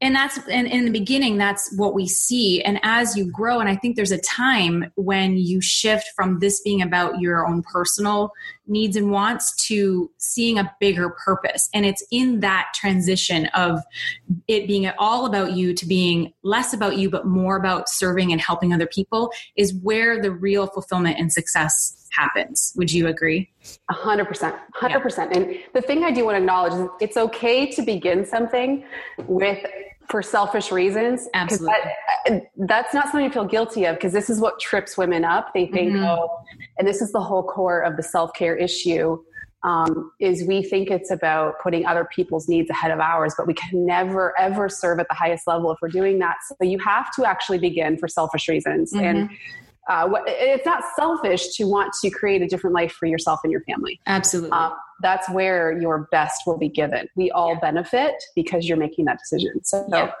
and 0.00 0.16
that's 0.16 0.36
and 0.48 0.66
in 0.66 0.84
the 0.84 0.90
beginning 0.90 1.38
that's 1.38 1.72
what 1.76 1.94
we 1.94 2.08
see. 2.08 2.62
And 2.62 2.80
as 2.82 3.16
you 3.16 3.30
grow 3.30 3.60
and 3.60 3.68
i 3.68 3.76
think 3.76 3.96
there's 3.96 4.10
a 4.10 4.18
time 4.18 4.90
when 4.96 5.36
you 5.36 5.60
shift 5.60 6.10
from 6.16 6.40
this 6.40 6.60
being 6.60 6.82
about 6.82 7.20
your 7.20 7.46
own 7.46 7.62
personal 7.62 8.32
needs 8.66 8.96
and 8.96 9.10
wants 9.10 9.54
to 9.66 10.10
seeing 10.18 10.58
a 10.58 10.74
bigger 10.80 11.10
purpose. 11.24 11.68
And 11.74 11.84
it's 11.84 12.04
in 12.10 12.40
that 12.40 12.72
transition 12.74 13.46
of 13.54 13.80
it 14.48 14.66
being 14.66 14.90
all 14.98 15.26
about 15.26 15.52
you 15.52 15.74
to 15.74 15.86
being 15.86 16.32
less 16.42 16.72
about 16.72 16.96
you 16.96 17.10
but 17.10 17.26
more 17.26 17.56
about 17.56 17.88
serving 17.88 18.32
and 18.32 18.40
helping 18.40 18.72
other 18.72 18.86
people 18.86 19.30
is 19.56 19.74
where 19.74 20.20
the 20.20 20.30
real 20.30 20.66
fulfillment 20.66 21.18
and 21.18 21.32
success 21.32 22.01
happens 22.12 22.72
would 22.76 22.92
you 22.92 23.08
agree 23.08 23.50
a 23.90 23.94
hundred 23.94 24.26
percent, 24.26 24.56
hundred 24.74 25.00
percent. 25.00 25.34
And 25.36 25.56
the 25.74 25.80
thing 25.80 26.04
I 26.04 26.10
do 26.10 26.24
want 26.24 26.36
to 26.36 26.40
acknowledge 26.40 26.72
is 26.74 26.88
it's 27.00 27.16
okay 27.16 27.70
to 27.72 27.82
begin 27.82 28.24
something 28.24 28.84
with 29.26 29.64
for 30.08 30.22
selfish 30.22 30.72
reasons. 30.72 31.28
Absolutely. 31.34 31.74
That, 32.26 32.32
uh, 32.32 32.40
that's 32.66 32.92
not 32.92 33.08
something 33.10 33.28
to 33.28 33.32
feel 33.32 33.44
guilty 33.44 33.84
of 33.84 33.96
because 33.96 34.12
this 34.12 34.28
is 34.28 34.40
what 34.40 34.60
trips 34.60 34.98
women 34.98 35.24
up. 35.24 35.52
They 35.54 35.66
think, 35.66 35.92
mm-hmm. 35.92 36.04
oh, 36.04 36.28
and 36.78 36.86
this 36.86 37.00
is 37.00 37.12
the 37.12 37.20
whole 37.20 37.42
core 37.42 37.80
of 37.80 37.96
the 37.96 38.02
self 38.02 38.32
care 38.34 38.56
issue. 38.56 39.22
Um, 39.64 40.10
is 40.18 40.42
we 40.42 40.64
think 40.64 40.90
it's 40.90 41.12
about 41.12 41.54
putting 41.62 41.86
other 41.86 42.04
people's 42.12 42.48
needs 42.48 42.68
ahead 42.68 42.90
of 42.90 42.98
ours, 42.98 43.32
but 43.38 43.46
we 43.46 43.54
can 43.54 43.86
never 43.86 44.36
ever 44.36 44.68
serve 44.68 44.98
at 44.98 45.06
the 45.08 45.14
highest 45.14 45.46
level 45.46 45.70
if 45.70 45.78
we're 45.80 45.88
doing 45.88 46.18
that. 46.18 46.38
So 46.46 46.56
you 46.64 46.80
have 46.80 47.14
to 47.14 47.24
actually 47.24 47.58
begin 47.58 47.96
for 47.96 48.08
selfish 48.08 48.48
reasons. 48.48 48.92
Mm-hmm. 48.92 49.04
And 49.04 49.30
uh, 49.88 50.08
it's 50.26 50.64
not 50.66 50.82
selfish 50.96 51.56
to 51.56 51.64
want 51.64 51.92
to 52.02 52.10
create 52.10 52.42
a 52.42 52.46
different 52.46 52.74
life 52.74 52.92
for 52.92 53.06
yourself 53.06 53.40
and 53.42 53.50
your 53.50 53.62
family. 53.62 54.00
Absolutely. 54.06 54.50
Um, 54.52 54.74
that's 55.00 55.28
where 55.30 55.78
your 55.80 56.08
best 56.12 56.42
will 56.46 56.58
be 56.58 56.68
given. 56.68 57.08
We 57.16 57.30
all 57.32 57.54
yeah. 57.54 57.60
benefit 57.60 58.14
because 58.36 58.68
you're 58.68 58.78
making 58.78 59.06
that 59.06 59.18
decision. 59.18 59.64
So, 59.64 59.84
yeah. 59.88 60.12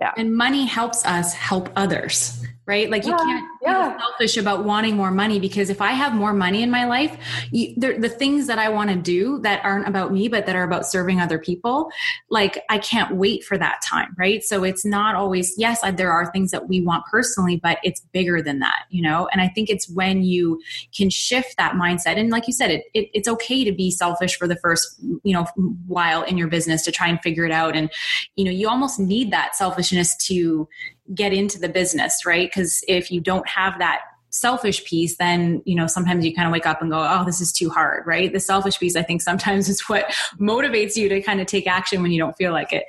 yeah. 0.00 0.12
And 0.16 0.34
money 0.34 0.66
helps 0.66 1.06
us 1.06 1.32
help 1.32 1.70
others 1.76 2.44
right? 2.66 2.90
Like 2.90 3.06
you 3.06 3.14
can't 3.16 3.48
yeah. 3.62 3.90
be 3.90 3.98
selfish 4.00 4.36
about 4.36 4.64
wanting 4.64 4.96
more 4.96 5.12
money 5.12 5.38
because 5.38 5.70
if 5.70 5.80
I 5.80 5.92
have 5.92 6.14
more 6.14 6.32
money 6.32 6.62
in 6.62 6.70
my 6.70 6.84
life, 6.84 7.16
you, 7.52 7.74
the 7.76 8.08
things 8.08 8.48
that 8.48 8.58
I 8.58 8.68
want 8.70 8.90
to 8.90 8.96
do 8.96 9.38
that 9.40 9.64
aren't 9.64 9.86
about 9.86 10.12
me 10.12 10.26
but 10.26 10.46
that 10.46 10.56
are 10.56 10.64
about 10.64 10.84
serving 10.84 11.20
other 11.20 11.38
people, 11.38 11.90
like 12.28 12.64
I 12.68 12.78
can't 12.78 13.14
wait 13.14 13.44
for 13.44 13.56
that 13.56 13.80
time, 13.84 14.14
right? 14.18 14.42
So 14.42 14.64
it's 14.64 14.84
not 14.84 15.14
always 15.14 15.54
yes, 15.56 15.78
I, 15.84 15.92
there 15.92 16.10
are 16.10 16.30
things 16.32 16.50
that 16.50 16.68
we 16.68 16.80
want 16.80 17.04
personally, 17.06 17.56
but 17.56 17.78
it's 17.84 18.00
bigger 18.12 18.42
than 18.42 18.58
that, 18.58 18.84
you 18.90 19.00
know. 19.00 19.28
And 19.32 19.40
I 19.40 19.48
think 19.48 19.70
it's 19.70 19.88
when 19.88 20.24
you 20.24 20.60
can 20.96 21.08
shift 21.08 21.56
that 21.58 21.74
mindset, 21.74 22.18
and 22.18 22.30
like 22.30 22.48
you 22.48 22.52
said, 22.52 22.70
it, 22.70 22.84
it 22.94 23.10
it's 23.14 23.28
okay 23.28 23.64
to 23.64 23.72
be 23.72 23.92
selfish 23.92 24.36
for 24.36 24.48
the 24.48 24.56
first 24.56 24.96
you 25.22 25.32
know 25.32 25.46
while 25.86 26.22
in 26.22 26.36
your 26.36 26.48
business 26.48 26.82
to 26.82 26.92
try 26.92 27.06
and 27.06 27.20
figure 27.22 27.44
it 27.44 27.52
out, 27.52 27.76
and 27.76 27.92
you 28.34 28.44
know 28.44 28.50
you 28.50 28.68
almost 28.68 28.98
need 28.98 29.30
that 29.30 29.54
selfishness 29.54 30.16
to 30.26 30.68
get 31.14 31.32
into 31.32 31.58
the 31.58 31.68
business, 31.68 32.24
right? 32.26 32.48
Because 32.48 32.82
if 32.88 33.10
you 33.10 33.20
don't 33.20 33.48
have 33.48 33.78
that 33.78 34.00
selfish 34.36 34.84
piece, 34.84 35.16
then, 35.16 35.62
you 35.64 35.74
know, 35.74 35.86
sometimes 35.86 36.24
you 36.24 36.34
kind 36.34 36.46
of 36.46 36.52
wake 36.52 36.66
up 36.66 36.82
and 36.82 36.90
go, 36.90 36.98
oh, 36.98 37.24
this 37.24 37.40
is 37.40 37.52
too 37.52 37.70
hard, 37.70 38.06
right? 38.06 38.32
The 38.32 38.40
selfish 38.40 38.78
piece, 38.78 38.96
I 38.96 39.02
think 39.02 39.22
sometimes 39.22 39.68
is 39.74 39.80
what 39.88 40.06
motivates 40.38 40.96
you 40.96 41.08
to 41.08 41.20
kind 41.22 41.40
of 41.40 41.46
take 41.46 41.66
action 41.66 42.02
when 42.02 42.12
you 42.12 42.18
don't 42.18 42.36
feel 42.36 42.52
like 42.52 42.72
it. 42.72 42.84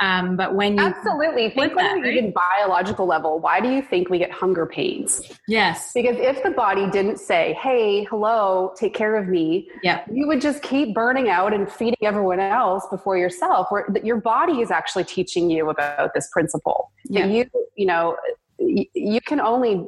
Um, 0.00 0.36
but 0.36 0.54
when 0.54 0.78
you. 0.78 0.84
Absolutely. 0.84 1.50
Think 1.50 1.74
that, 1.74 1.92
on 1.92 2.02
right? 2.02 2.16
even 2.16 2.32
biological 2.32 3.06
level. 3.06 3.40
Why 3.40 3.60
do 3.60 3.70
you 3.70 3.82
think 3.82 4.08
we 4.08 4.18
get 4.18 4.30
hunger 4.30 4.66
pains? 4.66 5.20
Yes. 5.48 5.92
Because 5.94 6.16
if 6.18 6.42
the 6.42 6.50
body 6.50 6.88
didn't 6.90 7.18
say, 7.18 7.54
hey, 7.60 8.04
hello, 8.04 8.72
take 8.76 8.94
care 8.94 9.16
of 9.16 9.28
me, 9.28 9.68
yeah. 9.82 10.04
you 10.10 10.26
would 10.26 10.40
just 10.40 10.62
keep 10.62 10.94
burning 10.94 11.28
out 11.28 11.52
and 11.52 11.70
feeding 11.70 11.96
everyone 12.02 12.40
else 12.40 12.86
before 12.90 13.18
yourself, 13.18 13.66
where 13.70 13.86
your 14.02 14.20
body 14.20 14.60
is 14.60 14.70
actually 14.70 15.04
teaching 15.04 15.50
you 15.50 15.70
about 15.70 16.14
this 16.14 16.28
principle. 16.32 16.90
Yeah. 17.04 17.26
you, 17.26 17.50
you 17.76 17.86
know, 17.86 18.16
you 18.58 19.20
can 19.20 19.40
only 19.40 19.86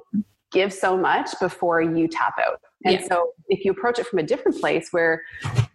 give 0.54 0.72
so 0.72 0.96
much 0.96 1.28
before 1.40 1.82
you 1.82 2.08
tap 2.08 2.34
out. 2.38 2.60
And 2.84 3.00
yeah. 3.00 3.06
so 3.08 3.32
if 3.48 3.64
you 3.64 3.72
approach 3.72 3.98
it 3.98 4.06
from 4.06 4.20
a 4.20 4.22
different 4.22 4.60
place 4.60 4.88
where, 4.92 5.22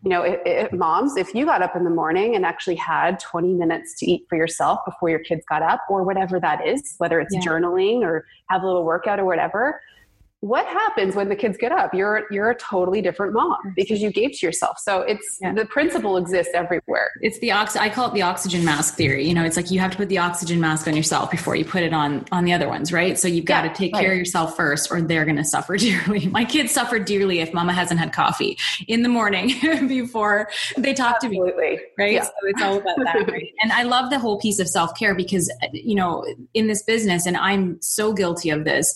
you 0.03 0.09
know, 0.09 0.21
if, 0.21 0.39
if 0.45 0.71
moms, 0.71 1.17
if 1.17 1.33
you 1.35 1.45
got 1.45 1.61
up 1.61 1.75
in 1.75 1.83
the 1.83 1.89
morning 1.89 2.35
and 2.35 2.45
actually 2.45 2.75
had 2.75 3.19
20 3.19 3.53
minutes 3.53 3.99
to 3.99 4.09
eat 4.09 4.25
for 4.29 4.37
yourself 4.37 4.79
before 4.85 5.09
your 5.09 5.19
kids 5.19 5.43
got 5.49 5.61
up 5.61 5.81
or 5.89 6.03
whatever 6.03 6.39
that 6.39 6.65
is, 6.65 6.95
whether 6.99 7.19
it's 7.19 7.33
yeah. 7.33 7.41
journaling 7.41 8.01
or 8.01 8.25
have 8.49 8.63
a 8.63 8.65
little 8.65 8.85
workout 8.85 9.19
or 9.19 9.25
whatever, 9.25 9.81
what 10.41 10.65
happens 10.67 11.15
when 11.15 11.28
the 11.28 11.36
kids 11.36 11.58
get 11.58 11.71
up? 11.71 11.93
You're 11.93 12.23
you're 12.32 12.49
a 12.49 12.56
totally 12.56 13.02
different 13.02 13.34
mom 13.34 13.58
because 13.75 14.02
you 14.02 14.10
gave 14.10 14.32
to 14.39 14.45
yourself. 14.45 14.80
So 14.80 15.02
it's 15.02 15.38
yeah. 15.41 15.54
the 15.54 15.65
principle 15.65 16.15
exists 16.15 16.54
everywhere. 16.54 17.12
It's 17.21 17.39
the 17.39 17.52
ox 17.52 17.75
i 17.75 17.89
call 17.89 18.08
it 18.08 18.13
the 18.13 18.21
oxygen 18.21 18.63
mask 18.63 18.95
theory. 18.95 19.28
You 19.28 19.34
know 19.34 19.43
it's 19.43 19.58
like 19.58 19.69
you 19.69 19.80
have 19.80 19.91
to 19.91 19.97
put 19.97 20.08
the 20.08 20.17
oxygen 20.17 20.62
mask 20.62 20.88
on 20.88 20.95
yourself 20.95 21.30
before 21.30 21.56
you 21.56 21.65
put 21.65 21.84
it 21.84 21.93
on 21.93 22.25
on 22.32 22.45
the 22.45 22.54
other 22.54 22.69
ones 22.69 22.93
right? 22.93 23.19
So 23.19 23.28
you've 23.28 23.45
got 23.45 23.65
yeah, 23.65 23.73
to 23.73 23.78
take 23.78 23.93
right. 23.93 24.02
care 24.02 24.12
of 24.13 24.17
yourself 24.17 24.56
first 24.56 24.91
or 24.91 25.02
they're 25.02 25.25
going 25.25 25.36
to 25.38 25.43
suffer 25.43 25.75
dearly. 25.78 26.28
My 26.28 26.45
kids 26.45 26.71
suffer 26.71 26.99
dearly 26.99 27.39
if 27.39 27.54
mama 27.54 27.73
hasn't 27.73 27.99
had 27.99 28.13
coffee 28.13 28.58
in 28.88 29.04
the 29.04 29.10
morning 29.10 29.54
before 29.88 30.49
they 30.78 30.93
talk 30.93 31.15
Absolutely. 31.15 31.52
to 31.52 31.58
me 31.58 31.80
right? 31.97 32.13
Yeah. 32.13 32.23
so 32.23 32.32
it's 32.43 32.62
all 32.62 32.78
about 32.78 32.97
that 32.97 33.28
right? 33.32 33.54
And 33.62 33.71
i 33.73 33.84
love 33.84 34.10
the 34.10 34.19
whole 34.19 34.39
piece 34.39 34.60
of 34.60 34.67
self-care 34.69 35.15
because 35.15 35.52
you 35.73 35.95
know 35.95 36.25
in 36.54 36.67
this 36.67 36.84
business 36.84 37.25
and 37.25 37.36
i'm 37.38 37.82
so 37.82 38.13
guilty 38.13 38.49
of 38.49 38.63
this 38.63 38.93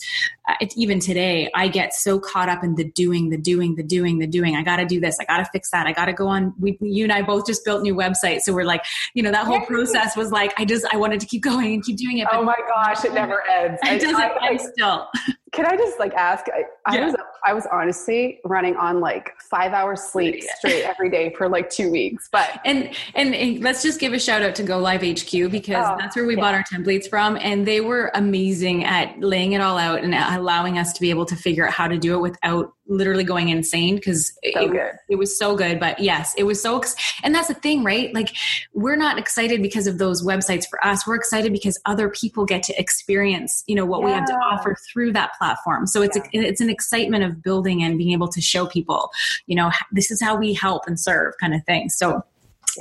uh, 0.48 0.56
it's 0.60 0.78
even 0.78 1.00
today 1.00 1.50
i 1.56 1.68
get 1.68 1.94
so 1.94 2.20
caught 2.20 2.50
up 2.50 2.64
in 2.64 2.76
the 2.76 2.84
doing 2.84 3.30
the 3.30 3.38
doing 3.38 3.76
the 3.76 3.84
doing 3.84 4.20
the 4.20 4.28
doing. 4.28 4.56
I 4.56 4.64
gotta 4.64 4.86
do 4.86 5.00
this. 5.00 5.18
I 5.20 5.26
gotta 5.26 5.46
fix 5.52 5.70
that. 5.72 5.88
I 5.88 5.94
gotta 5.94 6.14
go 6.14 6.28
on 6.28 6.54
we 6.60 6.78
you 6.82 7.04
and 7.04 7.14
i 7.14 7.22
both 7.22 7.46
just 7.46 7.64
built 7.66 7.82
new 7.82 7.96
websites. 7.96 8.42
So 8.42 8.54
we're 8.54 8.66
like 8.66 8.84
you 9.14 9.24
know 9.24 9.32
that 9.32 9.46
whole 9.46 9.62
process 9.62 10.16
was 10.16 10.32
like 10.32 10.54
i 10.58 10.66
just 10.66 10.86
i 10.92 10.98
wanted 10.98 11.20
to 11.20 11.26
keep 11.26 11.44
going 11.44 11.74
and 11.74 11.84
keep 11.84 11.98
doing 11.98 12.18
it 12.18 12.28
oh 12.32 12.44
my 12.44 12.58
gosh 12.68 13.04
it 13.06 13.14
never 13.14 13.44
ends. 13.50 13.80
It 13.94 14.02
doesn't 14.02 14.16
I, 14.16 14.50
end 14.50 14.62
still 14.62 15.08
can 15.54 15.68
I 15.68 15.78
just 15.78 16.00
like 16.00 16.14
ask? 16.16 16.46
I, 16.50 16.64
I 16.86 17.06
was 17.06 17.16
I 17.46 17.54
was 17.54 17.68
honestly 17.72 18.40
running 18.44 18.76
on 18.76 19.00
like 19.00 19.40
five 19.40 19.72
hours 19.72 20.02
sleep 20.02 20.44
straight 20.58 20.84
every 20.84 21.10
day 21.10 21.34
for 21.38 21.48
like 21.48 21.70
two 21.70 21.92
weeks. 21.92 22.28
But 22.32 22.60
and 22.66 22.90
and, 23.14 23.36
and 23.36 23.60
let's 23.62 23.84
just 23.84 24.00
give 24.00 24.14
a 24.14 24.20
shout 24.20 24.42
out 24.42 24.56
to 24.56 24.64
Go 24.64 24.80
Live 24.80 25.02
HQ 25.02 25.52
because 25.52 25.86
oh, 25.88 25.96
that's 26.00 26.16
where 26.16 26.26
we 26.26 26.36
yeah. 26.36 26.42
bought 26.42 26.56
our 26.56 26.64
templates 26.64 27.08
from, 27.08 27.38
and 27.40 27.68
they 27.68 27.82
were 27.82 28.12
amazing 28.16 28.84
at 28.84 29.20
laying 29.20 29.52
it 29.52 29.62
all 29.62 29.78
out 29.78 30.04
and 30.04 30.16
allowing 30.16 30.80
us 30.80 30.92
to 30.94 31.02
be 31.02 31.12
able 31.12 31.26
to 31.26 31.36
figure 31.36 31.68
out 31.68 31.74
how 31.74 31.88
to 31.88 31.98
do 31.98 32.16
it 32.16 32.20
without 32.20 32.74
literally 32.88 33.24
going 33.24 33.50
insane 33.50 33.96
because 33.96 34.28
so 34.28 34.74
it, 34.74 34.96
it, 35.10 35.16
was 35.16 35.38
so 35.38 35.56
good. 35.56 35.80
But 35.80 36.00
yes, 36.00 36.34
it 36.38 36.44
was 36.44 36.62
so, 36.62 36.78
ex- 36.78 36.96
and 37.24 37.34
that's 37.34 37.48
the 37.48 37.54
thing, 37.54 37.84
right? 37.84 38.14
Like 38.14 38.36
we're 38.74 38.96
not 38.96 39.18
excited 39.18 39.62
because 39.62 39.88
of 39.88 39.98
those 39.98 40.24
websites 40.24 40.68
for 40.68 40.86
us. 40.86 41.08
We're 41.08 41.16
excited 41.16 41.52
because 41.54 41.80
other 41.86 42.10
people 42.10 42.46
get 42.46 42.64
to 42.64 42.80
experience, 42.80 43.64
you 43.68 43.76
know, 43.76 43.86
what 43.86 44.02
yeah. 44.02 44.06
we 44.06 44.12
have 44.12 44.26
to 44.26 44.34
offer 44.34 44.76
through 44.92 45.14
that 45.14 45.32
platform. 45.38 45.88
So 45.88 46.02
it's, 46.02 46.18
yeah. 46.18 46.42
a, 46.42 46.46
it's 46.46 46.62
an 46.62 46.70
excitement 46.70 47.24
of 47.24 47.42
building 47.42 47.84
and 47.84 47.98
being 47.98 48.12
able 48.12 48.28
to 48.30 48.42
show 48.42 48.66
people, 48.66 49.12
you 49.48 49.56
know, 49.56 49.72
this 49.92 50.12
is 50.12 50.22
how 50.22 50.36
we 50.36 50.54
help 50.54 50.84
and 50.88 51.00
serve 51.00 51.34
kind 51.40 51.54
of 51.54 51.64
thing. 51.66 51.90
So 51.90 52.24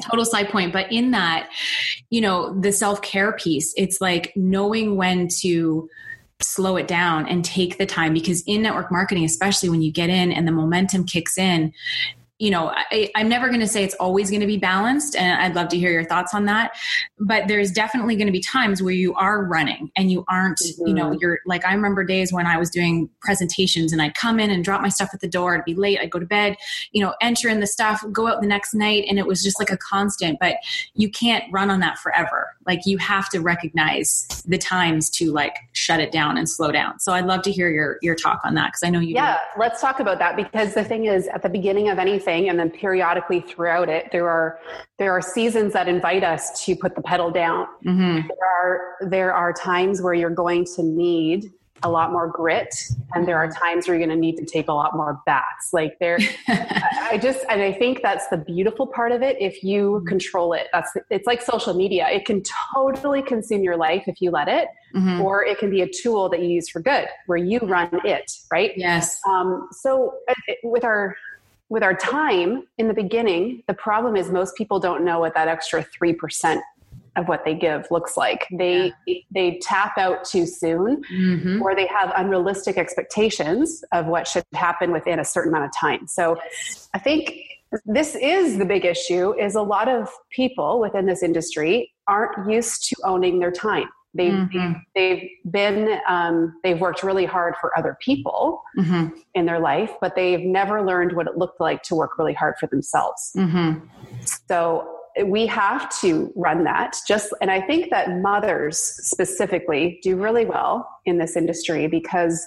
total 0.00 0.24
side 0.24 0.48
point 0.48 0.72
but 0.72 0.90
in 0.90 1.10
that 1.10 1.50
you 2.08 2.18
know 2.18 2.58
the 2.60 2.72
self-care 2.72 3.32
piece 3.32 3.74
it's 3.76 4.00
like 4.00 4.32
knowing 4.34 4.96
when 4.96 5.28
to 5.28 5.86
slow 6.44 6.76
it 6.76 6.88
down 6.88 7.26
and 7.28 7.44
take 7.44 7.78
the 7.78 7.86
time 7.86 8.12
because 8.12 8.42
in 8.42 8.62
network 8.62 8.90
marketing 8.90 9.24
especially 9.24 9.68
when 9.68 9.82
you 9.82 9.92
get 9.92 10.10
in 10.10 10.32
and 10.32 10.46
the 10.46 10.52
momentum 10.52 11.04
kicks 11.04 11.38
in 11.38 11.72
you 12.42 12.50
know, 12.50 12.72
I, 12.74 13.08
am 13.14 13.28
never 13.28 13.46
going 13.46 13.60
to 13.60 13.68
say 13.68 13.84
it's 13.84 13.94
always 14.00 14.28
going 14.28 14.40
to 14.40 14.48
be 14.48 14.56
balanced, 14.56 15.14
and 15.14 15.40
I'd 15.40 15.54
love 15.54 15.68
to 15.68 15.78
hear 15.78 15.92
your 15.92 16.02
thoughts 16.02 16.34
on 16.34 16.44
that. 16.46 16.72
But 17.20 17.46
there's 17.46 17.70
definitely 17.70 18.16
going 18.16 18.26
to 18.26 18.32
be 18.32 18.40
times 18.40 18.82
where 18.82 18.92
you 18.92 19.14
are 19.14 19.44
running 19.44 19.92
and 19.94 20.10
you 20.10 20.24
aren't, 20.28 20.58
mm-hmm. 20.58 20.88
you 20.88 20.92
know, 20.92 21.10
mm-hmm. 21.10 21.18
you're 21.20 21.38
like, 21.46 21.64
I 21.64 21.72
remember 21.72 22.02
days 22.02 22.32
when 22.32 22.44
I 22.44 22.58
was 22.58 22.68
doing 22.68 23.08
presentations 23.20 23.92
and 23.92 24.02
I'd 24.02 24.14
come 24.14 24.40
in 24.40 24.50
and 24.50 24.64
drop 24.64 24.82
my 24.82 24.88
stuff 24.88 25.10
at 25.14 25.20
the 25.20 25.28
door, 25.28 25.56
I'd 25.56 25.64
be 25.64 25.76
late, 25.76 26.00
I'd 26.02 26.10
go 26.10 26.18
to 26.18 26.26
bed, 26.26 26.56
you 26.90 27.00
know, 27.00 27.14
enter 27.20 27.48
in 27.48 27.60
the 27.60 27.66
stuff, 27.68 28.04
go 28.10 28.26
out 28.26 28.40
the 28.40 28.48
next 28.48 28.74
night, 28.74 29.04
and 29.08 29.20
it 29.20 29.26
was 29.28 29.44
just 29.44 29.60
like 29.60 29.70
a 29.70 29.76
constant. 29.76 30.40
But 30.40 30.56
you 30.94 31.08
can't 31.12 31.44
run 31.52 31.70
on 31.70 31.78
that 31.78 31.98
forever. 31.98 32.56
Like, 32.66 32.80
you 32.86 32.98
have 32.98 33.28
to 33.28 33.38
recognize 33.38 34.26
the 34.48 34.58
times 34.58 35.10
to 35.10 35.30
like 35.30 35.58
shut 35.74 36.00
it 36.00 36.10
down 36.10 36.36
and 36.38 36.50
slow 36.50 36.72
down. 36.72 36.98
So 36.98 37.12
I'd 37.12 37.26
love 37.26 37.42
to 37.42 37.52
hear 37.52 37.70
your 37.70 37.98
your 38.02 38.16
talk 38.16 38.40
on 38.42 38.54
that 38.54 38.70
because 38.72 38.82
I 38.82 38.90
know 38.90 38.98
you. 38.98 39.14
Yeah, 39.14 39.38
do. 39.54 39.60
let's 39.60 39.80
talk 39.80 40.00
about 40.00 40.18
that 40.18 40.34
because 40.34 40.74
the 40.74 40.82
thing 40.82 41.04
is, 41.04 41.28
at 41.28 41.42
the 41.42 41.48
beginning 41.48 41.88
of 41.88 42.00
anything 42.00 42.31
and 42.48 42.58
then 42.58 42.70
periodically 42.70 43.40
throughout 43.40 43.88
it 43.88 44.08
there 44.12 44.28
are 44.28 44.58
there 44.98 45.12
are 45.12 45.22
seasons 45.22 45.72
that 45.72 45.88
invite 45.88 46.24
us 46.24 46.64
to 46.64 46.74
put 46.76 46.94
the 46.94 47.02
pedal 47.02 47.30
down 47.30 47.66
mm-hmm. 47.84 48.26
there 48.28 48.48
are 48.62 48.80
there 49.08 49.34
are 49.34 49.52
times 49.52 50.00
where 50.02 50.14
you're 50.14 50.30
going 50.30 50.64
to 50.64 50.82
need 50.82 51.50
a 51.84 51.90
lot 51.90 52.12
more 52.12 52.28
grit 52.28 52.74
and 53.14 53.26
there 53.26 53.36
are 53.36 53.50
times 53.50 53.86
where 53.86 53.96
you're 53.96 54.06
going 54.06 54.16
to 54.16 54.20
need 54.20 54.36
to 54.36 54.44
take 54.44 54.68
a 54.68 54.72
lot 54.72 54.96
more 54.96 55.20
bats 55.26 55.70
like 55.72 55.98
there 55.98 56.18
i 56.48 57.18
just 57.20 57.44
and 57.48 57.60
i 57.60 57.72
think 57.72 58.00
that's 58.02 58.28
the 58.28 58.36
beautiful 58.36 58.86
part 58.86 59.12
of 59.12 59.22
it 59.22 59.36
if 59.40 59.62
you 59.62 59.96
mm-hmm. 59.96 60.06
control 60.06 60.52
it 60.52 60.68
that's 60.72 60.92
it's 61.10 61.26
like 61.26 61.42
social 61.42 61.74
media 61.74 62.08
it 62.10 62.24
can 62.24 62.42
totally 62.74 63.22
consume 63.22 63.62
your 63.62 63.76
life 63.76 64.04
if 64.06 64.20
you 64.20 64.30
let 64.30 64.48
it 64.48 64.68
mm-hmm. 64.94 65.20
or 65.20 65.44
it 65.44 65.58
can 65.58 65.70
be 65.70 65.82
a 65.82 65.88
tool 65.88 66.28
that 66.28 66.40
you 66.40 66.48
use 66.48 66.68
for 66.68 66.80
good 66.80 67.06
where 67.26 67.38
you 67.38 67.58
run 67.60 67.90
it 68.04 68.30
right 68.52 68.72
yes 68.76 69.18
um, 69.28 69.68
so 69.72 70.14
uh, 70.28 70.34
with 70.62 70.84
our 70.84 71.16
with 71.72 71.82
our 71.82 71.94
time 71.94 72.64
in 72.76 72.86
the 72.86 72.92
beginning, 72.92 73.62
the 73.66 73.72
problem 73.72 74.14
is 74.14 74.30
most 74.30 74.54
people 74.56 74.78
don't 74.78 75.02
know 75.06 75.20
what 75.20 75.34
that 75.34 75.48
extra 75.48 75.82
3% 75.82 76.60
of 77.16 77.28
what 77.28 77.46
they 77.46 77.54
give 77.54 77.86
looks 77.90 78.14
like. 78.14 78.46
They 78.52 78.92
yeah. 79.06 79.14
they 79.30 79.58
tap 79.62 79.96
out 79.96 80.22
too 80.26 80.44
soon 80.44 81.02
mm-hmm. 81.10 81.62
or 81.62 81.74
they 81.74 81.86
have 81.86 82.12
unrealistic 82.14 82.76
expectations 82.76 83.82
of 83.90 84.04
what 84.04 84.28
should 84.28 84.44
happen 84.52 84.92
within 84.92 85.18
a 85.18 85.24
certain 85.24 85.50
amount 85.50 85.64
of 85.64 85.70
time. 85.74 86.06
So 86.06 86.38
I 86.92 86.98
think 86.98 87.32
this 87.86 88.16
is 88.16 88.58
the 88.58 88.66
big 88.66 88.84
issue 88.84 89.32
is 89.40 89.54
a 89.54 89.62
lot 89.62 89.88
of 89.88 90.10
people 90.30 90.78
within 90.78 91.06
this 91.06 91.22
industry 91.22 91.90
aren't 92.06 92.50
used 92.50 92.86
to 92.90 92.96
owning 93.02 93.38
their 93.38 93.50
time. 93.50 93.88
They've, 94.14 94.32
mm-hmm. 94.32 94.72
they've 94.94 95.28
been, 95.50 95.98
um, 96.06 96.60
they've 96.62 96.78
worked 96.78 97.02
really 97.02 97.24
hard 97.24 97.54
for 97.60 97.76
other 97.78 97.96
people 98.00 98.62
mm-hmm. 98.78 99.08
in 99.34 99.46
their 99.46 99.58
life, 99.58 99.92
but 100.00 100.14
they've 100.14 100.40
never 100.40 100.84
learned 100.84 101.16
what 101.16 101.26
it 101.26 101.38
looked 101.38 101.60
like 101.60 101.82
to 101.84 101.94
work 101.94 102.18
really 102.18 102.34
hard 102.34 102.54
for 102.60 102.66
themselves. 102.66 103.32
Mm-hmm. 103.36 103.86
So 104.48 104.98
we 105.24 105.46
have 105.46 105.94
to 106.00 106.32
run 106.36 106.64
that 106.64 106.96
just, 107.06 107.32
and 107.40 107.50
I 107.50 107.60
think 107.60 107.90
that 107.90 108.18
mothers 108.20 108.78
specifically 108.78 109.98
do 110.02 110.16
really 110.16 110.44
well 110.44 110.88
in 111.04 111.18
this 111.18 111.36
industry 111.36 111.86
because 111.86 112.46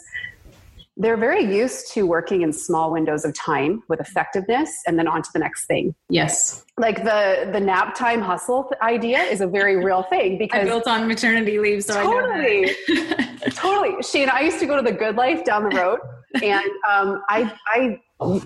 they're 0.98 1.18
very 1.18 1.44
used 1.44 1.92
to 1.94 2.06
working 2.06 2.42
in 2.42 2.54
small 2.54 2.92
windows 2.92 3.26
of 3.26 3.34
time 3.34 3.84
with 3.90 4.00
effectiveness 4.00 4.70
and 4.88 4.98
then 4.98 5.08
on 5.08 5.22
to 5.22 5.30
the 5.34 5.40
next 5.40 5.66
thing. 5.66 5.94
Yes. 6.10 6.64
Like 6.78 7.04
the 7.04 7.50
the 7.52 7.60
nap 7.60 7.96
time 7.96 8.22
hustle 8.22 8.72
idea 8.82 9.20
is 9.20 9.42
a 9.42 9.48
very 9.48 9.84
real 9.84 10.04
thing 10.04 10.38
because 10.40 10.62
I 10.62 10.64
built 10.66 10.88
on 10.88 11.08
maternity 11.08 11.60
leave, 11.60 11.84
so 11.84 11.94
totally, 12.02 12.76
totally. 13.52 14.02
She 14.04 14.22
and 14.22 14.32
I 14.32 14.42
used 14.42 14.60
to 14.60 14.66
go 14.66 14.76
to 14.76 14.82
the 14.82 14.96
GoodLife 14.98 15.44
down 15.44 15.70
the 15.70 15.76
road, 15.76 16.00
and 16.42 16.70
um, 16.90 17.22
I 17.30 17.54
I 17.68 18.00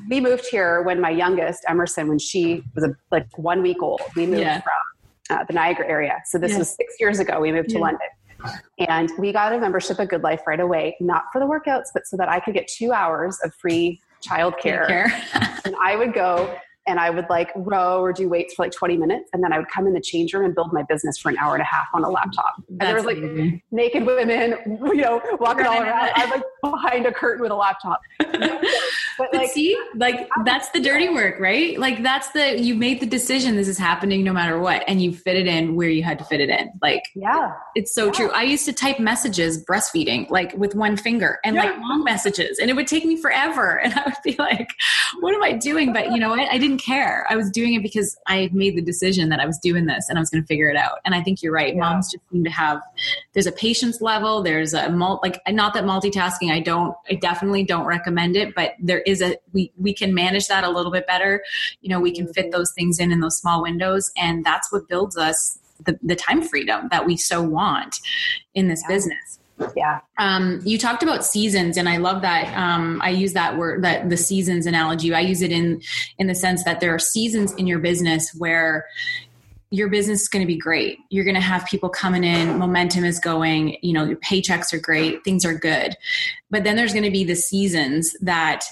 we 0.10 0.20
moved 0.20 0.46
here 0.50 0.82
when 0.82 1.00
my 1.00 1.12
youngest 1.12 1.64
Emerson, 1.68 2.08
when 2.08 2.20
she 2.20 2.64
was 2.76 2.84
a, 2.84 2.96
like 3.12 3.26
one 3.38 3.62
week 3.62 3.82
old, 3.82 4.02
we 4.16 4.26
moved 4.26 4.42
yeah. 4.42 4.62
from 4.62 5.38
uh, 5.38 5.44
the 5.44 5.54
Niagara 5.54 5.88
area. 5.88 6.20
So 6.26 6.38
this 6.38 6.54
yeah. 6.54 6.60
was 6.60 6.70
six 6.70 6.96
years 7.00 7.20
ago. 7.20 7.40
We 7.40 7.52
moved 7.52 7.70
to 7.70 7.76
yeah. 7.76 7.82
London. 7.82 8.08
And 8.78 9.12
we 9.18 9.32
got 9.32 9.54
a 9.54 9.60
membership 9.60 10.00
at 10.00 10.10
GoodLife 10.10 10.46
right 10.48 10.60
away, 10.60 10.96
not 11.00 11.26
for 11.32 11.40
the 11.40 11.46
workouts, 11.46 11.88
but 11.94 12.06
so 12.06 12.18
that 12.18 12.30
I 12.30 12.40
could 12.40 12.54
get 12.54 12.68
two 12.68 12.92
hours 12.92 13.38
of 13.44 13.54
free 13.56 14.02
childcare. 14.22 15.10
and 15.66 15.76
I 15.84 15.96
would 15.96 16.14
go 16.14 16.56
and 16.90 17.00
I 17.00 17.12
would 17.12 17.30
like 17.30 17.52
row 17.56 18.02
or 18.02 18.12
do 18.12 18.28
weights 18.28 18.56
for 18.56 18.66
like 18.66 18.72
20 18.72 18.98
minutes. 18.98 19.30
And 19.32 19.44
then 19.44 19.54
I 19.54 19.60
would 19.60 19.70
come 19.70 19.86
in 19.86 19.94
the 19.94 20.02
change 20.02 20.34
room 20.34 20.46
and 20.46 20.56
build 20.56 20.74
my 20.74 20.84
business 20.84 21.20
for 21.20 21.30
an 21.30 21.38
hour 21.38 21.54
and 21.54 21.62
a 21.62 21.66
half 21.66 21.88
on 21.94 22.04
a 22.04 22.10
laptop. 22.10 22.56
And 22.68 22.82
there 22.82 22.96
was 22.96 23.06
like 23.06 23.18
amazing. 23.18 23.62
naked 23.72 24.06
women, 24.06 24.56
you 24.66 24.96
know, 24.96 25.22
walking 25.40 25.68
all 25.68 25.82
around. 25.82 26.12
I'm 26.16 26.30
like 26.32 26.44
behind 26.62 27.06
a 27.06 27.12
curtain 27.12 27.42
with 27.42 27.52
a 27.52 27.56
laptop. 27.56 28.02
But, 29.20 29.34
like, 29.34 29.50
see, 29.50 29.78
like 29.96 30.30
that's 30.46 30.70
the 30.70 30.80
dirty 30.80 31.10
work, 31.10 31.42
right? 31.42 31.78
Like 31.78 32.02
that's 32.02 32.30
the, 32.30 32.58
you 32.58 32.74
made 32.74 33.02
the 33.02 33.06
decision 33.06 33.58
this 33.58 33.68
is 33.68 33.78
happening 33.78 34.24
no 34.24 34.32
matter 34.32 34.58
what. 34.58 34.82
And 34.88 35.02
you 35.02 35.14
fit 35.14 35.36
it 35.36 35.46
in 35.46 35.76
where 35.76 35.90
you 35.90 36.04
had 36.04 36.18
to 36.20 36.26
fit 36.26 36.40
it 36.40 36.48
in. 36.50 36.72
Like, 36.82 37.04
yeah, 37.16 37.52
it's 37.76 37.94
so 37.94 38.06
yeah. 38.06 38.12
true. 38.14 38.32
I 38.32 38.44
used 38.44 38.64
to 38.66 38.72
type 38.72 38.98
messages 38.98 39.62
breastfeeding, 39.66 40.30
like 40.30 40.54
with 40.54 40.74
one 40.74 40.96
finger 40.96 41.40
and 41.44 41.58
yeah. 41.58 41.66
like 41.66 41.80
long 41.82 42.06
messages. 42.06 42.60
And 42.60 42.70
it 42.70 42.78
would 42.78 42.88
take 42.88 43.04
me 43.04 43.18
forever. 43.18 43.82
And 43.90 43.94
I 43.94 44.04
would 44.06 44.16
be 44.24 44.36
like, 44.38 44.70
what 45.20 45.34
am 45.34 45.42
I 45.42 45.54
doing? 45.54 45.94
But 45.94 46.12
you 46.12 46.20
know 46.20 46.30
what? 46.30 46.48
I 46.52 46.60
didn't 46.60 46.78
care. 46.78 47.26
I 47.28 47.36
was 47.36 47.50
doing 47.50 47.74
it 47.74 47.82
because 47.82 48.16
I 48.28 48.50
made 48.54 48.78
the 48.78 48.82
decision 48.82 49.30
that 49.30 49.40
I 49.40 49.48
was 49.48 49.58
doing 49.58 49.88
this 49.88 50.08
and 50.10 50.20
I 50.20 50.22
was 50.22 50.30
going 50.30 50.44
to 50.44 50.48
figure 50.48 50.70
it 50.70 50.78
out. 50.78 51.00
And 51.06 51.16
I 51.16 51.24
think 51.24 51.42
you're 51.42 51.52
right. 51.52 51.74
Yeah. 51.74 51.80
Moms 51.80 52.12
just 52.12 52.24
seem 52.32 52.44
to 52.44 52.52
have 52.52 52.82
there's 53.34 53.48
a 53.48 53.52
patience 53.52 54.00
level. 54.00 54.44
There's 54.44 54.74
a 54.74 54.92
mul- 54.92 55.20
like 55.24 55.42
not 55.48 55.74
that 55.74 55.86
multitasking. 55.86 56.49
I 56.52 56.60
don't. 56.60 56.96
I 57.10 57.16
definitely 57.16 57.64
don't 57.64 57.86
recommend 57.86 58.36
it. 58.36 58.56
But 58.56 58.74
there 58.80 59.02
is 59.02 59.22
a 59.22 59.38
we 59.54 59.72
we 59.78 59.94
can 59.94 60.14
manage 60.14 60.48
that 60.48 60.64
a 60.64 60.70
little 60.70 60.92
bit 60.92 61.08
better. 61.08 61.44
You 61.82 61.90
know, 61.90 62.00
we 62.00 62.12
can 62.12 62.32
fit 62.34 62.52
those 62.52 62.72
things 62.74 63.00
in 63.00 63.12
in 63.12 63.20
those 63.20 63.38
small 63.38 63.62
windows, 63.62 64.12
and 64.18 64.44
that's 64.44 64.72
what 64.72 64.88
builds 64.88 65.18
us 65.18 65.60
the, 65.86 65.98
the 66.04 66.16
time 66.16 66.42
freedom 66.42 66.88
that 66.92 67.06
we 67.06 67.18
so 67.18 67.42
want 67.42 68.00
in 68.54 68.68
this 68.68 68.82
yeah. 68.84 68.96
business 68.96 69.40
yeah 69.76 70.00
um, 70.18 70.62
you 70.64 70.78
talked 70.78 71.04
about 71.04 71.26
seasons 71.26 71.78
and 71.78 71.90
i 71.90 71.98
love 71.98 72.22
that 72.22 72.56
um, 72.58 73.02
i 73.02 73.10
use 73.10 73.34
that 73.34 73.58
word 73.58 73.84
that 73.84 74.10
the 74.10 74.18
seasons 74.18 74.66
analogy 74.66 75.14
i 75.14 75.20
use 75.20 75.42
it 75.42 75.52
in 75.52 75.82
in 76.18 76.28
the 76.28 76.36
sense 76.36 76.64
that 76.64 76.80
there 76.80 76.94
are 76.94 77.00
seasons 77.00 77.54
in 77.54 77.68
your 77.68 77.80
business 77.80 78.34
where 78.38 78.86
your 79.72 79.90
business 79.90 80.22
is 80.22 80.28
going 80.28 80.42
to 80.42 80.48
be 80.48 80.58
great. 80.58 80.98
You're 81.10 81.26
going 81.26 81.36
to 81.36 81.42
have 81.42 81.66
people 81.66 81.90
coming 81.90 82.24
in 82.24 82.58
momentum 82.58 83.06
is 83.06 83.20
going 83.20 83.78
you 83.82 83.94
know 83.94 84.04
your 84.04 84.18
paychecks 84.18 84.74
are 84.74 84.80
great 84.80 85.24
things 85.24 85.46
are 85.46 85.54
good. 85.54 85.96
But 86.50 86.64
then 86.64 86.76
there's 86.76 86.94
going 86.94 87.06
to 87.06 87.12
be 87.12 87.24
the 87.24 87.36
seasons 87.36 88.16
that 88.22 88.64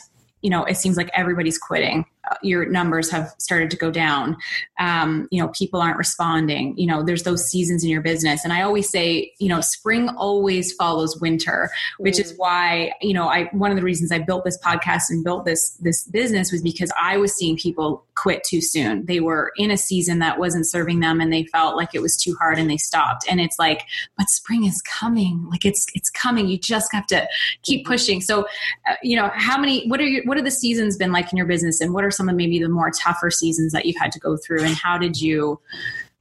you 0.42 0.50
know 0.50 0.64
it 0.64 0.78
seems 0.78 0.98
like 0.98 1.10
everybody's 1.14 1.58
quitting 1.58 2.06
your 2.42 2.66
numbers 2.66 3.10
have 3.12 3.34
started 3.38 3.72
to 3.72 3.78
go 3.78 3.92
down. 3.92 4.38
Um, 4.80 5.28
you 5.32 5.42
know 5.42 5.50
people 5.50 5.82
aren't 5.82 5.98
responding. 5.98 6.78
You 6.78 6.88
know 6.88 7.04
there's 7.04 7.24
those 7.24 7.46
seasons 7.50 7.84
in 7.84 7.90
your 7.90 8.02
business. 8.02 8.44
And 8.44 8.54
i 8.54 8.62
always 8.62 8.90
say 8.90 9.32
you 9.40 9.50
know 9.50 9.62
spring 9.62 10.10
always 10.10 10.74
follows 10.74 11.20
winter 11.20 11.70
which 11.98 12.16
mm. 12.16 12.22
is 12.22 12.34
why 12.38 12.92
you 13.02 13.14
know 13.14 13.28
i 13.28 13.46
one 13.52 13.72
of 13.72 13.78
the 13.78 13.84
reasons 13.84 14.12
i 14.12 14.20
built 14.20 14.44
this 14.46 14.58
podcast 14.60 15.04
and 15.10 15.24
built 15.24 15.46
this 15.46 15.72
this 15.82 16.04
business 16.06 16.52
was 16.52 16.62
because 16.62 16.92
i 17.00 17.18
was 17.18 17.34
seeing 17.34 17.58
people 17.58 18.06
quit 18.18 18.44
too 18.44 18.62
soon. 18.62 19.06
They 19.06 19.20
were 19.20 19.52
in 19.58 19.72
a 19.72 19.78
season 19.78 20.20
that 20.20 20.40
wasn't 20.40 20.68
serving 20.68 21.00
them 21.00 21.22
and 21.22 21.32
they 21.32 21.44
felt 21.46 21.78
like 21.78 21.94
it 21.94 22.02
was 22.02 22.18
too 22.18 22.36
hard 22.40 22.58
and 22.58 22.70
they 22.70 22.78
stopped. 22.78 23.26
And 23.30 23.40
it's 23.40 23.58
like 23.60 23.84
but 24.18 24.30
spring 24.30 24.66
is 24.66 24.82
coming. 24.82 25.46
Like 25.50 25.66
it's 25.66 25.86
it's 25.94 26.10
coming. 26.10 26.48
You 26.48 26.58
just 26.58 26.92
have 26.92 27.06
to 27.08 27.28
keep 27.62 27.86
pushing. 27.86 28.20
So 28.20 28.48
uh, 28.90 28.96
you 29.02 29.16
know 29.16 29.32
how 29.36 29.58
many 29.58 29.88
what 29.88 30.02
are 30.02 30.06
your 30.06 30.24
what 30.26 30.38
are 30.38 30.44
the 30.44 30.52
seasons 30.52 30.98
been 30.98 31.12
like 31.12 31.32
in 31.32 31.38
your 31.38 31.46
business 31.46 31.80
and 31.80 31.94
what 31.94 32.04
are 32.04 32.12
some 32.18 32.28
of 32.28 32.36
maybe 32.36 32.60
the 32.60 32.68
more 32.68 32.92
tougher 32.92 33.32
seasons 33.32 33.72
that 33.72 33.86
you've 33.86 33.98
had 33.98 34.12
to 34.12 34.20
go 34.20 34.36
through 34.36 34.64
and 34.64 34.76
how 34.76 34.98
did 34.98 35.22
you 35.22 35.60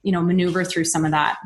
you 0.02 0.12
know 0.12 0.22
maneuver 0.22 0.62
through 0.64 0.84
some 0.84 1.04
of 1.04 1.10
that 1.10 1.38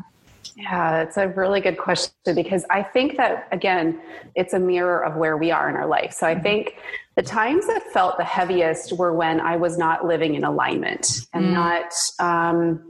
yeah, 0.55 1.01
it's 1.01 1.17
a 1.17 1.29
really 1.29 1.61
good 1.61 1.77
question 1.77 2.13
because 2.35 2.65
I 2.69 2.83
think 2.83 3.17
that, 3.17 3.47
again, 3.51 3.99
it's 4.35 4.53
a 4.53 4.59
mirror 4.59 5.03
of 5.03 5.15
where 5.15 5.37
we 5.37 5.49
are 5.51 5.69
in 5.69 5.75
our 5.75 5.87
life. 5.87 6.13
So 6.13 6.27
I 6.27 6.33
mm-hmm. 6.33 6.43
think 6.43 6.75
the 7.15 7.21
times 7.21 7.67
that 7.67 7.83
felt 7.91 8.17
the 8.17 8.23
heaviest 8.23 8.93
were 8.93 9.13
when 9.13 9.39
I 9.39 9.55
was 9.55 9.77
not 9.77 10.05
living 10.05 10.35
in 10.35 10.43
alignment 10.43 11.21
and 11.33 11.45
mm. 11.45 11.53
not. 11.53 11.93
Um, 12.19 12.87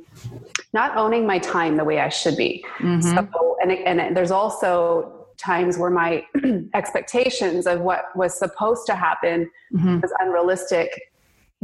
not 0.73 0.95
owning 0.97 1.25
my 1.25 1.39
time 1.39 1.77
the 1.77 1.83
way 1.83 1.99
I 1.99 2.09
should 2.09 2.35
be. 2.37 2.63
Mm-hmm. 2.79 3.01
So, 3.01 3.57
and, 3.61 3.71
and 3.71 4.15
there's 4.15 4.29
also 4.29 5.25
times 5.37 5.77
where 5.77 5.89
my 5.89 6.25
expectations 6.73 7.65
of 7.65 7.81
what 7.81 8.15
was 8.15 8.37
supposed 8.37 8.85
to 8.87 8.95
happen 8.95 9.49
mm-hmm. 9.73 9.99
was 9.99 10.13
unrealistic 10.19 11.10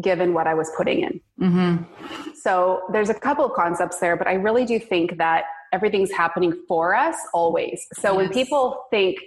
given 0.02 0.34
what 0.34 0.48
I 0.48 0.54
was 0.54 0.70
putting 0.78 1.02
in. 1.02 1.22
Mm-hmm. 1.42 1.84
So 2.36 2.84
there's 2.92 3.10
a 3.10 3.14
couple 3.14 3.46
of 3.46 3.54
concepts 3.54 4.00
there, 4.00 4.16
but 4.16 4.28
I 4.28 4.34
really 4.34 4.66
do 4.66 4.80
think 4.80 5.18
that 5.18 5.46
everything's 5.74 6.12
happening 6.12 6.54
for 6.68 6.96
us 6.96 7.16
always. 7.34 7.88
So 7.94 8.10
yes. 8.10 8.18
when 8.18 8.30
people 8.30 8.86
think 8.90 9.18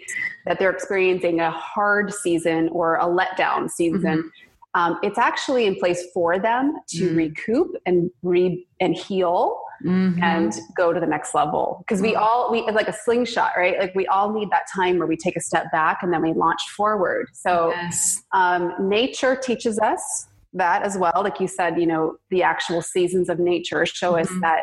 that 0.47 0.59
they're 0.59 0.71
experiencing 0.71 1.41
a 1.41 1.51
hard 1.51 2.13
season 2.13 2.69
or 2.71 2.97
a 2.97 3.05
letdown 3.05 3.71
season, 3.71 4.03
mm-hmm. 4.03 4.81
um, 4.81 4.99
it's 5.03 5.19
actually 5.19 5.67
in 5.67 5.77
place 5.77 6.07
for 6.15 6.39
them 6.39 6.79
to 6.89 7.07
mm-hmm. 7.07 7.17
recoup 7.17 7.77
and 7.87 8.11
re 8.23 8.67
and 8.81 8.95
heal. 8.95 9.61
Mm-hmm. 9.83 10.23
and 10.23 10.53
go 10.77 10.93
to 10.93 11.01
the 11.01 11.07
next 11.07 11.35
level 11.35 11.79
because 11.79 12.03
we 12.03 12.13
mm-hmm. 12.13 12.23
all 12.23 12.53
we 12.53 12.61
like 12.71 12.87
a 12.87 12.93
slingshot 12.93 13.53
right 13.57 13.79
like 13.79 13.95
we 13.95 14.07
all 14.09 14.31
need 14.31 14.51
that 14.51 14.65
time 14.71 14.99
where 14.99 15.07
we 15.07 15.17
take 15.17 15.37
a 15.37 15.41
step 15.41 15.73
back 15.73 16.03
and 16.03 16.13
then 16.13 16.21
we 16.21 16.35
launch 16.35 16.61
forward 16.77 17.29
so 17.33 17.71
yes. 17.71 18.23
um, 18.33 18.75
nature 18.79 19.35
teaches 19.35 19.79
us 19.79 20.29
that 20.53 20.83
as 20.83 20.99
well. 20.99 21.13
Like 21.17 21.41
you 21.41 21.49
said, 21.49 21.81
you 21.81 21.87
know, 21.87 22.17
the 22.31 22.43
actual 22.43 22.83
seasons 22.83 23.29
of 23.29 23.39
nature 23.39 23.87
show 23.87 24.13
mm-hmm. 24.13 24.23
us 24.23 24.41
that 24.41 24.63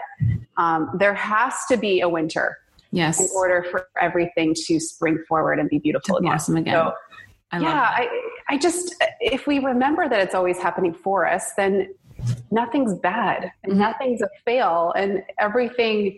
um, 0.57 0.91
there 0.99 1.13
has 1.13 1.53
to 1.69 1.77
be 1.77 2.01
a 2.01 2.09
winter. 2.09 2.57
Yes. 2.91 3.19
In 3.19 3.27
order 3.35 3.65
for 3.69 3.87
everything 4.01 4.53
to 4.65 4.79
spring 4.79 5.21
forward 5.27 5.59
and 5.59 5.69
be 5.69 5.77
beautiful 5.77 6.15
to 6.15 6.21
blossom 6.21 6.55
again. 6.55 6.73
So, 6.73 6.93
I 7.51 7.59
yeah, 7.59 7.81
I, 7.95 8.31
I 8.49 8.57
just, 8.57 8.95
if 9.19 9.45
we 9.45 9.59
remember 9.59 10.07
that 10.07 10.19
it's 10.19 10.35
always 10.35 10.57
happening 10.57 10.93
for 10.93 11.27
us, 11.27 11.51
then 11.57 11.93
nothing's 12.51 12.93
bad 12.95 13.51
and 13.63 13.73
mm-hmm. 13.73 13.81
nothing's 13.81 14.21
a 14.21 14.29
fail 14.45 14.93
and 14.95 15.21
everything 15.39 16.17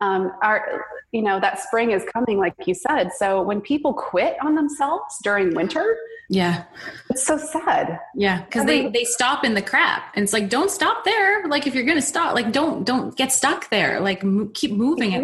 um, 0.00 0.32
are 0.42 0.84
you 1.12 1.22
know 1.22 1.40
that 1.40 1.60
spring 1.60 1.90
is 1.90 2.04
coming 2.12 2.38
like 2.38 2.54
you 2.66 2.74
said 2.74 3.10
so 3.16 3.42
when 3.42 3.60
people 3.60 3.92
quit 3.92 4.36
on 4.42 4.54
themselves 4.54 5.16
during 5.22 5.54
winter 5.54 5.96
yeah. 6.30 6.64
It's 7.10 7.26
so 7.26 7.36
sad. 7.36 7.98
Yeah 8.14 8.44
because 8.44 8.64
they 8.64 8.88
they 8.88 9.02
stop 9.02 9.44
in 9.44 9.54
the 9.54 9.62
crap 9.62 10.12
and 10.14 10.22
it's 10.22 10.32
like 10.32 10.48
don't 10.48 10.70
stop 10.70 11.04
there. 11.04 11.46
Like 11.48 11.66
if 11.66 11.74
you're 11.74 11.84
gonna 11.84 12.00
stop 12.00 12.34
like 12.34 12.52
don't 12.52 12.84
don't 12.84 13.16
get 13.16 13.32
stuck 13.32 13.68
there. 13.70 14.00
Like 14.00 14.22
keep 14.54 14.70
moving 14.70 15.10
yeah. 15.10 15.20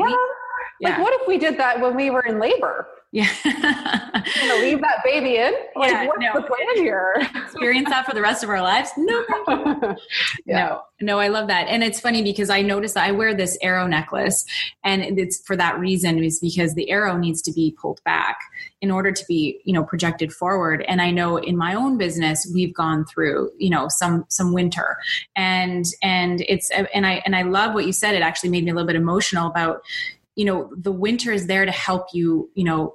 yeah. 0.81 0.89
like 0.91 0.99
what 0.99 1.21
if 1.21 1.29
we 1.29 1.39
did 1.39 1.59
that 1.59 1.81
when 1.81 1.95
we 1.95 2.11
were 2.11 2.23
in 2.23 2.41
labor 2.41 2.89
yeah. 3.17 4.13
gonna 4.41 4.61
leave 4.61 4.83
that 4.83 5.03
baby 5.03 5.37
in? 5.37 5.55
Like, 5.75 5.91
yeah, 5.91 6.07
what's 6.07 6.21
no. 6.21 6.33
the 6.35 6.43
plan 6.43 6.77
here? 6.77 7.15
Experience 7.35 7.89
that 7.89 8.05
for 8.05 8.15
the 8.15 8.21
rest 8.21 8.45
of 8.45 8.51
our 8.51 8.61
lives? 8.61 8.91
No. 9.07 9.25
yeah. 10.45 10.69
No, 10.69 10.83
no, 11.01 11.19
I 11.21 11.29
love 11.29 11.47
that. 11.47 11.69
And 11.69 11.85
it's 11.85 12.01
funny 12.01 12.23
because 12.23 12.51
I 12.51 12.61
noticed 12.61 12.95
that 12.95 13.05
I 13.05 13.13
wear 13.13 13.35
this 13.35 13.57
arrow 13.63 13.87
necklace 13.87 14.45
and 14.85 15.19
it's 15.19 15.41
for 15.47 15.55
that 15.57 15.79
reason 15.79 16.23
is 16.25 16.41
because 16.41 16.75
the 16.75 16.91
arrow 16.91 17.17
needs 17.17 17.41
to 17.43 17.53
be 17.53 17.77
pulled 17.81 18.03
back 18.05 18.39
in 18.81 18.91
order 18.91 19.13
to 19.13 19.25
be, 19.29 19.61
you 19.65 19.73
know, 19.73 19.85
projected 19.85 20.33
forward. 20.33 20.85
And 20.89 21.01
I 21.01 21.11
know 21.11 21.37
in 21.37 21.57
my 21.57 21.75
own 21.75 21.99
business, 21.99 22.51
we've 22.53 22.75
gone 22.75 23.05
through, 23.07 23.53
you 23.59 23.71
know, 23.71 23.87
some, 23.89 24.25
some 24.29 24.53
winter 24.53 24.97
and, 25.37 25.85
and 26.03 26.43
it's, 26.49 26.69
and 26.71 27.07
I, 27.07 27.23
and 27.25 27.37
I 27.37 27.43
love 27.43 27.75
what 27.75 27.87
you 27.87 27.93
said. 27.93 28.15
It 28.15 28.23
actually 28.23 28.51
made 28.51 28.65
me 28.65 28.73
a 28.73 28.75
little 28.75 28.89
bit 28.89 28.97
emotional 28.97 29.47
about, 29.47 29.83
you 30.37 30.45
know 30.45 30.71
the 30.77 30.93
winter 30.93 31.33
is 31.33 31.47
there 31.47 31.65
to 31.65 31.73
help 31.73 32.09
you 32.13 32.49
you 32.55 32.63
know 32.63 32.95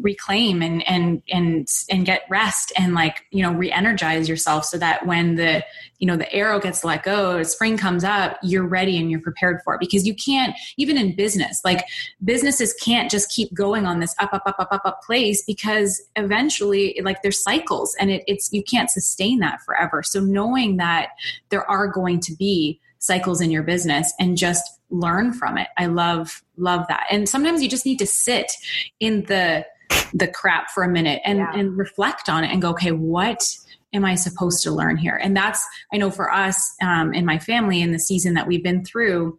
reclaim 0.00 0.62
and 0.62 0.86
and 0.88 1.22
and 1.30 1.68
and 1.90 2.06
get 2.06 2.22
rest 2.30 2.72
and 2.76 2.94
like 2.94 3.24
you 3.30 3.42
know 3.42 3.52
re-energize 3.52 4.28
yourself 4.28 4.64
so 4.64 4.78
that 4.78 5.06
when 5.06 5.36
the 5.36 5.64
you 5.98 6.06
know 6.06 6.16
the 6.16 6.32
arrow 6.32 6.58
gets 6.58 6.82
let 6.82 7.02
go 7.02 7.42
spring 7.42 7.76
comes 7.76 8.02
up 8.04 8.38
you're 8.42 8.66
ready 8.66 8.98
and 8.98 9.10
you're 9.10 9.20
prepared 9.20 9.60
for 9.62 9.74
it. 9.74 9.80
Because 9.80 10.06
you 10.06 10.14
can't 10.14 10.56
even 10.76 10.96
in 10.96 11.14
business 11.14 11.60
like 11.64 11.84
businesses 12.24 12.74
can't 12.74 13.10
just 13.10 13.30
keep 13.30 13.52
going 13.52 13.86
on 13.86 14.00
this 14.00 14.14
up 14.18 14.32
up 14.32 14.42
up 14.46 14.56
up 14.58 14.68
up 14.72 14.82
up 14.84 15.02
place 15.02 15.44
because 15.44 16.02
eventually 16.16 16.98
like 17.02 17.22
there's 17.22 17.42
cycles 17.42 17.94
and 18.00 18.10
it, 18.10 18.24
it's 18.26 18.52
you 18.52 18.62
can't 18.62 18.90
sustain 18.90 19.40
that 19.40 19.60
forever. 19.62 20.02
So 20.02 20.20
knowing 20.20 20.76
that 20.78 21.10
there 21.50 21.68
are 21.70 21.88
going 21.88 22.20
to 22.20 22.34
be 22.34 22.80
cycles 22.98 23.40
in 23.40 23.50
your 23.50 23.62
business 23.62 24.12
and 24.18 24.36
just 24.36 24.79
learn 24.90 25.32
from 25.32 25.58
it. 25.58 25.68
I 25.78 25.86
love 25.86 26.42
love 26.56 26.86
that. 26.88 27.06
And 27.10 27.28
sometimes 27.28 27.62
you 27.62 27.68
just 27.68 27.86
need 27.86 27.98
to 27.98 28.06
sit 28.06 28.52
in 28.98 29.24
the 29.24 29.66
the 30.12 30.28
crap 30.28 30.70
for 30.70 30.82
a 30.82 30.88
minute 30.88 31.20
and 31.24 31.38
yeah. 31.38 31.52
and 31.54 31.76
reflect 31.76 32.28
on 32.28 32.44
it 32.44 32.50
and 32.50 32.60
go, 32.60 32.70
okay, 32.70 32.92
what 32.92 33.46
am 33.92 34.04
I 34.04 34.14
supposed 34.14 34.62
to 34.64 34.70
learn 34.70 34.96
here? 34.96 35.16
And 35.16 35.36
that's 35.36 35.64
I 35.92 35.96
know 35.96 36.10
for 36.10 36.32
us 36.32 36.74
um, 36.82 37.12
in 37.12 37.24
my 37.24 37.38
family 37.38 37.80
in 37.80 37.92
the 37.92 37.98
season 37.98 38.34
that 38.34 38.46
we've 38.46 38.62
been 38.62 38.84
through, 38.84 39.38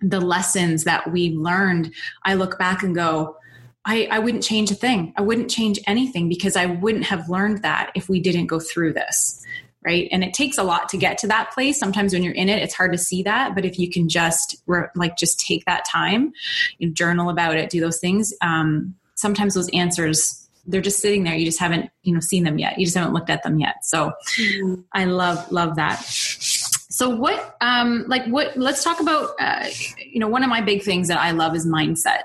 the 0.00 0.20
lessons 0.20 0.84
that 0.84 1.10
we 1.12 1.30
learned, 1.30 1.92
I 2.24 2.34
look 2.34 2.58
back 2.58 2.82
and 2.82 2.94
go. 2.94 3.36
I, 3.84 4.06
I 4.10 4.18
wouldn't 4.18 4.42
change 4.42 4.70
a 4.70 4.74
thing. 4.74 5.14
I 5.16 5.22
wouldn't 5.22 5.48
change 5.48 5.78
anything 5.86 6.28
because 6.28 6.56
I 6.56 6.66
wouldn't 6.66 7.04
have 7.04 7.30
learned 7.30 7.62
that 7.62 7.90
if 7.94 8.06
we 8.06 8.20
didn't 8.20 8.46
go 8.46 8.60
through 8.60 8.92
this 8.92 9.46
right? 9.88 10.08
And 10.12 10.22
it 10.22 10.34
takes 10.34 10.58
a 10.58 10.62
lot 10.62 10.88
to 10.90 10.98
get 10.98 11.16
to 11.18 11.26
that 11.28 11.52
place. 11.52 11.78
Sometimes 11.78 12.12
when 12.12 12.22
you're 12.22 12.34
in 12.34 12.48
it 12.48 12.62
it's 12.62 12.74
hard 12.74 12.92
to 12.92 12.98
see 12.98 13.22
that 13.22 13.54
but 13.54 13.64
if 13.64 13.78
you 13.78 13.90
can 13.90 14.08
just 14.08 14.62
like 14.94 15.16
just 15.16 15.40
take 15.40 15.64
that 15.64 15.84
time 15.84 16.32
you 16.78 16.88
know, 16.88 16.92
journal 16.92 17.30
about 17.30 17.56
it 17.56 17.70
do 17.70 17.80
those 17.80 17.98
things 17.98 18.34
um, 18.42 18.94
sometimes 19.14 19.54
those 19.54 19.70
answers 19.70 20.48
they're 20.68 20.82
just 20.82 21.00
sitting 21.00 21.24
there. 21.24 21.34
You 21.34 21.46
just 21.46 21.58
haven't 21.58 21.90
you 22.02 22.14
know 22.14 22.20
seen 22.20 22.44
them 22.44 22.58
yet. 22.58 22.78
You 22.78 22.84
just 22.84 22.96
haven't 22.96 23.14
looked 23.14 23.30
at 23.30 23.42
them 23.42 23.58
yet. 23.58 23.84
So 23.84 24.12
mm-hmm. 24.38 24.82
i 24.92 25.06
love 25.06 25.50
love 25.50 25.76
that. 25.76 26.04
So 26.04 27.08
what 27.08 27.56
um 27.60 28.04
like 28.06 28.26
what 28.26 28.56
let's 28.56 28.84
talk 28.84 29.00
about 29.00 29.30
uh, 29.40 29.66
you 29.98 30.20
know 30.20 30.28
one 30.28 30.44
of 30.44 30.50
my 30.50 30.60
big 30.60 30.82
things 30.82 31.08
that 31.08 31.18
i 31.18 31.30
love 31.30 31.56
is 31.56 31.66
mindset. 31.66 32.24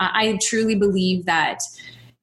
Uh, 0.00 0.10
i 0.12 0.38
truly 0.42 0.74
believe 0.74 1.26
that 1.26 1.60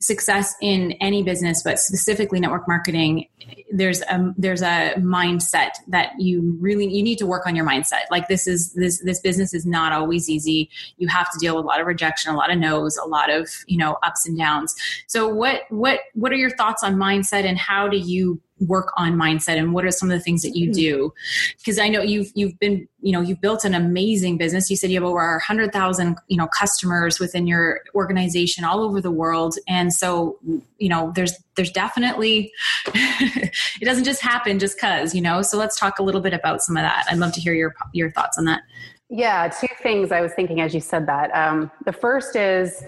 success 0.04 0.56
in 0.62 0.92
any 0.94 1.24
business, 1.24 1.64
but 1.64 1.80
specifically 1.80 2.40
network 2.40 2.68
marketing, 2.68 3.28
there's 3.72 4.02
a 4.02 4.34
there's 4.38 4.62
a 4.62 4.94
mindset 4.98 5.72
that 5.88 6.12
you 6.20 6.58
really 6.60 6.86
you 6.86 7.02
need 7.02 7.18
to 7.18 7.26
work 7.26 7.48
on 7.48 7.56
your 7.56 7.66
mindset. 7.66 8.02
Like 8.12 8.28
this 8.28 8.48
is 8.48 8.74
this 8.74 9.02
this 9.04 9.20
business 9.20 9.54
is 9.54 9.66
not 9.66 9.94
always 9.94 10.30
easy. 10.30 10.70
You 10.98 11.08
have 11.08 11.32
to 11.32 11.40
deal 11.40 11.56
with 11.56 11.66
a 11.66 11.68
lot 11.68 11.82
of 11.82 11.88
rejection, 11.88 12.34
a 12.34 12.38
lot 12.38 12.52
of 12.52 12.58
no's, 12.58 12.98
a 12.98 13.08
lot 13.08 13.30
of 13.30 13.50
you 13.68 13.78
know 13.78 13.98
ups 14.04 14.28
and 14.28 14.38
downs. 14.38 14.76
So 15.08 15.28
what 15.28 15.62
what 15.70 16.02
what 16.14 16.32
are 16.32 16.38
your 16.38 16.56
thoughts 16.56 16.84
on 16.84 16.96
mindset 16.96 17.46
and 17.46 17.58
how 17.58 17.88
do 17.88 17.98
you 17.98 18.42
work 18.68 18.92
on 18.98 19.14
mindset 19.14 19.58
and 19.58 19.74
what 19.74 19.86
are 19.86 19.92
some 19.92 20.10
of 20.10 20.18
the 20.18 20.24
things 20.24 20.42
that 20.42 20.56
you 20.56 20.68
hmm. 20.68 20.74
do? 20.74 21.14
Because 21.58 21.80
i 21.80 21.88
know 21.88 22.02
you've 22.02 22.32
you've 22.36 22.58
been 22.60 22.88
you 23.02 23.12
know 23.12 23.22
you've 23.22 23.42
built 23.42 23.64
an 23.64 23.74
amazing 23.74 24.38
business. 24.38 24.70
You 24.70 24.78
said 24.78 24.90
you 24.90 25.02
have 25.02 25.10
over 25.10 25.20
100000 25.20 26.18
you 26.28 26.38
know 26.38 26.48
customers 26.48 27.20
within 27.20 27.48
your 27.48 27.82
organization 27.96 28.64
all 28.64 28.82
over 28.82 29.02
the 29.02 29.12
world. 29.12 29.56
And 29.68 29.94
so 29.94 30.40
you 30.78 30.90
know 30.90 31.12
there's 31.16 31.34
there's 31.56 31.72
definitely 31.72 32.52
it 32.88 33.86
doesn't 33.86 34.06
just 34.06 34.22
happen 34.22 34.60
just 34.60 34.80
cuz 34.80 35.14
you 35.14 35.22
know? 35.22 35.42
So 35.42 35.58
let's 35.58 35.78
talk 35.80 36.00
a 36.00 36.04
little 36.04 36.22
bit 36.22 36.34
about 36.34 36.62
some 36.62 36.78
of 36.78 36.84
that. 36.84 37.06
I'd 37.10 37.18
love 37.18 37.34
to 37.34 37.42
hear 37.42 37.54
your 37.54 37.74
your 37.94 38.12
thoughts 38.12 38.38
on 38.38 38.46
that. 38.46 38.62
Yeah 39.10 39.48
two 39.48 39.68
things 39.84 40.12
i 40.12 40.22
was 40.22 40.34
thinking 40.34 40.62
as 40.62 40.74
you 40.74 40.80
said 40.80 41.06
that. 41.08 41.30
Um, 41.36 41.72
the 41.86 41.94
first 41.94 42.36
is 42.36 42.84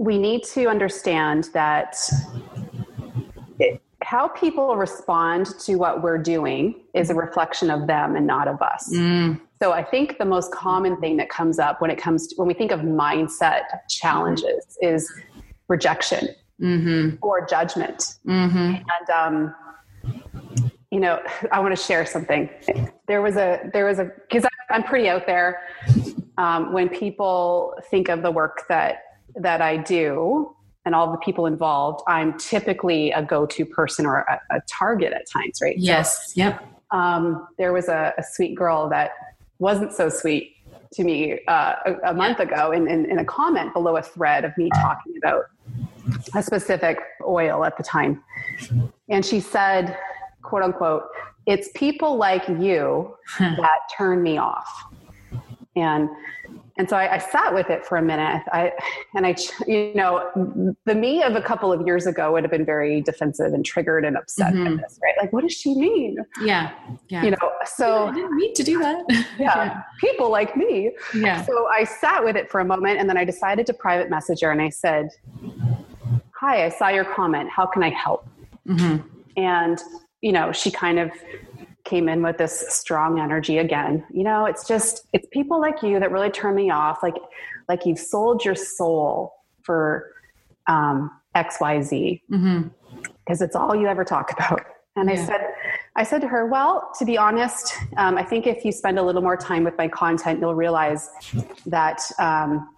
we 0.00 0.16
need 0.16 0.42
to 0.44 0.66
understand 0.66 1.50
that 1.52 1.94
how 4.02 4.28
people 4.28 4.76
respond 4.76 5.46
to 5.60 5.76
what 5.76 6.02
we're 6.02 6.18
doing 6.18 6.74
is 6.94 7.10
a 7.10 7.14
reflection 7.14 7.70
of 7.70 7.86
them 7.86 8.16
and 8.16 8.26
not 8.26 8.48
of 8.48 8.60
us. 8.62 8.90
Mm. 8.94 9.40
So 9.62 9.72
I 9.72 9.84
think 9.84 10.18
the 10.18 10.24
most 10.24 10.52
common 10.52 10.98
thing 11.00 11.18
that 11.18 11.28
comes 11.28 11.58
up 11.58 11.82
when 11.82 11.90
it 11.90 11.98
comes 11.98 12.28
to 12.28 12.36
when 12.36 12.48
we 12.48 12.54
think 12.54 12.72
of 12.72 12.80
mindset 12.80 13.64
challenges 13.90 14.78
is 14.80 15.12
rejection 15.68 16.28
mm-hmm. 16.60 17.16
or 17.22 17.46
judgment. 17.46 18.16
Mm-hmm. 18.26 18.56
And 18.56 19.10
um, 19.14 19.54
you 20.90 21.00
know, 21.00 21.20
I 21.52 21.60
want 21.60 21.76
to 21.76 21.82
share 21.82 22.06
something. 22.06 22.48
There 23.06 23.22
was 23.22 23.36
a 23.36 23.70
there 23.72 23.84
was 23.84 23.98
a 23.98 24.04
because 24.04 24.46
I'm 24.70 24.82
pretty 24.82 25.08
out 25.08 25.26
there. 25.26 25.62
Um, 26.38 26.72
when 26.72 26.88
people 26.88 27.74
think 27.90 28.08
of 28.08 28.22
the 28.22 28.30
work 28.30 28.62
that 28.68 29.02
that 29.36 29.60
I 29.60 29.76
do, 29.76 30.56
and 30.84 30.94
all 30.94 31.12
the 31.12 31.18
people 31.18 31.46
involved, 31.46 32.02
I'm 32.06 32.38
typically 32.38 33.10
a 33.12 33.22
go-to 33.22 33.64
person 33.64 34.06
or 34.06 34.20
a, 34.20 34.40
a 34.56 34.60
target 34.66 35.12
at 35.12 35.28
times, 35.28 35.58
right? 35.62 35.76
Yes. 35.76 36.32
So, 36.32 36.40
yep. 36.40 36.64
Um, 36.90 37.46
there 37.58 37.72
was 37.72 37.88
a, 37.88 38.12
a, 38.18 38.22
sweet 38.22 38.56
girl 38.56 38.88
that 38.88 39.12
wasn't 39.60 39.92
so 39.92 40.08
sweet 40.08 40.56
to 40.92 41.04
me 41.04 41.38
uh, 41.46 41.74
a, 41.86 42.10
a, 42.10 42.14
month 42.14 42.40
ago 42.40 42.72
in, 42.72 42.88
in, 42.88 43.08
in, 43.08 43.20
a 43.20 43.24
comment 43.24 43.72
below 43.72 43.96
a 43.96 44.02
thread 44.02 44.44
of 44.44 44.56
me 44.58 44.68
talking 44.74 45.14
about 45.22 45.44
a 46.34 46.42
specific 46.42 46.98
oil 47.24 47.64
at 47.64 47.76
the 47.76 47.84
time. 47.84 48.24
And 49.08 49.24
she 49.24 49.38
said, 49.38 49.96
quote 50.42 50.64
unquote, 50.64 51.04
it's 51.46 51.68
people 51.76 52.16
like 52.16 52.48
you 52.48 53.16
that 53.38 53.80
turn 53.96 54.20
me 54.22 54.38
off. 54.38 54.68
And 55.76 56.08
and 56.80 56.88
so 56.88 56.96
I, 56.96 57.16
I, 57.16 57.18
sat 57.18 57.52
with 57.52 57.68
it 57.68 57.84
for 57.84 57.98
a 57.98 58.02
minute. 58.02 58.42
I 58.52 58.72
and 59.14 59.26
I, 59.26 59.36
you 59.66 59.92
know, 59.94 60.74
the 60.86 60.94
me 60.94 61.22
of 61.22 61.36
a 61.36 61.42
couple 61.42 61.74
of 61.74 61.86
years 61.86 62.06
ago 62.06 62.32
would 62.32 62.42
have 62.42 62.50
been 62.50 62.64
very 62.64 63.02
defensive 63.02 63.52
and 63.52 63.66
triggered 63.66 64.06
and 64.06 64.16
upset 64.16 64.54
mm-hmm. 64.54 64.76
by 64.76 64.82
this, 64.82 64.98
right? 65.02 65.12
Like, 65.20 65.30
what 65.30 65.42
does 65.42 65.52
she 65.52 65.74
mean? 65.74 66.16
Yeah, 66.40 66.70
yeah. 67.10 67.22
You 67.22 67.32
know, 67.32 67.52
so 67.66 68.06
I 68.06 68.14
didn't 68.14 68.34
mean 68.34 68.54
to 68.54 68.62
do 68.62 68.78
that. 68.78 69.04
yeah, 69.10 69.26
yeah, 69.38 69.82
people 70.00 70.30
like 70.30 70.56
me. 70.56 70.92
Yeah. 71.14 71.44
So 71.44 71.66
I 71.68 71.84
sat 71.84 72.24
with 72.24 72.34
it 72.34 72.50
for 72.50 72.60
a 72.60 72.64
moment, 72.64 72.98
and 72.98 73.10
then 73.10 73.18
I 73.18 73.26
decided 73.26 73.66
to 73.66 73.74
private 73.74 74.08
message 74.08 74.40
her, 74.40 74.50
and 74.50 74.62
I 74.62 74.70
said, 74.70 75.10
"Hi, 76.40 76.64
I 76.64 76.70
saw 76.70 76.88
your 76.88 77.04
comment. 77.04 77.50
How 77.50 77.66
can 77.66 77.82
I 77.82 77.90
help?" 77.90 78.26
Mm-hmm. 78.66 79.06
And 79.36 79.78
you 80.22 80.32
know, 80.32 80.50
she 80.50 80.70
kind 80.70 80.98
of 80.98 81.12
came 81.90 82.08
in 82.08 82.22
with 82.22 82.38
this 82.38 82.64
strong 82.68 83.18
energy 83.18 83.58
again. 83.58 84.04
You 84.10 84.22
know, 84.22 84.46
it's 84.46 84.66
just 84.66 85.06
it's 85.12 85.26
people 85.30 85.60
like 85.60 85.82
you 85.82 85.98
that 85.98 86.10
really 86.12 86.30
turn 86.30 86.54
me 86.54 86.70
off. 86.70 87.02
Like 87.02 87.16
like 87.68 87.84
you've 87.84 87.98
sold 87.98 88.44
your 88.44 88.54
soul 88.54 89.34
for 89.62 90.12
um, 90.68 91.10
X 91.34 91.56
Y 91.60 91.82
Z 91.82 92.22
because 92.28 92.42
mm-hmm. 92.42 93.44
it's 93.44 93.56
all 93.56 93.74
you 93.74 93.88
ever 93.88 94.04
talk 94.04 94.32
about. 94.32 94.62
And 94.96 95.08
yeah. 95.08 95.14
I 95.14 95.24
said, 95.24 95.40
I 95.96 96.02
said 96.02 96.20
to 96.22 96.28
her, 96.28 96.46
well, 96.46 96.90
to 96.98 97.04
be 97.04 97.16
honest, 97.16 97.74
um, 97.96 98.18
I 98.18 98.24
think 98.24 98.46
if 98.46 98.64
you 98.64 98.72
spend 98.72 98.98
a 98.98 99.02
little 99.02 99.22
more 99.22 99.36
time 99.36 99.62
with 99.64 99.76
my 99.78 99.88
content, 99.88 100.40
you'll 100.40 100.56
realize 100.56 101.08
that 101.66 102.00
um, 102.18 102.68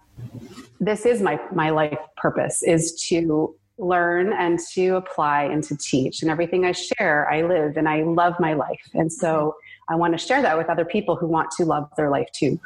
this 0.79 1.05
is 1.05 1.21
my 1.21 1.39
my 1.51 1.69
life 1.69 1.97
purpose 2.17 2.63
is 2.63 2.93
to 3.09 3.55
learn 3.77 4.33
and 4.33 4.59
to 4.73 4.95
apply 4.95 5.43
and 5.43 5.63
to 5.63 5.75
teach. 5.77 6.21
And 6.21 6.29
everything 6.29 6.65
I 6.65 6.73
share, 6.73 7.29
I 7.29 7.41
live 7.41 7.77
and 7.77 7.89
I 7.89 8.03
love 8.03 8.39
my 8.39 8.53
life. 8.53 8.89
And 8.93 9.11
so 9.11 9.55
I 9.89 9.95
want 9.95 10.13
to 10.13 10.17
share 10.17 10.41
that 10.41 10.57
with 10.57 10.69
other 10.69 10.85
people 10.85 11.15
who 11.15 11.27
want 11.27 11.51
to 11.57 11.65
love 11.65 11.89
their 11.97 12.09
life 12.09 12.29
too. 12.33 12.59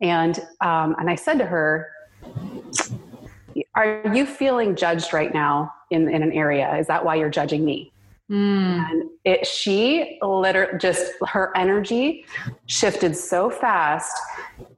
And 0.00 0.38
um, 0.60 0.94
and 0.98 1.10
I 1.10 1.14
said 1.14 1.38
to 1.38 1.46
her, 1.46 1.90
"Are 3.74 4.02
you 4.14 4.26
feeling 4.26 4.76
judged 4.76 5.12
right 5.12 5.32
now 5.32 5.72
in 5.90 6.08
in 6.08 6.22
an 6.22 6.32
area? 6.32 6.76
Is 6.76 6.86
that 6.86 7.04
why 7.04 7.16
you're 7.16 7.30
judging 7.30 7.64
me?" 7.64 7.93
Mm. 8.30 8.90
And 8.90 9.10
it, 9.24 9.46
she 9.46 10.18
literally 10.22 10.78
just 10.78 11.12
her 11.28 11.52
energy 11.56 12.24
shifted 12.66 13.14
so 13.14 13.50
fast. 13.50 14.18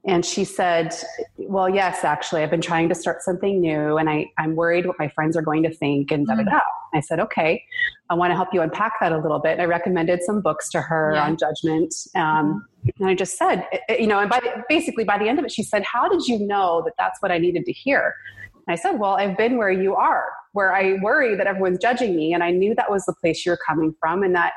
And 0.05 0.25
she 0.25 0.43
said, 0.43 0.93
Well, 1.37 1.69
yes, 1.69 2.03
actually, 2.03 2.43
I've 2.43 2.49
been 2.49 2.61
trying 2.61 2.89
to 2.89 2.95
start 2.95 3.21
something 3.21 3.61
new 3.61 3.97
and 3.97 4.09
I, 4.09 4.29
I'm 4.37 4.55
worried 4.55 4.85
what 4.85 4.97
my 4.99 5.07
friends 5.07 5.37
are 5.37 5.41
going 5.41 5.63
to 5.63 5.73
think 5.73 6.11
and 6.11 6.27
da 6.27 6.35
da 6.35 6.41
mm. 6.41 6.49
da. 6.49 6.59
I 6.93 6.99
said, 6.99 7.21
Okay, 7.21 7.63
I 8.09 8.15
want 8.15 8.31
to 8.31 8.35
help 8.35 8.49
you 8.51 8.61
unpack 8.61 8.93
that 8.99 9.13
a 9.13 9.17
little 9.17 9.39
bit. 9.39 9.53
And 9.53 9.61
I 9.61 9.65
recommended 9.65 10.23
some 10.23 10.41
books 10.41 10.69
to 10.71 10.81
her 10.81 11.13
yeah. 11.13 11.23
on 11.23 11.37
judgment. 11.37 11.95
Um, 12.15 12.65
mm-hmm. 12.85 13.01
and 13.01 13.09
I 13.09 13.15
just 13.15 13.37
said, 13.37 13.65
you 13.97 14.07
know, 14.07 14.19
and 14.19 14.29
by 14.29 14.41
the, 14.41 14.63
basically 14.67 15.05
by 15.05 15.17
the 15.17 15.29
end 15.29 15.39
of 15.39 15.45
it, 15.45 15.51
she 15.51 15.63
said, 15.63 15.83
How 15.83 16.09
did 16.09 16.27
you 16.27 16.39
know 16.39 16.81
that 16.83 16.95
that's 16.97 17.21
what 17.21 17.31
I 17.31 17.37
needed 17.37 17.65
to 17.65 17.71
hear? 17.71 18.13
And 18.67 18.73
I 18.73 18.75
said, 18.75 18.99
Well, 18.99 19.13
I've 19.13 19.37
been 19.37 19.57
where 19.57 19.71
you 19.71 19.95
are, 19.95 20.25
where 20.57 20.75
I 20.75 20.93
worry 21.03 21.35
that 21.35 21.45
everyone's 21.45 21.77
judging 21.77 22.15
me. 22.15 22.33
And 22.33 22.43
I 22.43 22.49
knew 22.49 22.73
that 22.73 22.89
was 22.89 23.05
the 23.05 23.13
place 23.13 23.45
you 23.45 23.51
were 23.51 23.59
coming 23.63 23.93
from, 23.99 24.23
and 24.23 24.33
that 24.33 24.53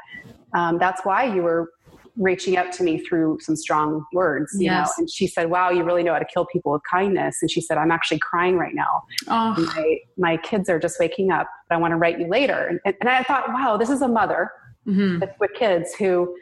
um, 0.55 0.79
that's 0.79 1.05
why 1.05 1.25
you 1.25 1.43
were 1.43 1.71
reaching 2.17 2.57
out 2.57 2.73
to 2.73 2.83
me 2.83 2.99
through 2.99 3.39
some 3.41 3.55
strong 3.55 4.05
words 4.13 4.51
you 4.59 4.65
yes. 4.65 4.89
know 4.89 4.93
and 4.99 5.09
she 5.09 5.29
said 5.29 5.49
wow 5.49 5.71
you 5.71 5.85
really 5.85 6.03
know 6.03 6.13
how 6.13 6.19
to 6.19 6.25
kill 6.25 6.45
people 6.47 6.73
with 6.73 6.83
kindness 6.91 7.39
and 7.41 7.49
she 7.51 7.61
said 7.61 7.79
i'm 7.79 7.93
actually 7.93 8.19
crying 8.19 8.59
right 8.59 8.75
now 8.75 9.01
oh. 9.29 9.55
my, 9.77 9.99
my 10.19 10.37
kids 10.39 10.69
are 10.69 10.79
just 10.81 10.99
waking 10.99 11.31
up 11.31 11.49
but 11.69 11.77
i 11.77 11.79
want 11.79 11.93
to 11.93 11.97
write 11.97 12.19
you 12.19 12.27
later 12.27 12.81
and, 12.85 12.95
and 13.01 13.09
i 13.09 13.23
thought 13.23 13.49
wow 13.51 13.77
this 13.77 13.89
is 13.89 14.03
a 14.03 14.09
mother 14.09 14.51
mm-hmm. 14.87 15.21
with, 15.21 15.31
with, 15.39 15.53
kids 15.55 15.95
who 15.95 16.37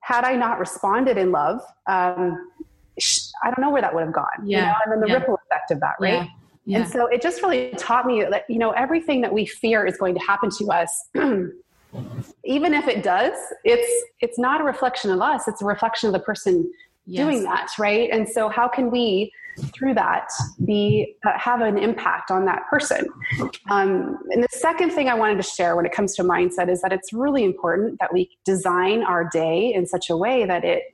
had 0.00 0.24
i 0.24 0.34
not 0.34 0.58
responded 0.58 1.16
in 1.16 1.30
love 1.30 1.60
um, 1.86 2.36
I 3.42 3.50
don't 3.50 3.60
know 3.60 3.70
where 3.70 3.82
that 3.82 3.94
would 3.94 4.04
have 4.04 4.12
gone. 4.12 4.26
Yeah. 4.44 4.58
You 4.58 4.66
know? 4.66 4.74
And 4.84 4.92
then 4.92 5.00
the 5.00 5.08
yeah. 5.08 5.14
ripple 5.14 5.38
effect 5.46 5.70
of 5.70 5.80
that, 5.80 5.94
right? 6.00 6.14
Yeah. 6.14 6.26
Yeah. 6.68 6.80
And 6.80 6.90
so 6.90 7.06
it 7.06 7.22
just 7.22 7.42
really 7.42 7.70
taught 7.78 8.04
me 8.04 8.26
that, 8.30 8.44
you 8.46 8.58
know, 8.58 8.72
everything 8.72 9.22
that 9.22 9.32
we 9.32 9.46
fear 9.46 9.86
is 9.86 9.96
going 9.96 10.14
to 10.14 10.20
happen 10.20 10.50
to 10.58 10.66
us. 10.66 11.08
even 12.44 12.74
if 12.74 12.86
it 12.86 13.02
does, 13.02 13.32
it's 13.64 14.06
it's 14.20 14.38
not 14.38 14.60
a 14.60 14.64
reflection 14.64 15.10
of 15.10 15.18
us, 15.22 15.48
it's 15.48 15.62
a 15.62 15.64
reflection 15.64 16.08
of 16.08 16.12
the 16.12 16.20
person 16.20 16.70
yes. 17.06 17.24
doing 17.24 17.42
that, 17.44 17.70
right? 17.78 18.10
And 18.12 18.28
so 18.28 18.50
how 18.50 18.68
can 18.68 18.90
we 18.90 19.32
through 19.74 19.94
that 19.94 20.28
be 20.66 21.16
uh, 21.26 21.36
have 21.36 21.62
an 21.62 21.78
impact 21.78 22.30
on 22.30 22.44
that 22.44 22.62
person 22.70 23.04
um, 23.70 24.16
and 24.30 24.40
the 24.40 24.48
second 24.52 24.92
thing 24.92 25.08
i 25.08 25.14
wanted 25.14 25.34
to 25.36 25.42
share 25.42 25.74
when 25.74 25.84
it 25.84 25.90
comes 25.90 26.14
to 26.14 26.22
mindset 26.22 26.70
is 26.70 26.80
that 26.80 26.92
it's 26.92 27.12
really 27.12 27.42
important 27.42 27.98
that 27.98 28.12
we 28.14 28.30
design 28.44 29.02
our 29.02 29.28
day 29.32 29.74
in 29.74 29.84
such 29.84 30.10
a 30.10 30.16
way 30.16 30.44
that 30.44 30.64
it 30.64 30.84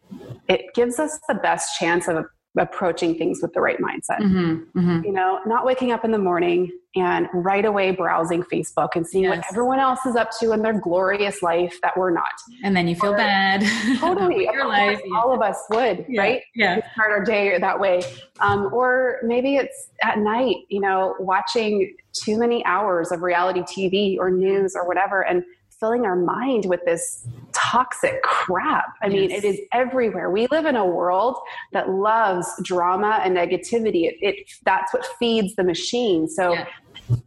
it 0.48 0.62
gives 0.74 0.98
us 0.98 1.20
the 1.28 1.34
best 1.34 1.78
chance 1.78 2.08
of 2.08 2.24
approaching 2.58 3.16
things 3.16 3.40
with 3.42 3.52
the 3.52 3.60
right 3.60 3.78
mindset. 3.78 4.20
Mm-hmm, 4.20 4.78
mm-hmm. 4.78 5.04
You 5.04 5.12
know, 5.12 5.40
not 5.46 5.64
waking 5.64 5.90
up 5.90 6.04
in 6.04 6.12
the 6.12 6.18
morning 6.18 6.70
and 6.94 7.26
right 7.32 7.64
away 7.64 7.90
browsing 7.90 8.44
Facebook 8.44 8.90
and 8.94 9.04
seeing 9.04 9.24
yes. 9.24 9.38
what 9.38 9.46
everyone 9.50 9.80
else 9.80 10.06
is 10.06 10.14
up 10.14 10.30
to 10.38 10.52
in 10.52 10.62
their 10.62 10.78
glorious 10.78 11.42
life 11.42 11.76
that 11.82 11.96
we're 11.96 12.12
not. 12.12 12.30
And 12.62 12.76
then 12.76 12.86
you 12.86 12.94
feel 12.94 13.14
or, 13.14 13.16
bad. 13.16 13.62
Totally. 13.98 14.44
your 14.44 14.68
life. 14.68 15.00
All 15.16 15.32
of 15.32 15.42
us 15.42 15.58
would, 15.70 16.04
yeah. 16.08 16.20
right? 16.20 16.42
Yeah. 16.54 16.92
start 16.92 17.10
our 17.10 17.24
day 17.24 17.58
that 17.58 17.80
way. 17.80 18.02
Um, 18.38 18.72
or 18.72 19.18
maybe 19.24 19.56
it's 19.56 19.90
at 20.02 20.18
night, 20.18 20.56
you 20.68 20.80
know, 20.80 21.16
watching 21.18 21.94
too 22.12 22.38
many 22.38 22.64
hours 22.64 23.10
of 23.10 23.22
reality 23.22 23.62
TV 23.62 24.16
or 24.18 24.30
news 24.30 24.76
or 24.76 24.86
whatever 24.86 25.24
and 25.24 25.42
filling 25.80 26.04
our 26.06 26.16
mind 26.16 26.66
with 26.66 26.80
this 26.84 27.26
toxic 27.70 28.22
crap. 28.22 28.84
I 29.02 29.06
yes. 29.06 29.12
mean, 29.12 29.30
it 29.30 29.44
is 29.44 29.60
everywhere. 29.72 30.30
We 30.30 30.46
live 30.50 30.66
in 30.66 30.76
a 30.76 30.86
world 30.86 31.36
that 31.72 31.90
loves 31.90 32.48
drama 32.62 33.20
and 33.24 33.36
negativity. 33.36 34.04
It, 34.04 34.16
it 34.20 34.50
that's 34.64 34.92
what 34.92 35.06
feeds 35.18 35.54
the 35.56 35.64
machine. 35.64 36.28
So 36.28 36.52
yeah. 36.52 36.66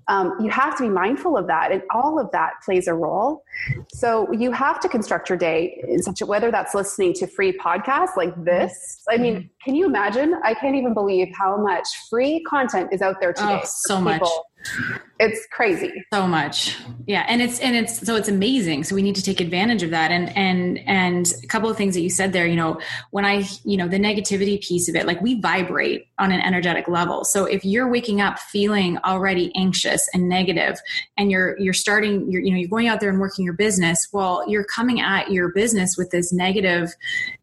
um, 0.08 0.36
you 0.40 0.50
have 0.50 0.78
to 0.78 0.84
be 0.84 0.90
mindful 0.90 1.38
of 1.38 1.48
that, 1.48 1.72
and 1.72 1.82
all 1.94 2.20
of 2.20 2.32
that 2.32 2.54
plays 2.64 2.88
a 2.88 2.94
role. 2.94 3.44
So 3.94 4.32
you 4.32 4.52
have 4.52 4.80
to 4.82 4.90
construct 4.90 5.30
your 5.30 5.38
day 5.38 5.84
in 5.88 6.02
such 6.04 6.22
a 6.22 6.26
whether 6.26 6.52
that's 6.52 6.74
listening 6.76 7.14
to 7.16 7.28
free 7.28 7.58
podcasts 7.58 8.16
like 8.16 8.34
this. 8.44 9.04
I 9.10 9.18
mean, 9.18 9.36
mm-hmm. 9.36 9.48
can 9.64 9.76
you 9.76 9.86
imagine? 9.86 10.36
I 10.44 10.54
can't 10.54 10.76
even 10.76 10.94
believe 10.94 11.30
how 11.38 11.58
much 11.58 11.88
free 12.10 12.44
content 12.44 12.90
is 12.92 13.02
out 13.02 13.20
there 13.20 13.34
today. 13.34 13.60
Oh, 13.64 13.66
so 13.66 14.00
much 14.00 14.22
it's 15.20 15.48
crazy. 15.52 15.92
So 16.14 16.28
much. 16.28 16.78
Yeah 17.06 17.26
and 17.28 17.42
it's 17.42 17.60
and 17.60 17.76
it's 17.76 18.06
so 18.06 18.16
it's 18.16 18.28
amazing. 18.28 18.84
So 18.84 18.96
we 18.96 19.02
need 19.02 19.16
to 19.16 19.24
take 19.24 19.42
advantage 19.42 19.84
of 19.84 19.90
that. 19.92 20.12
And 20.12 20.36
and 20.38 20.80
and 20.88 21.32
a 21.44 21.48
couple 21.48 21.70
of 21.70 21.78
things 21.78 21.96
that 21.96 22.02
you 22.02 22.10
said 22.10 22.34
there 22.34 22.46
you 22.46 22.56
know 22.56 22.80
when 23.12 23.26
i 23.26 23.48
you 23.64 23.78
know 23.78 23.88
the 23.88 23.98
negativity 23.98 24.62
piece 24.62 24.88
of 24.90 24.96
it 24.96 25.06
like 25.06 25.22
we 25.22 25.40
vibrate 25.40 26.08
on 26.20 26.32
an 26.32 26.42
energetic 26.42 26.88
level. 26.88 27.24
So 27.24 27.46
if 27.46 27.66
you're 27.66 27.90
waking 27.90 28.22
up 28.22 28.40
feeling 28.40 28.98
already 29.00 29.52
anxious 29.56 30.08
and 30.14 30.30
negative 30.30 30.80
and 31.18 31.32
you're 31.32 31.58
you're 31.60 31.74
starting 31.74 32.32
you're 32.32 32.42
you 32.42 32.52
know 32.52 32.58
you're 32.58 32.70
going 32.70 32.88
out 32.88 33.00
there 33.00 33.10
and 33.10 33.20
working 33.20 33.46
your 33.46 33.54
business 33.54 34.08
well 34.12 34.44
you're 34.48 34.64
coming 34.64 35.00
at 35.02 35.32
your 35.32 35.50
business 35.50 35.98
with 35.98 36.12
this 36.12 36.32
negative 36.32 36.94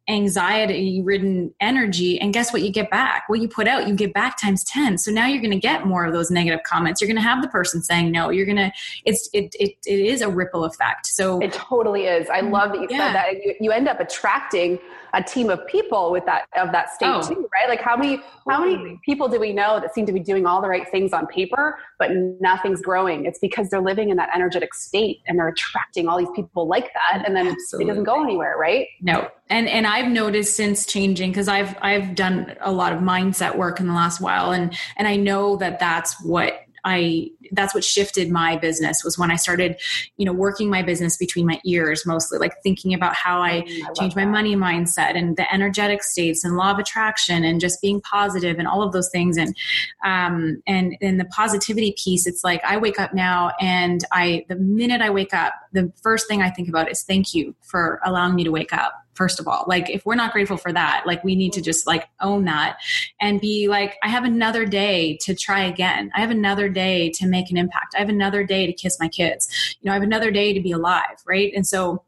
anxiety 0.09 1.01
ridden 1.03 1.55
energy 1.61 2.21
and 2.21 2.35
guess 2.35 2.53
what 2.53 2.63
you 2.63 2.71
get 2.71 2.91
back? 2.91 3.25
What 3.29 3.41
you 3.41 3.49
put 3.49 3.67
out 3.67 3.89
you 3.89 3.95
get 3.95 4.13
back 4.13 4.41
times 4.41 4.65
10 4.65 4.99
so 4.99 5.11
now 5.11 5.27
you're 5.27 5.41
going 5.41 5.51
to 5.51 5.59
get 5.59 5.87
more 5.87 6.05
of 6.05 6.13
those 6.13 6.31
negative 6.31 6.61
comments. 6.65 7.01
You're 7.01 7.09
going 7.09 7.17
to 7.17 7.23
have 7.23 7.43
the 7.43 7.49
person 7.49 7.83
saying 7.83 8.11
no. 8.11 8.31
You're 8.31 8.47
going 8.47 8.57
to 8.57 8.73
it's 9.05 9.29
it, 9.33 9.55
it 9.59 9.77
it 9.87 10.01
is 10.01 10.21
a 10.21 10.29
ripple 10.29 10.65
effect. 10.65 11.07
So 11.07 11.41
it 11.41 11.53
totally 11.53 12.05
is. 12.05 12.29
I 12.29 12.41
love 12.41 12.73
that 12.73 12.81
you 12.83 12.89
yeah. 12.91 12.99
said 12.99 13.15
that. 13.15 13.45
You, 13.45 13.55
you 13.61 13.73
end 13.73 13.89
up 13.89 14.01
attracting 14.01 14.79
a 15.15 15.23
team 15.23 15.49
of 15.49 15.65
people 15.67 16.11
with 16.11 16.25
that 16.27 16.47
of 16.57 16.73
that 16.73 16.93
state 16.93 17.09
oh. 17.09 17.23
too 17.23 17.49
right? 17.55 17.69
Like 17.69 17.81
how 17.81 17.97
many 17.97 18.21
how 18.49 18.65
many 18.65 19.01
people 19.05 19.29
do 19.29 19.39
we 19.39 19.53
know 19.53 19.81
that 19.81 19.95
seem 19.95 20.07
to 20.07 20.13
be 20.13 20.21
doing 20.21 20.45
all 20.45 20.61
the 20.61 20.69
right 20.69 20.89
things 20.91 21.13
on 21.13 21.27
paper 21.29 21.79
but 21.99 22.11
nothing's 22.41 22.83
growing? 22.83 23.25
It's 23.25 23.39
because 23.39 23.71
they're 23.71 23.81
living 23.81 24.11
in 24.11 24.17
that 24.17 24.31
energetic 24.35 24.75
state 24.75 25.21
and 25.27 25.39
they're 25.39 25.49
attracting 25.49 26.09
all 26.09 26.19
these 26.19 26.31
people 26.35 26.67
like 26.67 26.91
that 26.95 27.25
and 27.27 27.35
then 27.35 27.47
Absolutely. 27.47 27.85
it 27.85 27.89
doesn't 27.89 28.05
go 28.05 28.23
anywhere 28.23 28.57
right? 28.59 28.89
No. 29.01 29.29
And 29.49 29.69
and 29.69 29.87
I've 29.87 30.11
noticed 30.11 30.57
since 30.57 30.85
changing 30.87 31.31
because 31.31 31.49
I've 31.49 31.77
I've 31.81 32.15
done 32.15 32.57
a 32.61 32.73
lot 32.73 32.93
of 32.93 33.01
mindset 33.01 33.57
work 33.57 33.81
in 33.81 33.87
the 33.87 33.95
last 33.95 34.21
while 34.21 34.53
and 34.53 34.77
and 34.97 35.07
I 35.07 35.17
know 35.17 35.57
that 35.57 35.79
that's 35.79 36.21
what 36.25 36.64
I 36.85 37.31
that's 37.53 37.75
what 37.75 37.85
shifted 37.85 38.31
my 38.31 38.57
business 38.57 39.03
was 39.05 39.19
when 39.19 39.31
I 39.31 39.37
started, 39.37 39.81
you 40.17 40.27
know, 40.27 40.33
working 40.33 40.71
my 40.71 40.83
business 40.83 41.17
between 41.17 41.47
my 41.47 41.61
ears 41.65 42.05
mostly, 42.07 42.39
like 42.39 42.55
thinking 42.63 42.95
about 42.95 43.15
how 43.15 43.41
I, 43.41 43.63
mm, 43.63 43.89
I 43.89 43.93
change 43.93 44.17
my 44.17 44.25
money 44.25 44.57
mindset 44.57 45.17
and 45.17 45.37
the 45.37 45.53
energetic 45.53 46.03
states 46.03 46.45
and 46.45 46.57
law 46.57 46.71
of 46.71 46.79
attraction 46.79 47.45
and 47.45 47.61
just 47.61 47.81
being 47.81 48.01
positive 48.01 48.59
and 48.59 48.69
all 48.69 48.83
of 48.83 48.93
those 48.93 49.11
things. 49.11 49.37
And 49.37 49.57
um 50.05 50.63
and 50.67 50.97
and 51.01 51.21
the 51.21 51.27
positivity 51.27 51.95
piece, 52.03 52.27
it's 52.27 52.45
like 52.45 52.63
I 52.65 52.77
wake 52.77 52.99
up 52.99 53.15
now 53.15 53.53
and 53.61 54.05
I 54.13 54.45
the 54.49 54.57
minute 54.57 55.01
I 55.01 55.11
wake 55.11 55.35
up, 55.35 55.55
the 55.73 55.93
first 56.03 56.29
thing 56.29 56.43
I 56.43 56.51
think 56.51 56.69
about 56.69 56.91
is 56.91 57.03
thank 57.03 57.35
you 57.35 57.55
for 57.63 58.01
allowing 58.05 58.35
me 58.35 58.45
to 58.45 58.51
wake 58.51 58.73
up 58.73 59.04
first 59.15 59.41
of 59.41 59.49
all 59.49 59.65
like 59.67 59.89
if 59.91 60.05
we're 60.05 60.15
not 60.15 60.33
grateful 60.33 60.57
for 60.57 60.73
that 60.73 61.05
like 61.07 61.23
we 61.25 61.35
need 61.35 61.53
to 61.53 61.61
just 61.61 61.87
like 61.87 62.09
own 62.21 62.45
that 62.45 62.77
and 63.21 63.41
be 63.41 63.69
like 63.69 63.97
i 64.03 64.09
have 64.09 64.25
another 64.25 64.65
day 64.65 65.17
to 65.21 65.35
try 65.35 65.65
again. 65.65 66.11
I 66.15 66.21
have 66.21 66.31
another 66.31 66.69
day 66.69 67.11
to 67.11 67.27
make 67.27 67.51
an 67.51 67.57
impact. 67.57 67.95
I 67.95 68.01
have 68.01 68.09
another 68.09 68.45
day 68.45 68.67
to 68.67 68.73
kiss 68.73 68.99
my 69.01 69.09
kids. 69.09 69.77
You 69.81 69.87
know 69.87 69.93
i 69.93 69.95
have 69.95 70.03
another 70.03 70.31
day 70.31 70.53
to 70.53 70.61
be 70.61 70.73
alive 70.73 71.17
right? 71.27 71.53
And 71.55 71.67
so 71.67 72.03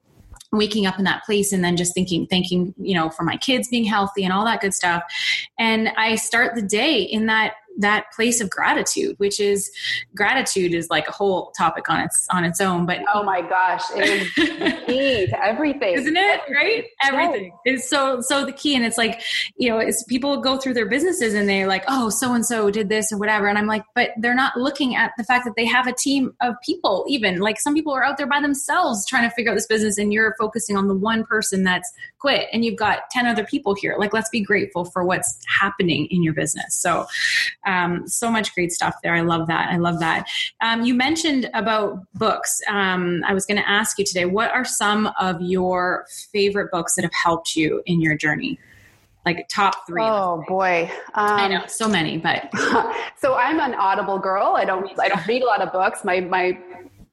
waking 0.52 0.86
up 0.86 0.98
in 0.98 1.04
that 1.04 1.24
place 1.24 1.52
and 1.52 1.62
then 1.64 1.76
just 1.76 1.92
thinking 1.92 2.26
thanking 2.26 2.72
you 2.78 2.94
know 2.94 3.10
for 3.10 3.24
my 3.24 3.36
kids 3.36 3.68
being 3.68 3.84
healthy 3.84 4.24
and 4.24 4.32
all 4.32 4.44
that 4.44 4.60
good 4.60 4.74
stuff. 4.74 5.02
And 5.58 5.88
i 5.96 6.14
start 6.14 6.54
the 6.54 6.62
day 6.62 7.02
in 7.02 7.26
that 7.26 7.54
that 7.78 8.06
place 8.14 8.40
of 8.40 8.50
gratitude 8.50 9.14
which 9.18 9.40
is 9.40 9.70
gratitude 10.14 10.74
is 10.74 10.88
like 10.90 11.08
a 11.08 11.12
whole 11.12 11.52
topic 11.56 11.88
on 11.88 12.00
its 12.00 12.26
on 12.30 12.44
its 12.44 12.60
own 12.60 12.86
but 12.86 13.00
oh 13.14 13.22
my 13.22 13.40
gosh 13.42 13.82
it 13.94 14.22
is 14.22 14.32
key 14.86 15.26
to 15.26 15.44
everything. 15.44 15.94
Isn't 15.94 16.16
it? 16.16 16.40
Right? 16.50 16.86
Everything. 17.02 17.52
Is 17.64 17.88
so 17.88 18.20
so 18.20 18.44
the 18.44 18.52
key 18.52 18.74
and 18.76 18.84
it's 18.84 18.98
like 18.98 19.22
you 19.56 19.68
know 19.68 19.78
it's 19.78 20.02
people 20.04 20.40
go 20.40 20.56
through 20.58 20.74
their 20.74 20.88
businesses 20.88 21.34
and 21.34 21.48
they're 21.48 21.66
like 21.66 21.84
oh 21.88 22.08
so 22.10 22.34
and 22.34 22.44
so 22.44 22.70
did 22.70 22.88
this 22.88 23.12
or 23.12 23.18
whatever 23.18 23.48
and 23.48 23.58
i'm 23.58 23.66
like 23.66 23.84
but 23.94 24.10
they're 24.18 24.34
not 24.34 24.56
looking 24.56 24.96
at 24.96 25.12
the 25.16 25.24
fact 25.24 25.44
that 25.44 25.54
they 25.56 25.64
have 25.64 25.86
a 25.86 25.92
team 25.92 26.34
of 26.40 26.54
people 26.64 27.04
even. 27.08 27.38
Like 27.40 27.60
some 27.60 27.74
people 27.74 27.92
are 27.92 28.04
out 28.04 28.16
there 28.16 28.26
by 28.26 28.40
themselves 28.40 29.06
trying 29.06 29.28
to 29.28 29.34
figure 29.34 29.50
out 29.50 29.54
this 29.54 29.66
business 29.66 29.98
and 29.98 30.12
you're 30.12 30.34
focusing 30.38 30.76
on 30.76 30.88
the 30.88 30.94
one 30.94 31.24
person 31.24 31.64
that's 31.64 31.90
quit 32.18 32.48
and 32.52 32.64
you've 32.64 32.76
got 32.76 33.10
10 33.10 33.26
other 33.26 33.44
people 33.44 33.74
here. 33.74 33.96
Like 33.98 34.12
let's 34.12 34.30
be 34.30 34.40
grateful 34.40 34.84
for 34.84 35.04
what's 35.04 35.38
happening 35.60 36.06
in 36.10 36.22
your 36.22 36.34
business. 36.34 36.74
So 36.74 37.06
um, 37.66 38.06
so 38.06 38.30
much 38.30 38.54
great 38.54 38.72
stuff 38.72 38.94
there. 39.02 39.14
I 39.14 39.20
love 39.20 39.46
that. 39.48 39.70
I 39.70 39.76
love 39.76 40.00
that. 40.00 40.28
Um, 40.60 40.84
you 40.84 40.94
mentioned 40.94 41.50
about 41.54 42.06
books. 42.14 42.60
Um, 42.68 43.22
I 43.26 43.34
was 43.34 43.44
going 43.44 43.58
to 43.58 43.68
ask 43.68 43.98
you 43.98 44.04
today, 44.04 44.24
what 44.24 44.50
are 44.52 44.64
some 44.64 45.10
of 45.20 45.40
your 45.40 46.06
favorite 46.32 46.70
books 46.70 46.94
that 46.94 47.02
have 47.02 47.14
helped 47.14 47.56
you 47.56 47.82
in 47.86 48.00
your 48.00 48.16
journey? 48.16 48.58
like 49.24 49.48
top 49.48 49.86
three. 49.88 50.02
Oh 50.02 50.44
boy, 50.46 50.88
um, 51.14 51.30
I 51.32 51.48
know 51.48 51.66
so 51.66 51.88
many, 51.88 52.16
but 52.16 52.48
so 53.18 53.34
I'm 53.34 53.58
an 53.58 53.74
Audible 53.74 54.20
girl. 54.20 54.54
I 54.56 54.64
don't 54.64 54.96
I 55.00 55.08
don't 55.08 55.26
read 55.26 55.42
a 55.42 55.46
lot 55.46 55.60
of 55.60 55.72
books. 55.72 56.04
My 56.04 56.20
my 56.20 56.56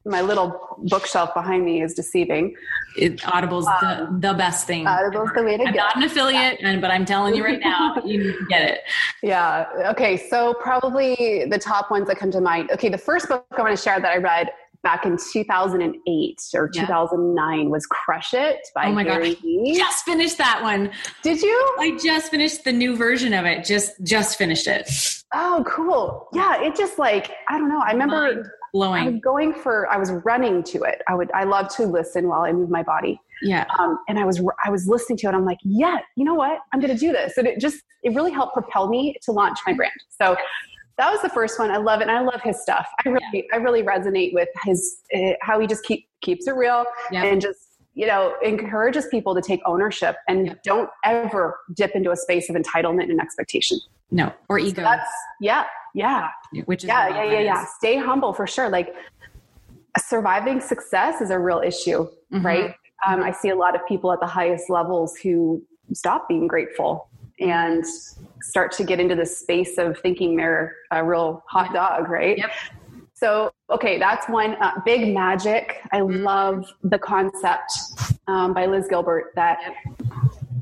my 0.06 0.22
little 0.22 0.78
bookshelf 0.89 1.34
behind 1.34 1.64
me 1.64 1.82
is 1.82 1.93
deceiving. 1.93 2.56
It, 2.97 3.26
Audible's 3.28 3.68
um, 3.68 4.20
the, 4.20 4.30
the 4.30 4.34
best 4.34 4.68
thing. 4.68 4.86
Audible's 4.86 5.30
ever. 5.30 5.39
the 5.39 5.45
way 5.45 5.58
to 5.58 5.64
I'm 5.64 5.74
not 5.74 5.95
an 5.95 6.04
affiliate, 6.04 6.60
yeah. 6.60 6.70
and, 6.70 6.82
but 6.82 6.91
I'm 6.91 7.06
telling 7.06 7.36
you 7.36 7.43
right 7.43 7.60
now, 7.60 8.01
you 8.06 8.24
need 8.24 8.34
to 8.34 8.45
get 8.49 8.70
it. 8.70 8.80
Yeah. 9.22 9.66
Okay. 9.91 10.18
So 10.18 10.54
probably 10.56 11.45
the 11.49 11.58
top 11.58 11.89
ones 11.89 12.08
that 12.08 12.18
come 12.18 12.32
to 12.32 12.41
mind. 12.41 12.72
Okay. 12.72 12.89
The 12.89 12.97
first 12.97 13.30
book 13.30 13.45
I 13.58 13.62
want 13.62 13.78
to 13.78 13.82
share 13.82 13.99
that 13.99 14.12
I 14.12 14.18
read 14.18 14.49
back 14.84 15.06
in 15.06 15.18
2008 15.18 16.41
or 16.54 16.70
yeah. 16.74 16.82
2009 16.82 17.70
was 17.70 17.86
Crush 17.86 18.34
It 18.34 18.60
by 18.76 18.88
oh 18.88 18.91
my 18.91 19.06
Gary 19.06 19.36
Vee. 19.36 19.76
Just 19.78 20.04
finished 20.04 20.38
that 20.38 20.62
one. 20.62 20.91
Did 21.22 21.41
you? 21.41 21.76
I 21.80 21.97
just 22.04 22.30
finished 22.30 22.66
the 22.66 22.74
new 22.74 22.97
version 22.97 23.34
of 23.34 23.45
it. 23.45 23.64
Just 23.64 23.91
just 24.04 24.38
finished 24.38 24.68
it. 24.68 24.89
Oh, 25.34 25.64
cool. 25.66 26.28
Yeah, 26.34 26.62
it 26.62 26.76
just 26.76 26.99
like 26.99 27.32
I 27.47 27.58
don't 27.58 27.70
know. 27.70 27.80
I 27.80 27.93
remember 27.93 28.54
blowing. 28.74 29.04
I 29.04 29.10
was 29.10 29.22
going 29.22 29.54
for. 29.54 29.88
I 29.88 29.98
was 29.98 30.12
running 30.26 30.64
to 30.64 30.84
it. 30.84 31.02
I 31.08 31.16
would. 31.16 31.32
I 31.32 31.46
love 31.46 31.74
to 31.76 31.86
listen 31.86 32.28
while 32.28 32.42
I 32.42 32.52
move 32.52 32.70
my 32.70 32.84
body. 32.84 33.20
Yeah. 33.42 33.66
Um, 33.80 34.00
and 34.10 34.20
I 34.20 34.26
was 34.26 34.42
I 34.66 34.70
was 34.70 34.88
listening 34.88 35.18
to 35.20 35.28
it. 35.28 35.34
I'm 35.34 35.46
like, 35.46 35.60
yeah, 35.64 36.00
you 36.16 36.26
know 36.26 36.34
what? 36.34 36.60
I'm 36.74 36.80
going 36.80 36.94
to 36.94 37.00
do 37.00 37.12
this. 37.12 37.38
And 37.38 37.48
it 37.48 37.60
just 37.60 37.82
it 38.02 38.14
really 38.14 38.32
helped 38.32 38.54
propel 38.54 38.90
me 38.90 39.16
to 39.24 39.32
launch 39.32 39.60
my 39.66 39.74
brand. 39.74 39.94
So 40.10 40.36
that 40.98 41.12
was 41.12 41.22
the 41.22 41.30
first 41.30 41.58
one. 41.58 41.72
I 41.72 41.78
love 41.78 42.02
it, 42.02 42.08
and 42.08 42.12
I 42.12 42.22
love 42.22 42.42
his 42.42 42.62
stuff. 42.62 42.88
I 43.06 43.10
really 43.10 43.26
yeah. 43.34 43.42
I 43.54 43.58
really 43.58 43.84
resonate 43.84 44.34
with 44.34 44.50
his 44.64 44.98
uh, 45.16 45.34
how 45.42 45.60
he 45.60 45.68
just 45.68 45.84
keep 45.84 46.08
keeps 46.22 46.48
it 46.48 46.56
real 46.56 46.86
yeah. 47.12 47.24
and 47.24 47.42
just 47.42 47.60
you 47.96 48.08
know 48.08 48.34
encourages 48.44 49.08
people 49.08 49.36
to 49.36 49.42
take 49.42 49.62
ownership 49.66 50.16
and 50.28 50.48
yeah. 50.48 50.54
don't 50.64 50.90
ever 51.04 51.60
dip 51.74 51.92
into 51.96 52.12
a 52.12 52.16
space 52.16 52.50
of 52.50 52.56
entitlement 52.56 53.10
and 53.10 53.20
expectation. 53.20 53.80
No, 54.12 54.32
or 54.50 54.60
ego. 54.60 54.76
So 54.76 54.82
that's 54.82 55.10
yeah, 55.42 55.66
yeah. 55.94 56.30
Which 56.66 56.84
is 56.84 56.88
yeah, 56.88 57.10
yeah, 57.10 57.32
yeah, 57.32 57.39
yeah. 57.39 57.66
Stay 57.78 57.98
humble 57.98 58.34
for 58.34 58.48
sure. 58.48 58.70
Like 58.70 58.94
surviving 59.98 60.60
success 60.60 61.22
is 61.22 61.30
a 61.30 61.39
real 61.39 61.62
issue, 61.64 62.08
mm-hmm. 62.32 62.46
right? 62.46 62.76
Um, 63.06 63.22
I 63.22 63.32
see 63.32 63.50
a 63.50 63.56
lot 63.56 63.76
of 63.76 63.86
people 63.88 64.12
at 64.12 64.20
the 64.20 64.28
highest 64.28 64.70
levels 64.70 65.16
who 65.18 65.62
stop 65.94 66.28
being 66.28 66.48
grateful 66.48 67.10
and 67.39 67.84
start 68.41 68.72
to 68.74 68.84
get 68.84 69.00
into 69.00 69.16
the 69.16 69.26
space 69.26 69.78
of 69.78 70.00
thinking 70.00 70.36
they're 70.36 70.76
a 70.91 71.04
real 71.04 71.44
hot 71.48 71.74
dog, 71.74 72.10
right? 72.10 72.38
Yep. 72.38 72.52
So, 73.14 73.52
okay, 73.70 74.00
that's 74.00 74.28
one. 74.28 74.56
Uh, 74.56 74.74
Big 74.86 75.14
Magic. 75.14 75.82
I 75.91 76.00
mm-hmm. 76.00 76.24
love 76.24 76.66
the 76.84 77.00
concept 77.00 77.72
um, 78.28 78.54
by 78.54 78.66
Liz 78.66 78.88
Gilbert 78.89 79.32
that 79.36 79.60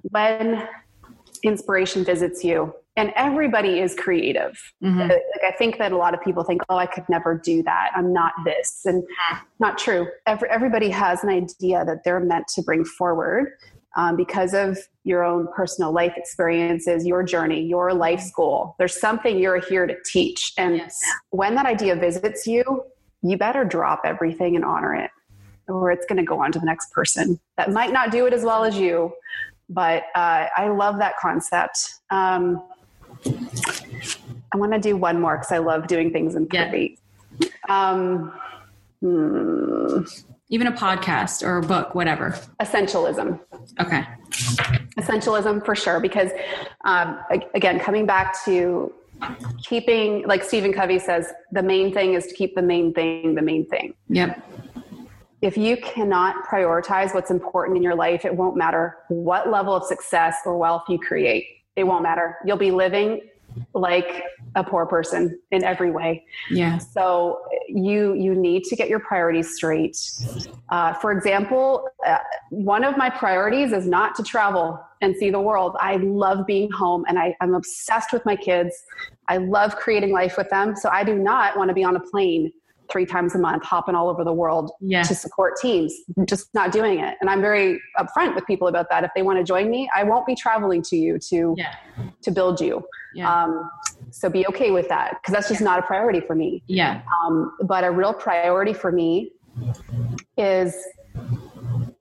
when 0.04 0.68
inspiration 1.44 2.04
visits 2.04 2.44
you, 2.44 2.74
and 2.98 3.14
everybody 3.16 3.80
is 3.80 3.96
creative. 3.96 4.60
Mm-hmm. 4.84 5.00
Like 5.00 5.44
I 5.48 5.52
think 5.52 5.78
that 5.78 5.92
a 5.92 5.98
lot 5.98 6.14
of 6.14 6.22
people 6.22 6.44
think, 6.44 6.62
"Oh, 6.70 6.78
I 6.78 6.86
could 6.86 7.08
never 7.10 7.38
do 7.38 7.64
that. 7.64 7.92
I'm 7.96 8.12
not 8.12 8.34
this," 8.44 8.82
and 8.86 9.04
not 9.60 9.78
true. 9.78 10.08
Every, 10.28 10.50
everybody 10.50 10.90
has 10.90 11.24
an 11.24 11.30
idea 11.30 11.86
that 11.86 12.04
they're 12.04 12.20
meant 12.20 12.48
to 12.56 12.62
bring 12.62 12.84
forward 12.84 13.54
um, 13.96 14.16
because 14.18 14.54
of 14.54 14.78
your 15.04 15.24
own 15.24 15.48
personal 15.56 15.92
life 15.92 16.14
experiences, 16.18 17.06
your 17.06 17.24
journey, 17.24 17.62
your 17.62 17.94
life 17.94 18.20
school. 18.20 18.76
There's 18.78 19.00
something 19.00 19.38
you're 19.40 19.60
here 19.60 19.88
to 19.88 19.96
teach, 20.06 20.54
and 20.58 20.78
yes. 20.78 21.02
when 21.30 21.56
that 21.56 21.66
idea 21.66 21.96
visits 21.96 22.46
you, 22.46 22.84
you 23.22 23.38
better 23.38 23.64
drop 23.64 24.02
everything 24.04 24.58
and 24.58 24.66
honor 24.66 24.96
it, 24.96 25.12
or 25.70 25.92
it's 25.92 26.06
going 26.06 26.18
to 26.18 26.26
go 26.26 26.44
on 26.44 26.52
to 26.52 26.60
the 26.60 26.66
next 26.66 26.92
person 26.92 27.40
that 27.56 27.72
might 27.72 27.94
not 27.94 28.12
do 28.12 28.26
it 28.26 28.34
as 28.34 28.44
well 28.44 28.66
as 28.66 28.78
you. 28.78 29.14
But 29.70 30.04
uh, 30.16 30.48
I 30.58 30.68
love 30.68 30.98
that 30.98 31.14
concept. 31.18 31.94
Um, 32.10 32.62
I 33.26 34.58
want 34.58 34.74
to 34.74 34.80
do 34.80 34.98
one 34.98 35.20
more 35.20 35.38
because 35.38 35.52
I 35.52 35.60
love 35.60 35.88
doing 35.88 36.12
things 36.12 36.36
in 36.36 36.48
three. 36.48 36.98
Yeah. 37.40 37.48
Um, 37.70 38.34
hmm. 39.00 40.04
Even 40.50 40.68
a 40.68 40.72
podcast 40.74 41.44
or 41.44 41.60
a 41.60 41.62
book, 41.62 41.96
whatever. 41.96 42.38
Essentialism. 42.60 43.40
Okay. 43.80 44.06
Essentialism 45.00 45.66
for 45.66 45.76
sure, 45.76 46.02
because 46.02 46.32
um, 46.84 47.20
again, 47.56 47.80
coming 47.80 48.06
back 48.06 48.44
to 48.44 48.94
keeping, 49.64 50.28
like 50.28 50.44
Stephen 50.44 50.74
Covey 50.74 51.00
says, 51.00 51.32
the 51.54 51.64
main 51.64 51.94
thing 51.94 52.16
is 52.16 52.28
to 52.28 52.34
keep 52.34 52.56
the 52.56 52.62
main 52.62 52.94
thing 52.94 53.36
the 53.36 53.42
main 53.42 53.66
thing. 53.68 53.94
Yep. 54.10 54.46
If 55.42 55.58
you 55.58 55.78
cannot 55.78 56.46
prioritize 56.46 57.14
what's 57.14 57.32
important 57.32 57.78
in 57.78 57.84
your 57.84 57.96
life, 57.96 58.26
it 58.26 58.36
won't 58.36 58.58
matter 58.58 58.98
what 59.08 59.50
level 59.50 59.74
of 59.74 59.86
success 59.86 60.38
or 60.46 60.58
wealth 60.58 60.84
you 60.90 61.00
create 61.00 61.48
it 61.76 61.84
won't 61.84 62.04
matter. 62.04 62.38
You'll 62.46 62.58
be 62.58 62.72
living 62.72 63.22
like 63.74 64.24
a 64.56 64.64
poor 64.64 64.86
person 64.86 65.40
in 65.52 65.64
every 65.64 65.92
way. 65.92 66.26
Yeah. 66.50 66.78
So 66.78 67.42
you 67.68 68.14
you 68.14 68.36
need 68.36 68.64
to 68.66 68.76
get 68.76 68.90
your 68.90 69.00
priorities 69.00 69.56
straight. 69.56 69.98
Uh, 70.70 70.94
for 70.94 71.12
example, 71.12 71.90
uh, 72.06 72.18
one 72.50 72.84
of 72.84 72.98
my 72.98 73.10
priorities 73.10 73.72
is 73.72 73.88
not 73.88 74.16
to 74.16 74.24
travel 74.24 74.80
and 75.02 75.16
see 75.16 75.30
the 75.30 75.40
world. 75.40 75.76
I 75.80 75.98
love 75.98 76.46
being 76.46 76.72
home, 76.72 77.06
and 77.08 77.18
I, 77.18 77.36
I'm 77.42 77.56
obsessed 77.56 78.14
with 78.14 78.26
my 78.26 78.36
kids. 78.36 78.74
I 79.28 79.38
love 79.38 79.76
creating 79.76 80.12
life 80.12 80.38
with 80.38 80.50
them. 80.50 80.76
So 80.76 80.90
I 80.90 81.04
do 81.04 81.16
not 81.16 81.58
want 81.58 81.70
to 81.70 81.74
be 81.74 81.84
on 81.84 81.96
a 81.96 82.00
plane 82.00 82.52
three 82.92 83.06
times 83.06 83.36
a 83.36 83.40
month, 83.40 83.64
hopping 83.64 83.96
all 83.96 84.10
over 84.10 84.24
the 84.24 84.34
world 84.34 84.72
yeah. 84.80 85.04
to 85.04 85.16
support 85.16 85.56
teams, 85.62 85.94
just 86.26 86.54
not 86.54 86.72
doing 86.72 87.00
it. 87.00 87.18
And 87.22 87.30
I'm 87.30 87.42
very 87.42 87.80
upfront 87.98 88.36
with 88.36 88.46
people 88.46 88.68
about 88.68 88.90
that. 88.90 89.04
If 89.04 89.12
they 89.16 89.24
want 89.24 89.40
to 89.40 89.44
join 89.44 89.70
me, 89.70 89.90
I 89.96 90.04
won't 90.04 90.26
be 90.26 90.36
traveling 90.36 90.82
to 90.84 90.96
you 90.96 91.20
to 91.30 91.56
yeah. 91.58 91.76
to 92.24 92.32
build 92.32 92.60
you. 92.60 92.84
Yeah. 93.14 93.44
Um, 93.44 93.70
so 94.12 94.30
be 94.30 94.46
okay 94.48 94.72
with 94.72 94.90
that 94.90 95.22
because 95.22 95.34
that's 95.34 95.48
just 95.48 95.62
not 95.62 95.80
a 95.80 95.82
priority 95.84 96.20
for 96.20 96.36
me. 96.36 96.64
Yeah. 96.68 97.02
Um, 97.24 97.56
but 97.64 97.84
a 97.84 97.92
real 97.92 98.14
priority 98.14 98.74
for 98.74 98.92
me 98.92 99.32
is 100.38 100.76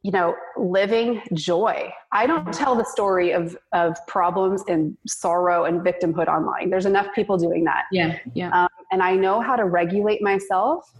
you 0.02 0.10
know 0.10 0.34
living 0.56 1.20
joy 1.34 1.92
i 2.12 2.26
don't 2.26 2.52
tell 2.54 2.74
the 2.74 2.84
story 2.84 3.32
of 3.32 3.56
of 3.72 3.96
problems 4.06 4.62
and 4.68 4.96
sorrow 5.06 5.64
and 5.64 5.80
victimhood 5.82 6.26
online 6.26 6.70
there's 6.70 6.86
enough 6.86 7.06
people 7.14 7.36
doing 7.36 7.64
that 7.64 7.84
yeah 7.92 8.18
yeah 8.34 8.50
um, 8.62 8.68
and 8.90 9.02
I 9.02 9.14
know 9.14 9.40
how 9.40 9.56
to 9.56 9.64
regulate 9.64 10.20
myself 10.22 10.92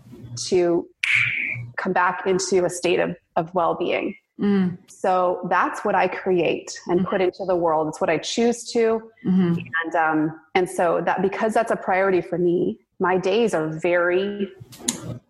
to 0.46 0.86
come 1.76 1.92
back 1.92 2.26
into 2.26 2.64
a 2.64 2.70
state 2.70 3.00
of, 3.00 3.16
of 3.36 3.52
well 3.54 3.74
being. 3.74 4.14
Mm. 4.40 4.78
So 4.86 5.46
that's 5.50 5.84
what 5.84 5.94
I 5.94 6.08
create 6.08 6.78
and 6.86 7.00
mm-hmm. 7.00 7.10
put 7.10 7.20
into 7.20 7.44
the 7.44 7.56
world. 7.56 7.88
It's 7.88 8.00
what 8.00 8.08
I 8.08 8.18
choose 8.18 8.70
to. 8.72 9.02
Mm-hmm. 9.26 9.54
And, 9.84 9.94
um, 9.94 10.40
and 10.54 10.68
so 10.68 11.02
that 11.04 11.20
because 11.20 11.52
that's 11.52 11.70
a 11.70 11.76
priority 11.76 12.20
for 12.20 12.38
me, 12.38 12.78
my 13.00 13.18
days 13.18 13.54
are 13.54 13.68
very 13.68 14.50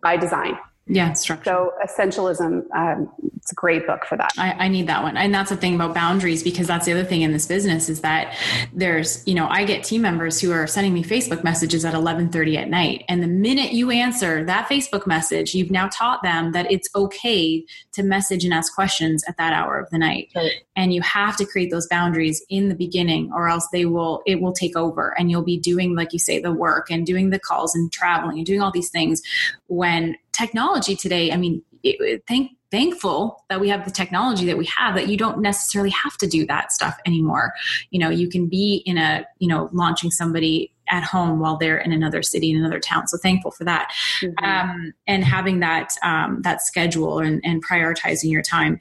by 0.01 0.17
design. 0.17 0.57
Yeah, 0.93 1.13
structure. 1.13 1.45
So 1.45 1.73
essentialism, 1.85 2.69
um, 2.75 3.09
it's 3.37 3.51
a 3.53 3.55
great 3.55 3.87
book 3.87 4.05
for 4.05 4.17
that. 4.17 4.31
I, 4.37 4.65
I, 4.65 4.67
need 4.67 4.87
that 4.87 5.03
one. 5.03 5.15
And 5.15 5.33
that's 5.33 5.49
the 5.49 5.55
thing 5.55 5.73
about 5.73 5.95
boundaries 5.95 6.43
because 6.43 6.67
that's 6.67 6.85
the 6.85 6.91
other 6.91 7.05
thing 7.05 7.21
in 7.21 7.31
this 7.31 7.47
business 7.47 7.87
is 7.87 8.01
that 8.01 8.37
there's, 8.73 9.25
you 9.25 9.33
know, 9.33 9.47
I 9.47 9.63
get 9.63 9.85
team 9.85 10.01
members 10.01 10.41
who 10.41 10.51
are 10.51 10.67
sending 10.67 10.93
me 10.93 11.01
Facebook 11.01 11.45
messages 11.45 11.85
at 11.85 11.93
11:30 11.93 12.57
at 12.57 12.69
night. 12.69 13.05
And 13.07 13.23
the 13.23 13.27
minute 13.27 13.71
you 13.71 13.89
answer 13.89 14.43
that 14.43 14.67
Facebook 14.67 15.07
message, 15.07 15.55
you've 15.55 15.71
now 15.71 15.87
taught 15.87 16.21
them 16.23 16.51
that 16.51 16.69
it's 16.69 16.89
okay 16.93 17.65
to 17.93 18.03
message 18.03 18.43
and 18.43 18.53
ask 18.53 18.75
questions 18.75 19.23
at 19.29 19.37
that 19.37 19.53
hour 19.53 19.79
of 19.79 19.89
the 19.91 19.97
night. 19.97 20.29
Right. 20.35 20.51
And 20.75 20.93
you 20.93 21.01
have 21.01 21.37
to 21.37 21.45
create 21.45 21.71
those 21.71 21.87
boundaries 21.87 22.43
in 22.49 22.67
the 22.67 22.75
beginning 22.75 23.31
or 23.33 23.47
else 23.47 23.67
they 23.71 23.85
will 23.85 24.23
it 24.25 24.41
will 24.41 24.53
take 24.53 24.75
over 24.75 25.17
and 25.17 25.31
you'll 25.31 25.41
be 25.41 25.57
doing 25.57 25.95
like 25.95 26.11
you 26.11 26.19
say 26.19 26.39
the 26.39 26.51
work 26.51 26.91
and 26.91 27.05
doing 27.05 27.29
the 27.29 27.39
calls 27.39 27.75
and 27.75 27.91
traveling 27.93 28.37
and 28.37 28.45
doing 28.45 28.61
all 28.61 28.71
these 28.71 28.89
things 28.89 29.21
when 29.67 30.17
technology 30.41 30.95
today, 30.95 31.31
I 31.31 31.37
mean, 31.37 31.61
it, 31.83 32.23
thank 32.27 32.51
thankful 32.71 33.43
that 33.49 33.59
we 33.59 33.67
have 33.67 33.83
the 33.83 33.91
technology 33.91 34.45
that 34.45 34.57
we 34.57 34.65
have 34.65 34.95
that 34.95 35.09
you 35.09 35.17
don't 35.17 35.41
necessarily 35.41 35.89
have 35.89 36.15
to 36.17 36.25
do 36.25 36.45
that 36.45 36.71
stuff 36.71 36.97
anymore. 37.05 37.53
You 37.91 37.99
know 37.99 38.09
you 38.09 38.29
can 38.29 38.47
be 38.47 38.81
in 38.85 38.97
a 38.97 39.25
you 39.39 39.47
know 39.47 39.69
launching 39.73 40.09
somebody 40.09 40.73
at 40.89 41.03
home 41.03 41.39
while 41.39 41.57
they're 41.57 41.77
in 41.77 41.91
another 41.91 42.21
city 42.21 42.51
in 42.51 42.57
another 42.57 42.79
town. 42.79 43.07
So 43.07 43.17
thankful 43.17 43.51
for 43.51 43.63
that. 43.65 43.91
Mm-hmm. 44.21 44.43
um, 44.43 44.93
and 45.05 45.23
having 45.23 45.59
that 45.59 45.93
um, 46.03 46.41
that 46.43 46.61
schedule 46.61 47.19
and, 47.19 47.41
and 47.43 47.63
prioritizing 47.65 48.31
your 48.31 48.41
time. 48.41 48.79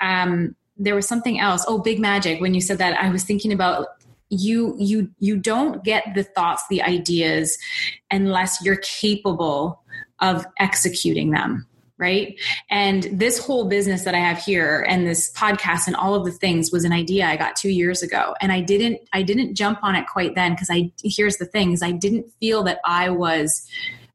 Um, 0.00 0.54
there 0.76 0.94
was 0.94 1.06
something 1.06 1.38
else. 1.38 1.64
Oh 1.68 1.78
big 1.78 1.98
magic 1.98 2.40
when 2.40 2.54
you 2.54 2.60
said 2.60 2.78
that 2.78 2.98
i 2.98 3.10
was 3.10 3.24
thinking 3.24 3.52
about 3.52 3.86
you 4.32 4.74
you 4.78 5.10
you 5.18 5.36
don't 5.36 5.84
get 5.84 6.02
the 6.14 6.24
thoughts 6.24 6.64
the 6.70 6.80
ideas 6.80 7.58
unless 8.10 8.64
you're 8.64 8.80
capable 8.82 9.81
of 10.22 10.46
executing 10.58 11.30
them 11.30 11.66
right? 11.98 12.36
And 12.68 13.04
this 13.12 13.38
whole 13.38 13.68
business 13.68 14.02
that 14.02 14.14
I 14.14 14.18
have 14.18 14.38
here 14.38 14.84
and 14.88 15.06
this 15.06 15.32
podcast 15.34 15.86
and 15.86 15.94
all 15.94 16.16
of 16.16 16.24
the 16.24 16.32
things 16.32 16.72
was 16.72 16.84
an 16.84 16.92
idea 16.92 17.26
I 17.26 17.36
got 17.36 17.54
2 17.54 17.68
years 17.68 18.02
ago 18.02 18.34
and 18.40 18.50
I 18.50 18.60
didn't 18.60 18.98
I 19.12 19.22
didn't 19.22 19.54
jump 19.54 19.78
on 19.84 19.94
it 19.94 20.06
quite 20.08 20.34
then 20.34 20.52
because 20.52 20.68
I 20.68 20.90
here's 21.04 21.36
the 21.36 21.46
thing 21.46 21.70
is 21.70 21.80
I 21.80 21.92
didn't 21.92 22.26
feel 22.40 22.64
that 22.64 22.80
I 22.84 23.10
was 23.10 23.68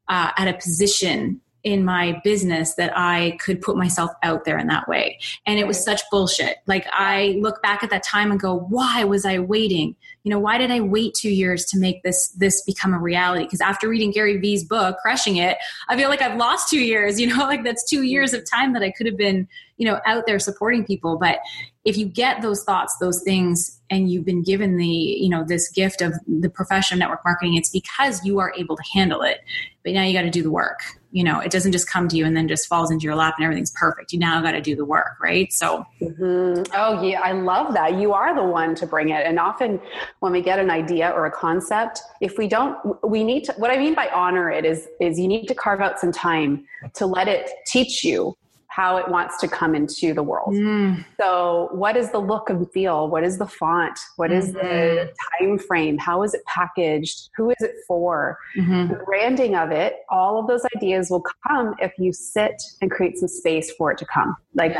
uh, 0.08 0.32
at 0.36 0.48
a 0.48 0.52
position 0.52 1.40
in 1.68 1.84
my 1.84 2.18
business 2.24 2.74
that 2.74 2.92
I 2.96 3.36
could 3.40 3.60
put 3.60 3.76
myself 3.76 4.10
out 4.22 4.44
there 4.44 4.58
in 4.58 4.68
that 4.68 4.88
way. 4.88 5.18
And 5.44 5.58
it 5.58 5.66
was 5.66 5.82
such 5.82 6.00
bullshit. 6.10 6.56
Like 6.66 6.86
I 6.90 7.38
look 7.40 7.60
back 7.62 7.82
at 7.82 7.90
that 7.90 8.02
time 8.02 8.30
and 8.30 8.40
go, 8.40 8.58
why 8.58 9.04
was 9.04 9.26
I 9.26 9.38
waiting? 9.38 9.94
You 10.24 10.30
know, 10.30 10.38
why 10.38 10.56
did 10.56 10.70
I 10.70 10.80
wait 10.80 11.14
two 11.14 11.30
years 11.30 11.66
to 11.66 11.78
make 11.78 12.02
this 12.02 12.28
this 12.38 12.62
become 12.62 12.94
a 12.94 12.98
reality? 12.98 13.44
Because 13.44 13.60
after 13.60 13.88
reading 13.88 14.10
Gary 14.10 14.38
Vee's 14.38 14.64
book, 14.64 14.96
Crushing 15.02 15.36
It, 15.36 15.58
I 15.88 15.96
feel 15.96 16.08
like 16.08 16.22
I've 16.22 16.36
lost 16.36 16.70
two 16.70 16.80
years. 16.80 17.18
You 17.28 17.36
know, 17.36 17.44
like 17.44 17.64
that's 17.64 17.88
two 17.88 18.04
years 18.04 18.32
of 18.32 18.48
time 18.48 18.72
that 18.74 18.82
I 18.82 18.90
could 18.90 19.06
have 19.06 19.16
been, 19.16 19.48
you 19.76 19.84
know, 19.86 20.00
out 20.06 20.24
there 20.26 20.38
supporting 20.38 20.84
people. 20.84 21.18
But 21.18 21.40
if 21.84 21.98
you 21.98 22.06
get 22.06 22.42
those 22.42 22.64
thoughts, 22.64 22.96
those 23.00 23.22
things, 23.22 23.80
and 23.90 24.10
you've 24.10 24.24
been 24.24 24.42
given 24.42 24.76
the, 24.76 24.86
you 24.86 25.28
know, 25.28 25.44
this 25.44 25.70
gift 25.70 26.00
of 26.00 26.14
the 26.26 26.48
profession 26.48 26.94
of 26.94 27.00
network 27.00 27.24
marketing, 27.24 27.56
it's 27.56 27.70
because 27.70 28.24
you 28.24 28.38
are 28.38 28.54
able 28.56 28.76
to 28.76 28.82
handle 28.94 29.22
it. 29.22 29.40
But 29.82 29.92
now 29.94 30.04
you 30.04 30.12
got 30.12 30.22
to 30.22 30.30
do 30.30 30.42
the 30.42 30.50
work 30.50 30.97
you 31.10 31.24
know 31.24 31.40
it 31.40 31.50
doesn't 31.50 31.72
just 31.72 31.88
come 31.88 32.08
to 32.08 32.16
you 32.16 32.24
and 32.24 32.36
then 32.36 32.48
just 32.48 32.66
falls 32.66 32.90
into 32.90 33.04
your 33.04 33.14
lap 33.14 33.34
and 33.38 33.44
everything's 33.44 33.72
perfect. 33.72 34.12
You 34.12 34.18
now 34.18 34.40
got 34.42 34.52
to 34.52 34.60
do 34.60 34.76
the 34.76 34.84
work 34.84 35.16
right? 35.20 35.52
So 35.52 35.84
mm-hmm. 36.00 36.62
oh 36.74 37.02
yeah 37.02 37.20
i 37.20 37.32
love 37.32 37.74
that. 37.74 37.94
You 37.94 38.12
are 38.12 38.34
the 38.34 38.44
one 38.44 38.74
to 38.76 38.86
bring 38.86 39.10
it. 39.10 39.26
And 39.26 39.38
often 39.38 39.80
when 40.20 40.32
we 40.32 40.42
get 40.42 40.58
an 40.58 40.70
idea 40.70 41.10
or 41.10 41.26
a 41.26 41.30
concept 41.30 42.00
if 42.20 42.38
we 42.38 42.48
don't 42.48 42.76
we 43.06 43.24
need 43.24 43.44
to 43.44 43.52
what 43.58 43.70
i 43.70 43.76
mean 43.76 43.94
by 43.94 44.08
honor 44.08 44.50
it 44.50 44.64
is 44.64 44.88
is 45.00 45.18
you 45.18 45.28
need 45.28 45.46
to 45.46 45.54
carve 45.54 45.80
out 45.80 45.98
some 45.98 46.12
time 46.12 46.64
to 46.94 47.06
let 47.06 47.28
it 47.28 47.50
teach 47.66 48.04
you 48.04 48.36
how 48.78 48.96
it 48.96 49.08
wants 49.08 49.36
to 49.38 49.48
come 49.48 49.74
into 49.74 50.14
the 50.14 50.22
world. 50.22 50.54
Mm. 50.54 51.04
So, 51.20 51.68
what 51.72 51.96
is 51.96 52.12
the 52.12 52.20
look 52.20 52.48
and 52.48 52.70
feel? 52.70 53.08
What 53.08 53.24
is 53.24 53.36
the 53.36 53.46
font? 53.46 53.98
What 54.14 54.30
is 54.30 54.52
mm-hmm. 54.52 54.58
the 54.58 55.12
time 55.40 55.58
frame? 55.58 55.98
How 55.98 56.22
is 56.22 56.32
it 56.32 56.42
packaged? 56.46 57.28
Who 57.36 57.50
is 57.50 57.56
it 57.58 57.74
for? 57.88 58.38
Mm-hmm. 58.56 58.92
The 58.92 59.00
branding 59.04 59.56
of 59.56 59.72
it, 59.72 59.96
all 60.10 60.38
of 60.38 60.46
those 60.46 60.62
ideas 60.76 61.10
will 61.10 61.24
come 61.48 61.74
if 61.80 61.92
you 61.98 62.12
sit 62.12 62.54
and 62.80 62.88
create 62.88 63.18
some 63.18 63.26
space 63.26 63.72
for 63.72 63.90
it 63.90 63.98
to 63.98 64.06
come. 64.06 64.36
Like, 64.54 64.76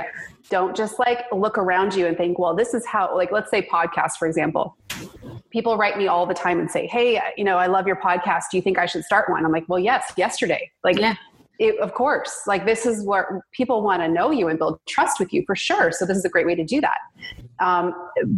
don't 0.49 0.77
just 0.77 1.01
like 1.01 1.25
look 1.33 1.59
around 1.59 1.93
you 1.93 2.07
and 2.07 2.17
think, 2.17 2.39
well, 2.39 2.55
this 2.55 2.75
is 2.75 2.87
how, 2.87 3.17
like, 3.17 3.33
let's 3.33 3.51
say 3.51 3.63
podcast, 3.63 4.13
for 4.17 4.29
example. 4.29 4.77
People 5.51 5.77
write 5.77 5.99
me 5.99 6.07
all 6.07 6.25
the 6.25 6.35
time 6.35 6.61
and 6.61 6.71
say, 6.71 6.87
Hey, 6.87 7.21
you 7.37 7.43
know, 7.43 7.59
I 7.59 7.67
love 7.67 7.89
your 7.89 7.97
podcast. 7.97 8.45
Do 8.53 8.59
you 8.59 8.63
think 8.63 8.79
I 8.79 8.87
should 8.87 9.03
start 9.03 9.29
one? 9.29 9.45
I'm 9.45 9.51
like, 9.51 9.65
well, 9.67 9.81
yes, 9.81 10.13
yesterday. 10.17 10.71
Like, 10.85 10.99
yeah 10.99 11.17
it, 11.59 11.79
of 11.81 11.93
course, 11.95 12.43
like 12.47 12.65
this 12.65 12.87
is 12.87 13.05
where 13.05 13.43
people 13.53 13.83
want 13.83 14.01
to 14.03 14.09
know 14.09 14.31
you 14.31 14.47
and 14.49 14.59
build 14.59 14.79
trust 14.89 15.19
with 15.19 15.33
you 15.33 15.43
for 15.45 15.57
sure. 15.57 15.91
So 15.91 16.07
this 16.07 16.17
is 16.17 16.25
a 16.25 16.29
great 16.29 16.47
way 16.47 16.55
to 16.55 16.65
do 16.65 16.81
that. 16.81 16.99
Um, 17.59 17.93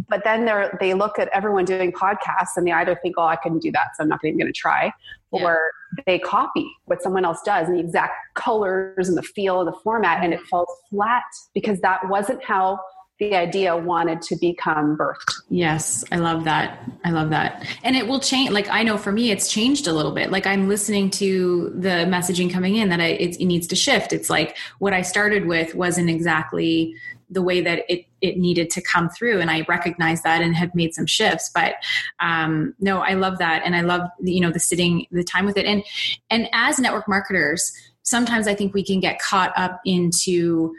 but 0.09 0.23
then 0.23 0.45
they 0.45 0.69
they 0.79 0.93
look 0.95 1.19
at 1.19 1.29
everyone 1.31 1.65
doing 1.65 1.91
podcasts 1.91 2.57
and 2.57 2.65
they 2.65 2.71
either 2.71 2.97
think, 3.01 3.15
"Oh, 3.17 3.25
I 3.25 3.35
couldn't 3.35 3.59
do 3.59 3.71
that, 3.73 3.95
so 3.95 4.03
I'm 4.03 4.09
not 4.09 4.21
even 4.25 4.39
going 4.39 4.51
to 4.51 4.59
try," 4.59 4.91
yeah. 5.31 5.43
or 5.43 5.71
they 6.07 6.17
copy 6.17 6.67
what 6.85 7.03
someone 7.03 7.23
else 7.23 7.41
does 7.45 7.67
and 7.67 7.77
the 7.77 7.81
exact 7.81 8.13
colors 8.33 9.07
and 9.07 9.15
the 9.15 9.23
feel 9.23 9.59
of 9.59 9.67
the 9.67 9.79
format, 9.83 10.23
and 10.23 10.33
it 10.33 10.41
falls 10.47 10.69
flat 10.89 11.23
because 11.53 11.79
that 11.81 12.07
wasn't 12.09 12.43
how 12.43 12.79
the 13.21 13.35
idea 13.35 13.77
wanted 13.77 14.19
to 14.19 14.35
become 14.35 14.97
birthed. 14.97 15.43
Yes, 15.47 16.03
I 16.11 16.15
love 16.15 16.43
that. 16.45 16.83
I 17.05 17.11
love 17.11 17.29
that. 17.29 17.67
And 17.83 17.95
it 17.95 18.07
will 18.07 18.19
change. 18.19 18.49
Like 18.49 18.67
I 18.67 18.81
know 18.81 18.97
for 18.97 19.11
me, 19.11 19.29
it's 19.29 19.47
changed 19.47 19.85
a 19.85 19.93
little 19.93 20.11
bit. 20.11 20.31
Like 20.31 20.47
I'm 20.47 20.67
listening 20.67 21.11
to 21.11 21.69
the 21.75 22.07
messaging 22.09 22.51
coming 22.51 22.77
in 22.77 22.89
that 22.89 22.99
I, 22.99 23.09
it, 23.09 23.39
it 23.39 23.45
needs 23.45 23.67
to 23.67 23.75
shift. 23.75 24.11
It's 24.11 24.27
like 24.27 24.57
what 24.79 24.93
I 24.93 25.03
started 25.03 25.45
with 25.45 25.75
wasn't 25.75 26.09
exactly 26.09 26.95
the 27.29 27.43
way 27.43 27.61
that 27.61 27.83
it 27.87 28.07
it 28.21 28.37
needed 28.37 28.69
to 28.71 28.81
come 28.81 29.07
through 29.07 29.39
and 29.39 29.49
i 29.49 29.65
recognize 29.69 30.21
that 30.23 30.41
and 30.41 30.53
have 30.53 30.75
made 30.75 30.93
some 30.93 31.05
shifts 31.05 31.49
but 31.55 31.75
um, 32.19 32.75
no 32.81 32.99
i 32.99 33.13
love 33.13 33.37
that 33.37 33.61
and 33.63 33.73
i 33.73 33.79
love 33.79 34.01
you 34.21 34.41
know 34.41 34.51
the 34.51 34.59
sitting 34.59 35.05
the 35.11 35.23
time 35.23 35.45
with 35.45 35.55
it 35.55 35.65
and 35.65 35.81
and 36.29 36.49
as 36.51 36.77
network 36.77 37.07
marketers 37.07 37.71
sometimes 38.03 38.47
i 38.49 38.53
think 38.53 38.73
we 38.73 38.83
can 38.83 38.99
get 38.99 39.17
caught 39.21 39.53
up 39.55 39.79
into 39.85 40.73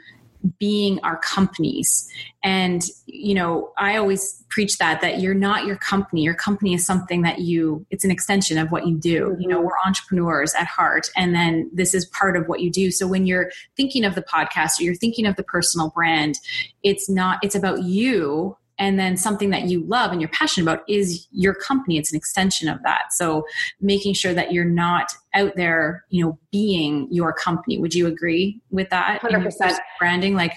being 0.59 0.99
our 1.01 1.19
companies 1.19 2.09
and 2.43 2.83
you 3.07 3.35
know 3.35 3.73
i 3.79 3.97
always 3.97 4.45
preach 4.49 4.79
that 4.79 5.01
that 5.01 5.21
you're 5.21 5.35
not 5.35 5.67
your 5.67 5.77
company 5.77 6.23
your 6.23 6.35
company 6.35 6.75
is 6.75 6.85
something 6.85 7.23
that 7.23 7.41
you 7.41 7.87
it's 7.91 8.05
an 8.05 8.11
extension 8.11 8.59
of 8.59 8.71
what 8.71 8.87
you 8.87 8.97
do 8.99 9.29
mm-hmm. 9.29 9.41
you 9.41 9.49
know 9.49 9.57
mm-hmm. 9.57 9.67
we're 9.67 9.87
entrepreneurs 9.87 10.55
at 10.55 10.67
heart 10.67 11.09
and 11.17 11.35
then 11.35 11.71
this 11.73 11.95
is 11.95 12.05
part 12.07 12.37
of 12.37 12.47
what 12.49 12.61
you 12.61 12.71
do 12.71 12.91
so 12.91 13.07
when 13.07 13.27
you're 13.27 13.51
thinking 13.77 14.05
of 14.05 14.15
the 14.15 14.23
podcast 14.23 14.81
or 14.81 14.85
you're 14.85 14.95
thinking 14.95 15.27
of 15.27 15.37
the 15.37 15.45
personal 15.45 15.91
brand 15.91 16.39
it's 16.83 17.09
not 17.09 17.39
it's 17.43 17.55
about 17.55 17.83
you 17.83 18.57
and 18.83 18.99
then 18.99 19.17
something 19.17 19.51
that 19.51 19.69
you 19.69 19.85
love 19.85 20.11
and 20.11 20.21
you're 20.21 20.29
passionate 20.31 20.65
about 20.65 20.83
is 20.89 21.29
your 21.31 21.55
company. 21.55 21.99
It's 21.99 22.11
an 22.11 22.17
extension 22.17 22.69
of 22.69 22.83
that. 22.83 23.13
So 23.13 23.47
making 23.81 24.15
sure 24.15 24.35
that 24.35 24.53
you're 24.53 24.65
not 24.65 25.13
out 25.35 25.55
there 25.55 26.05
you 26.11 26.25
know 26.25 26.39
being 26.51 27.07
your 27.09 27.33
company. 27.33 27.79
Would 27.79 27.95
you 27.95 28.09
agree 28.09 28.61
with 28.71 28.91
that? 28.91 29.21
100% 29.23 29.79
branding? 30.01 30.35
Like 30.35 30.55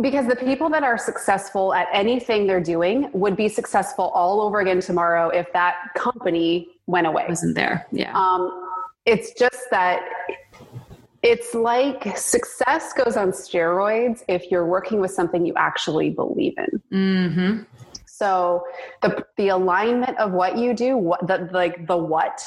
because 0.00 0.26
the 0.28 0.36
people 0.36 0.70
that 0.70 0.82
are 0.82 0.96
successful 0.96 1.74
at 1.74 1.88
anything 1.92 2.46
they're 2.46 2.62
doing 2.62 3.10
would 3.12 3.36
be 3.36 3.50
successful 3.50 4.06
all 4.14 4.40
over 4.40 4.60
again 4.60 4.80
tomorrow 4.80 5.28
if 5.28 5.52
that 5.52 5.74
company 5.96 6.68
went 6.86 7.06
away. 7.06 7.26
Wasn't 7.28 7.54
there. 7.54 7.86
Yeah. 7.92 8.16
Um, 8.16 8.66
it's 9.04 9.34
just 9.34 9.66
that 9.70 10.00
it's 11.22 11.54
like 11.54 12.16
success 12.16 12.92
goes 12.92 13.16
on 13.16 13.30
steroids 13.32 14.22
if 14.28 14.50
you're 14.50 14.66
working 14.66 15.00
with 15.00 15.10
something 15.10 15.44
you 15.44 15.54
actually 15.56 16.10
believe 16.10 16.54
in. 16.56 16.82
Mm-hmm. 16.92 17.62
So 18.06 18.64
the 19.00 19.24
the 19.36 19.48
alignment 19.48 20.18
of 20.18 20.32
what 20.32 20.58
you 20.58 20.74
do, 20.74 20.96
what 20.96 21.26
the 21.26 21.48
like 21.52 21.86
the 21.86 21.96
what, 21.96 22.42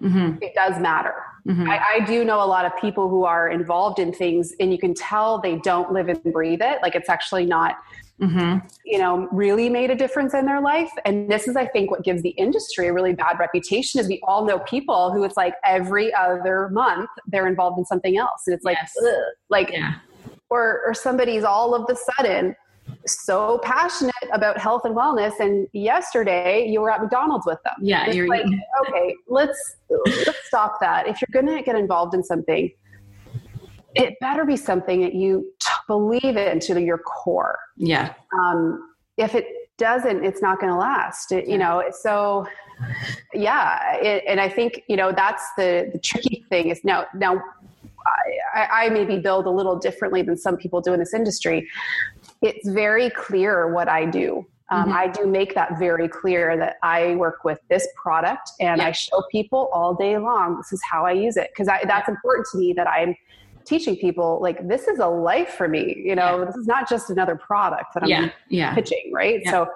mm-hmm. 0.00 0.40
it 0.40 0.54
does 0.54 0.80
matter. 0.80 1.14
Mm-hmm. 1.48 1.68
I, 1.68 1.80
I, 1.94 2.00
do 2.06 2.24
know 2.24 2.42
a 2.42 2.46
lot 2.46 2.64
of 2.64 2.72
people 2.80 3.08
who 3.08 3.24
are 3.24 3.48
involved 3.48 4.00
in 4.00 4.12
things, 4.12 4.52
and 4.58 4.72
you 4.72 4.78
can 4.78 4.94
tell 4.94 5.40
they 5.40 5.56
don't 5.56 5.92
live 5.92 6.08
and 6.08 6.20
breathe 6.32 6.60
it. 6.60 6.78
Like 6.82 6.96
it's 6.96 7.08
actually 7.08 7.46
not 7.46 7.76
mm-hmm. 8.20 8.66
you 8.84 8.98
know, 8.98 9.28
really 9.32 9.68
made 9.68 9.90
a 9.90 9.94
difference 9.94 10.34
in 10.34 10.46
their 10.46 10.60
life. 10.60 10.90
And 11.04 11.30
this 11.30 11.48
is, 11.48 11.56
I 11.56 11.66
think, 11.66 11.90
what 11.90 12.04
gives 12.04 12.22
the 12.22 12.30
industry 12.30 12.88
a 12.88 12.92
really 12.92 13.12
bad 13.12 13.38
reputation 13.38 14.00
is 14.00 14.08
we 14.08 14.20
all 14.24 14.44
know 14.44 14.58
people 14.60 15.12
who 15.12 15.24
it's 15.24 15.36
like 15.36 15.54
every 15.64 16.12
other 16.14 16.68
month 16.70 17.10
they're 17.26 17.46
involved 17.46 17.78
in 17.78 17.84
something 17.84 18.16
else. 18.16 18.42
And 18.46 18.54
it's 18.54 18.64
like, 18.64 18.78
yes. 18.80 18.92
like, 19.50 19.70
yeah. 19.70 19.96
or, 20.50 20.82
or 20.86 20.94
somebody's 20.94 21.44
all 21.44 21.74
of 21.74 21.86
the 21.86 21.96
sudden 22.16 22.56
so 23.06 23.58
passionate 23.62 24.14
about 24.32 24.58
health 24.58 24.84
and 24.84 24.94
wellness 24.94 25.38
and 25.40 25.66
yesterday 25.72 26.66
you 26.68 26.80
were 26.80 26.90
at 26.90 27.00
mcdonald's 27.00 27.44
with 27.46 27.58
them 27.64 27.74
yeah 27.80 28.10
you're 28.10 28.28
like 28.28 28.44
okay 28.86 29.14
let's 29.28 29.76
let's 30.06 30.46
stop 30.46 30.78
that 30.80 31.08
if 31.08 31.20
you're 31.20 31.42
going 31.42 31.56
to 31.56 31.62
get 31.62 31.76
involved 31.76 32.14
in 32.14 32.22
something 32.22 32.70
it 33.96 34.14
better 34.20 34.44
be 34.44 34.56
something 34.56 35.00
that 35.00 35.14
you 35.14 35.50
believe 35.86 36.36
in 36.36 36.60
to 36.60 36.80
your 36.80 36.98
core. 36.98 37.58
Yeah. 37.76 38.12
Um, 38.38 38.90
if 39.16 39.34
it 39.34 39.46
doesn't, 39.78 40.24
it's 40.24 40.42
not 40.42 40.60
going 40.60 40.72
to 40.72 40.78
last. 40.78 41.32
It, 41.32 41.48
you 41.48 41.56
know, 41.56 41.82
so 41.90 42.46
yeah. 43.32 43.96
It, 43.96 44.24
and 44.28 44.38
I 44.40 44.48
think, 44.48 44.82
you 44.88 44.96
know, 44.96 45.12
that's 45.12 45.44
the, 45.56 45.90
the 45.92 45.98
tricky 45.98 46.44
thing 46.50 46.68
is 46.68 46.84
now, 46.84 47.06
now 47.14 47.40
I, 48.54 48.84
I 48.84 48.88
maybe 48.90 49.18
build 49.18 49.46
a 49.46 49.50
little 49.50 49.78
differently 49.78 50.22
than 50.22 50.36
some 50.36 50.56
people 50.56 50.80
do 50.82 50.92
in 50.92 51.00
this 51.00 51.14
industry. 51.14 51.66
It's 52.42 52.68
very 52.68 53.08
clear 53.10 53.72
what 53.72 53.88
I 53.88 54.04
do. 54.04 54.46
Um, 54.68 54.86
mm-hmm. 54.86 54.92
I 54.92 55.08
do 55.08 55.26
make 55.26 55.54
that 55.54 55.78
very 55.78 56.08
clear 56.08 56.56
that 56.56 56.76
I 56.82 57.14
work 57.14 57.44
with 57.44 57.60
this 57.70 57.86
product 58.02 58.50
and 58.60 58.80
yeah. 58.80 58.88
I 58.88 58.92
show 58.92 59.22
people 59.30 59.70
all 59.72 59.94
day 59.94 60.18
long. 60.18 60.56
This 60.56 60.72
is 60.72 60.82
how 60.90 61.06
I 61.06 61.12
use 61.12 61.36
it 61.36 61.50
because 61.52 61.66
that's 61.66 62.08
important 62.08 62.48
to 62.52 62.58
me 62.58 62.72
that 62.72 62.88
I'm 62.88 63.14
teaching 63.66 63.96
people 63.96 64.38
like 64.40 64.66
this 64.68 64.86
is 64.86 64.98
a 64.98 65.06
life 65.06 65.50
for 65.50 65.68
me 65.68 65.94
you 66.04 66.14
know 66.14 66.38
yeah. 66.38 66.44
this 66.44 66.56
is 66.56 66.66
not 66.66 66.88
just 66.88 67.10
another 67.10 67.36
product 67.36 67.92
that 67.94 68.02
i'm 68.02 68.08
yeah. 68.08 68.30
Yeah. 68.48 68.74
pitching 68.74 69.10
right 69.12 69.42
so 69.46 69.68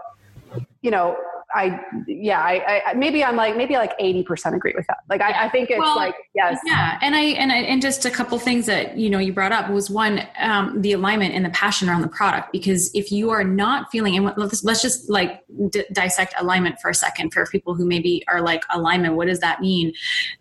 you 0.83 0.91
know 0.91 1.17
I 1.55 1.81
yeah 2.07 2.41
I, 2.41 2.83
I, 2.87 2.95
maybe 2.95 3.25
I'm 3.25 3.37
like 3.37 3.57
maybe 3.57 3.75
like 3.75 3.93
eighty 3.99 4.23
percent 4.23 4.55
agree 4.55 4.73
with 4.77 4.87
that. 4.87 4.99
Like 5.09 5.21
I, 5.21 5.47
I 5.47 5.49
think 5.49 5.71
it's 5.71 5.81
well, 5.81 5.97
like 5.97 6.15
yes 6.35 6.59
yeah 6.65 6.99
and 7.03 7.15
I 7.15 7.21
and 7.21 7.51
I 7.51 7.59
and 7.59 7.83
just 7.83 8.05
a 8.05 8.11
couple 8.11 8.39
things 8.39 8.67
that 8.67 8.97
you 8.97 9.11
know 9.11 9.19
you 9.19 9.33
brought 9.33 9.53
up 9.53 9.71
was 9.71 9.91
one 9.91 10.27
um, 10.39 10.81
the 10.81 10.93
alignment 10.93 11.35
and 11.35 11.45
the 11.45 11.51
passion 11.51 11.89
around 11.89 12.03
the 12.03 12.09
product 12.09 12.53
because 12.53 12.91
if 12.95 13.11
you 13.11 13.31
are 13.31 13.45
not 13.45 13.91
feeling 13.91 14.17
and 14.17 14.33
let's 14.37 14.63
let's 14.63 14.83
just 14.83 15.11
like 15.11 15.43
d- 15.71 15.85
dissect 15.93 16.35
alignment 16.39 16.79
for 16.81 16.91
a 16.91 16.95
second 16.95 17.33
for 17.33 17.45
people 17.47 17.75
who 17.75 17.85
maybe 17.85 18.23
are 18.29 18.43
like 18.43 18.65
alignment 18.73 19.15
what 19.15 19.27
does 19.27 19.41
that 19.41 19.61
mean? 19.61 19.93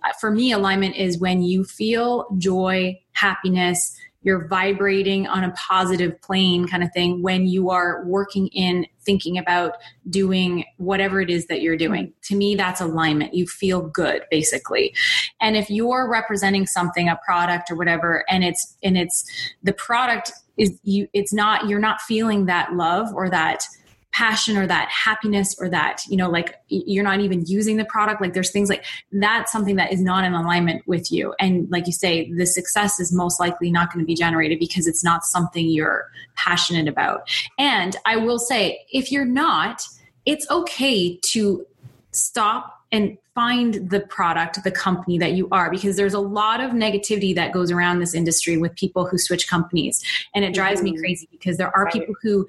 Uh, 0.04 0.14
for 0.20 0.30
me 0.30 0.52
alignment 0.52 0.96
is 0.96 1.18
when 1.18 1.42
you 1.42 1.64
feel 1.64 2.28
joy 2.38 3.00
happiness 3.20 3.96
you're 4.22 4.48
vibrating 4.48 5.28
on 5.28 5.44
a 5.44 5.52
positive 5.52 6.22
plane 6.22 6.68
kind 6.68 6.84
of 6.84 6.92
thing 6.92 7.22
when 7.22 7.48
you 7.48 7.70
are 7.70 8.04
working 8.06 8.48
in 8.48 8.86
thinking 9.02 9.38
about 9.38 9.78
doing 10.10 10.66
whatever 10.78 11.22
it 11.22 11.30
is 11.30 11.48
that 11.48 11.62
you're 11.62 11.78
doing. 11.78 12.14
To 12.24 12.36
me 12.36 12.56
that's 12.56 12.82
alignment. 12.82 13.34
You 13.34 13.48
feel 13.48 13.82
good 13.82 14.24
basically. 14.30 14.94
And 15.40 15.56
if 15.56 15.70
you're 15.70 16.10
representing 16.10 16.68
something 16.68 17.08
a 17.08 17.18
product 17.26 17.72
or 17.72 17.76
whatever 17.76 18.26
and 18.30 18.44
it's 18.44 18.76
and 18.84 18.98
it's 18.98 19.26
the 19.64 19.74
product 19.74 20.32
is 20.58 20.78
you 20.84 21.08
it's 21.14 21.32
not 21.32 21.70
you're 21.70 21.80
not 21.80 22.02
feeling 22.02 22.46
that 22.48 22.74
love 22.74 23.08
or 23.14 23.30
that 23.30 23.64
passion 24.12 24.58
or 24.58 24.66
that 24.66 24.90
happiness 24.90 25.56
or 25.60 25.70
that 25.70 26.02
you 26.10 26.18
know 26.18 26.30
like 26.30 26.56
you're 26.68 27.04
not 27.04 27.20
even 27.20 27.46
using 27.46 27.78
the 27.78 27.86
product. 27.86 28.22
Like 28.22 28.34
there's 28.34 28.52
things 28.52 28.70
like 28.70 28.84
that's 29.12 29.52
something 29.52 29.76
that 29.76 29.92
is 29.92 30.02
not 30.02 30.24
in 30.24 30.34
alignment 30.34 30.88
with 30.88 31.12
you. 31.12 31.34
And 31.40 31.70
like 31.70 31.86
you 31.88 31.94
say 31.94 32.32
the 32.32 32.46
success 32.46 33.00
is 33.00 33.14
most 33.14 33.40
likely 33.40 33.72
not 33.72 33.94
going 33.94 34.04
to 34.04 34.08
be 34.08 34.16
generated 34.16 34.60
because 34.60 34.88
it's 34.88 35.04
not 35.04 35.24
something 35.24 35.68
you're 35.68 36.10
passionate 36.36 36.88
about. 36.88 37.30
And 37.58 37.96
i 38.06 38.16
will 38.16 38.40
say 38.40 38.86
if 38.92 39.12
you're 39.12 39.26
not 39.26 39.84
it's 40.26 40.50
okay 40.52 41.18
to 41.18 41.66
stop 42.12 42.80
and 42.92 43.18
find 43.40 43.90
the 43.90 44.02
product, 44.02 44.62
the 44.66 44.72
company 44.72 45.18
that 45.18 45.32
you 45.32 45.48
are, 45.50 45.72
because 45.72 45.96
there's 45.96 46.14
a 46.14 46.20
lot 46.20 46.60
of 46.60 46.72
negativity 46.72 47.34
that 47.34 47.54
goes 47.54 47.72
around 47.72 48.00
this 48.00 48.14
industry 48.14 48.58
with 48.58 48.76
people 48.76 49.06
who 49.06 49.18
switch 49.18 49.48
companies. 49.48 50.04
And 50.36 50.44
it 50.44 50.54
drives 50.54 50.82
mm-hmm. 50.82 50.96
me 50.96 51.00
crazy 51.00 51.30
because 51.32 51.56
there 51.56 51.74
are 51.74 51.86
right. 51.86 51.94
people 51.94 52.16
who 52.22 52.46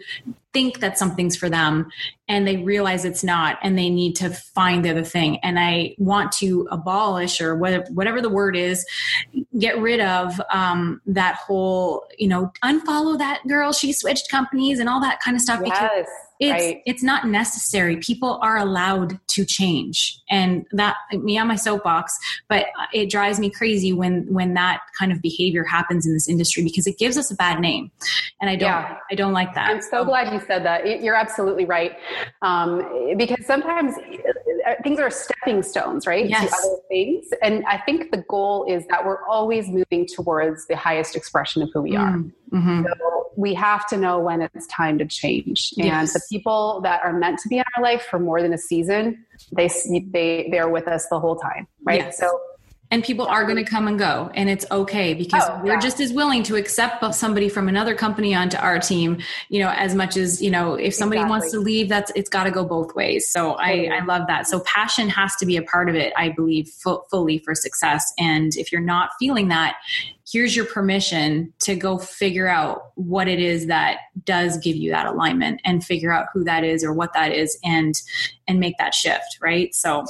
think 0.53 0.81
that 0.81 0.99
something's 0.99 1.37
for 1.37 1.49
them 1.49 1.89
and 2.27 2.45
they 2.45 2.57
realize 2.57 3.05
it's 3.05 3.23
not 3.23 3.57
and 3.63 3.79
they 3.79 3.89
need 3.89 4.17
to 4.17 4.31
find 4.31 4.85
the 4.85 4.91
other 4.91 5.05
thing. 5.05 5.39
And 5.45 5.61
I 5.61 5.95
want 5.99 6.33
to 6.39 6.67
abolish 6.73 7.41
or 7.41 7.55
whatever 7.55 8.21
the 8.21 8.29
word 8.29 8.57
is, 8.57 8.85
get 9.61 9.79
rid 9.79 10.01
of 10.01 10.41
um, 10.53 11.01
that 11.07 11.37
whole, 11.37 12.05
you 12.19 12.27
know, 12.27 12.53
unfollow 12.65 13.17
that 13.17 13.43
girl, 13.47 13.73
she 13.73 13.93
switched 13.93 14.29
companies 14.29 14.81
and 14.81 14.89
all 14.89 15.01
that 15.01 15.21
kind 15.21 15.37
of 15.37 15.41
stuff. 15.41 15.61
Yes. 15.65 15.79
Because 15.81 16.07
it's 16.41 16.53
right. 16.53 16.83
it's 16.87 17.03
not 17.03 17.29
necessary 17.29 17.97
people 17.99 18.39
are 18.43 18.57
allowed 18.57 19.21
to 19.29 19.45
change 19.45 20.19
and 20.31 20.67
that 20.73 20.97
me 21.13 21.39
on 21.39 21.47
my 21.47 21.55
soapbox 21.55 22.19
but 22.49 22.67
it 22.93 23.11
drives 23.11 23.39
me 23.39 23.51
crazy 23.51 23.93
when 23.93 24.27
when 24.33 24.55
that 24.55 24.81
kind 24.99 25.13
of 25.13 25.21
behavior 25.21 25.65
happens 25.65 26.07
in 26.07 26.15
this 26.15 26.29
industry 26.29 26.65
because 26.65 26.87
it 26.87 26.99
gives 26.99 27.19
us 27.19 27.31
a 27.31 27.35
bad 27.35 27.61
name 27.61 27.91
and 28.41 28.49
i 28.49 28.57
don't 28.57 28.71
yeah. 28.71 28.97
i 29.11 29.15
don't 29.15 29.35
like 29.35 29.55
that 29.55 29.69
i'm 29.69 29.83
so 29.83 30.03
glad 30.05 30.33
you 30.33 30.41
said 30.47 30.65
that 30.65 31.03
you're 31.03 31.15
absolutely 31.15 31.67
right 31.67 31.99
um, 32.43 33.17
because 33.19 33.45
sometimes 33.47 33.95
uh, 34.67 34.75
things 34.83 34.99
are 34.99 35.11
stepping 35.11 35.63
stones 35.63 36.07
right 36.07 36.29
yes. 36.29 36.51
to 36.51 36.57
other 36.57 36.83
things 36.89 37.29
and 37.43 37.65
i 37.67 37.77
think 37.77 38.11
the 38.11 38.25
goal 38.29 38.65
is 38.69 38.87
that 38.87 39.05
we're 39.05 39.23
always 39.27 39.69
moving 39.69 40.07
towards 40.07 40.67
the 40.67 40.77
highest 40.77 41.15
expression 41.15 41.63
of 41.63 41.69
who 41.75 41.83
we 41.83 41.97
are 41.97 42.13
mm. 42.13 42.33
mm-hmm. 42.51 42.83
so 42.83 43.20
we 43.37 43.55
have 43.55 43.87
to 43.89 43.97
know 43.97 44.19
when 44.19 44.43
it's 44.43 44.67
time 44.67 44.99
to 44.99 45.07
change. 45.07 45.73
And 45.77 45.87
yes. 45.87 46.13
the 46.13 46.23
people 46.31 46.81
that 46.83 47.01
are 47.05 47.13
meant 47.13 47.39
to 47.41 47.49
be 47.49 47.59
in 47.59 47.65
our 47.77 47.83
life 47.83 48.03
for 48.03 48.19
more 48.19 48.43
than 48.43 48.53
a 48.53 48.59
season, 48.59 49.25
they 49.53 49.69
they 50.13 50.49
they're 50.51 50.69
with 50.69 50.89
us 50.89 51.07
the 51.09 51.19
whole 51.19 51.37
time, 51.37 51.67
right? 51.85 52.01
Yes. 52.01 52.19
So 52.19 52.41
and 52.91 53.05
people 53.05 53.27
are 53.27 53.45
going 53.45 53.57
to 53.57 53.65
come 53.65 53.87
and 53.87 53.99
go 53.99 54.31
and 54.35 54.49
it's 54.49 54.67
okay 54.71 55.15
because 55.15 55.45
oh, 55.47 55.61
we're 55.63 55.75
yeah. 55.75 55.81
just 55.81 56.01
as 56.01 56.13
willing 56.13 56.43
to 56.43 56.57
accept 56.57 57.15
somebody 57.15 57.49
from 57.49 57.69
another 57.69 57.95
company 57.95 58.35
onto 58.35 58.57
our 58.57 58.79
team 58.79 59.19
you 59.49 59.61
know 59.61 59.71
as 59.71 59.95
much 59.95 60.17
as 60.17 60.43
you 60.43 60.51
know 60.51 60.75
if 60.75 60.95
somebody 60.95 61.21
exactly. 61.21 61.31
wants 61.31 61.53
to 61.53 61.61
leave 61.61 61.89
that's 61.89 62.11
it's 62.15 62.29
got 62.29 62.45
to 62.45 62.51
go 62.51 62.65
both 62.65 62.95
ways. 62.95 63.29
So 63.29 63.53
I, 63.53 63.91
I 63.93 64.05
love 64.05 64.27
that. 64.29 64.47
So 64.47 64.61
passion 64.61 65.09
has 65.09 65.37
to 65.37 65.47
be 65.47 65.57
a 65.57 65.63
part 65.63 65.89
of 65.89 65.95
it 65.95 66.13
i 66.17 66.29
believe 66.29 66.69
fully 67.11 67.39
for 67.39 67.55
success. 67.55 68.13
And 68.19 68.55
if 68.57 68.73
you're 68.73 68.81
not 68.81 69.11
feeling 69.19 69.49
that 69.49 69.77
here's 70.31 70.55
your 70.55 70.65
permission 70.65 71.53
to 71.59 71.75
go 71.75 71.99
figure 71.99 72.47
out 72.47 72.93
what 72.95 73.27
it 73.27 73.41
is 73.41 73.67
that 73.67 73.99
does 74.25 74.59
give 74.59 74.77
you 74.77 74.91
that 74.91 75.07
alignment 75.07 75.61
and 75.65 75.85
figure 75.85 76.13
out 76.13 76.27
who 76.33 76.45
that 76.45 76.63
is 76.63 76.85
or 76.85 76.93
what 76.93 77.13
that 77.15 77.33
is 77.33 77.59
and 77.65 78.01
and 78.47 78.61
make 78.61 78.77
that 78.79 78.95
shift 78.95 79.39
right? 79.41 79.75
So 79.75 80.07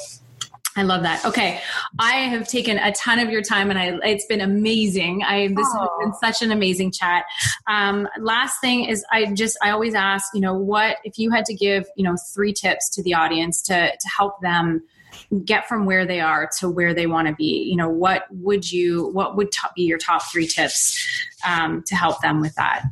I 0.77 0.83
love 0.83 1.03
that. 1.03 1.25
Okay, 1.25 1.61
I 1.99 2.13
have 2.13 2.47
taken 2.47 2.79
a 2.79 2.93
ton 2.93 3.19
of 3.19 3.31
your 3.31 3.43
time, 3.43 3.71
and 3.71 3.79
I, 3.79 3.99
it's 4.09 4.27
been 4.27 4.41
amazing. 4.41 5.23
I 5.25 5.49
this 5.49 5.67
has 5.73 5.89
been 6.01 6.13
such 6.15 6.43
an 6.43 6.53
amazing 6.53 6.93
chat. 6.93 7.25
Um, 7.67 8.09
last 8.19 8.61
thing 8.61 8.85
is, 8.85 9.05
I 9.11 9.33
just 9.35 9.59
I 9.63 9.71
always 9.71 9.95
ask, 9.95 10.33
you 10.33 10.41
know, 10.41 10.55
what 10.55 10.99
if 11.03 11.19
you 11.19 11.31
had 11.33 11.45
to 11.47 11.55
give, 11.55 11.87
you 11.97 12.05
know, 12.05 12.17
three 12.33 12.53
tips 12.53 12.89
to 12.91 13.03
the 13.03 13.15
audience 13.15 13.63
to 13.63 13.91
to 13.91 14.09
help 14.09 14.41
them 14.43 14.83
get 15.45 15.69
from 15.69 15.87
where 15.87 16.07
they 16.07 16.21
are 16.21 16.49
to 16.59 16.69
where 16.69 16.95
they 16.95 17.07
want 17.07 17.27
to 17.27 17.35
be 17.35 17.65
you 17.69 17.77
know 17.77 17.89
what 17.89 18.25
would 18.31 18.71
you 18.71 19.09
what 19.09 19.37
would 19.37 19.51
be 19.75 19.83
your 19.83 19.99
top 19.99 20.23
three 20.31 20.47
tips 20.47 20.97
um, 21.47 21.83
to 21.85 21.95
help 21.95 22.21
them 22.21 22.41
with 22.41 22.55
that 22.55 22.85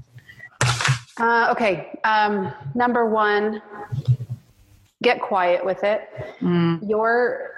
uh, 1.18 1.48
okay 1.50 1.96
um, 2.04 2.52
number 2.74 3.06
one 3.06 3.62
get 5.02 5.20
quiet 5.20 5.64
with 5.64 5.82
it 5.84 6.08
mm. 6.40 6.78
your 6.88 7.57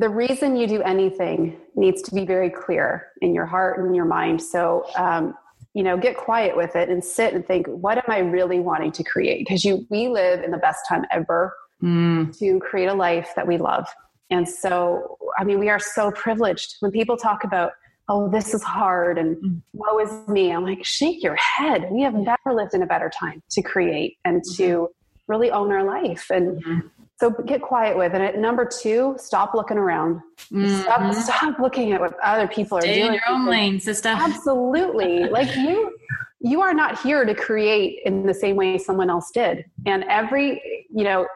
the 0.00 0.08
reason 0.08 0.56
you 0.56 0.66
do 0.66 0.82
anything 0.82 1.56
needs 1.74 2.02
to 2.02 2.14
be 2.14 2.24
very 2.24 2.50
clear 2.50 3.08
in 3.22 3.34
your 3.34 3.46
heart 3.46 3.78
and 3.78 3.88
in 3.88 3.94
your 3.94 4.04
mind 4.04 4.40
so 4.40 4.84
um, 4.96 5.34
you 5.74 5.82
know 5.82 5.96
get 5.96 6.16
quiet 6.16 6.56
with 6.56 6.76
it 6.76 6.88
and 6.88 7.04
sit 7.04 7.34
and 7.34 7.46
think 7.46 7.66
what 7.66 7.98
am 7.98 8.04
i 8.08 8.18
really 8.18 8.60
wanting 8.60 8.92
to 8.92 9.02
create 9.04 9.46
because 9.46 9.64
you 9.64 9.86
we 9.90 10.08
live 10.08 10.42
in 10.42 10.50
the 10.50 10.58
best 10.58 10.80
time 10.88 11.04
ever 11.10 11.54
mm. 11.82 12.36
to 12.38 12.58
create 12.60 12.86
a 12.86 12.94
life 12.94 13.32
that 13.36 13.46
we 13.46 13.58
love. 13.58 13.86
And 14.30 14.48
so, 14.48 15.18
I 15.38 15.44
mean, 15.44 15.58
we 15.58 15.68
are 15.68 15.78
so 15.78 16.10
privileged 16.10 16.76
when 16.80 16.90
people 16.90 17.16
talk 17.16 17.44
about, 17.44 17.72
oh, 18.08 18.28
this 18.28 18.54
is 18.54 18.62
hard 18.62 19.18
and 19.18 19.36
mm. 19.36 19.62
woe 19.72 19.98
is 19.98 20.28
me. 20.28 20.52
I'm 20.52 20.64
like, 20.64 20.84
shake 20.84 21.22
your 21.22 21.36
head. 21.36 21.88
We 21.90 22.02
have 22.02 22.14
never 22.14 22.52
lived 22.52 22.74
in 22.74 22.82
a 22.82 22.86
better 22.86 23.10
time 23.10 23.42
to 23.50 23.62
create 23.62 24.16
and 24.24 24.42
mm-hmm. 24.42 24.62
to 24.62 24.88
really 25.28 25.50
own 25.50 25.72
our 25.72 25.84
life. 25.84 26.30
And 26.30 26.62
mm-hmm. 26.62 26.86
So 27.18 27.30
get 27.30 27.62
quiet 27.62 27.96
with 27.96 28.14
it. 28.14 28.38
number 28.38 28.66
two, 28.66 29.14
stop 29.18 29.54
looking 29.54 29.78
around. 29.78 30.20
Mm-hmm. 30.52 30.82
Stop, 30.82 31.14
stop 31.14 31.58
looking 31.58 31.92
at 31.92 32.00
what 32.00 32.18
other 32.20 32.46
people 32.46 32.78
Stay 32.80 32.90
are 32.90 32.94
doing. 32.94 33.06
in 33.06 33.12
your 33.14 33.28
own 33.28 33.46
lane, 33.46 33.80
sister. 33.80 34.10
Absolutely. 34.10 35.24
like 35.30 35.54
you, 35.56 35.96
you 36.40 36.60
are 36.60 36.74
not 36.74 37.00
here 37.00 37.24
to 37.24 37.34
create 37.34 38.00
in 38.04 38.26
the 38.26 38.34
same 38.34 38.56
way 38.56 38.76
someone 38.76 39.08
else 39.08 39.30
did. 39.30 39.64
And 39.86 40.04
every, 40.04 40.86
you 40.90 41.04
know, 41.04 41.26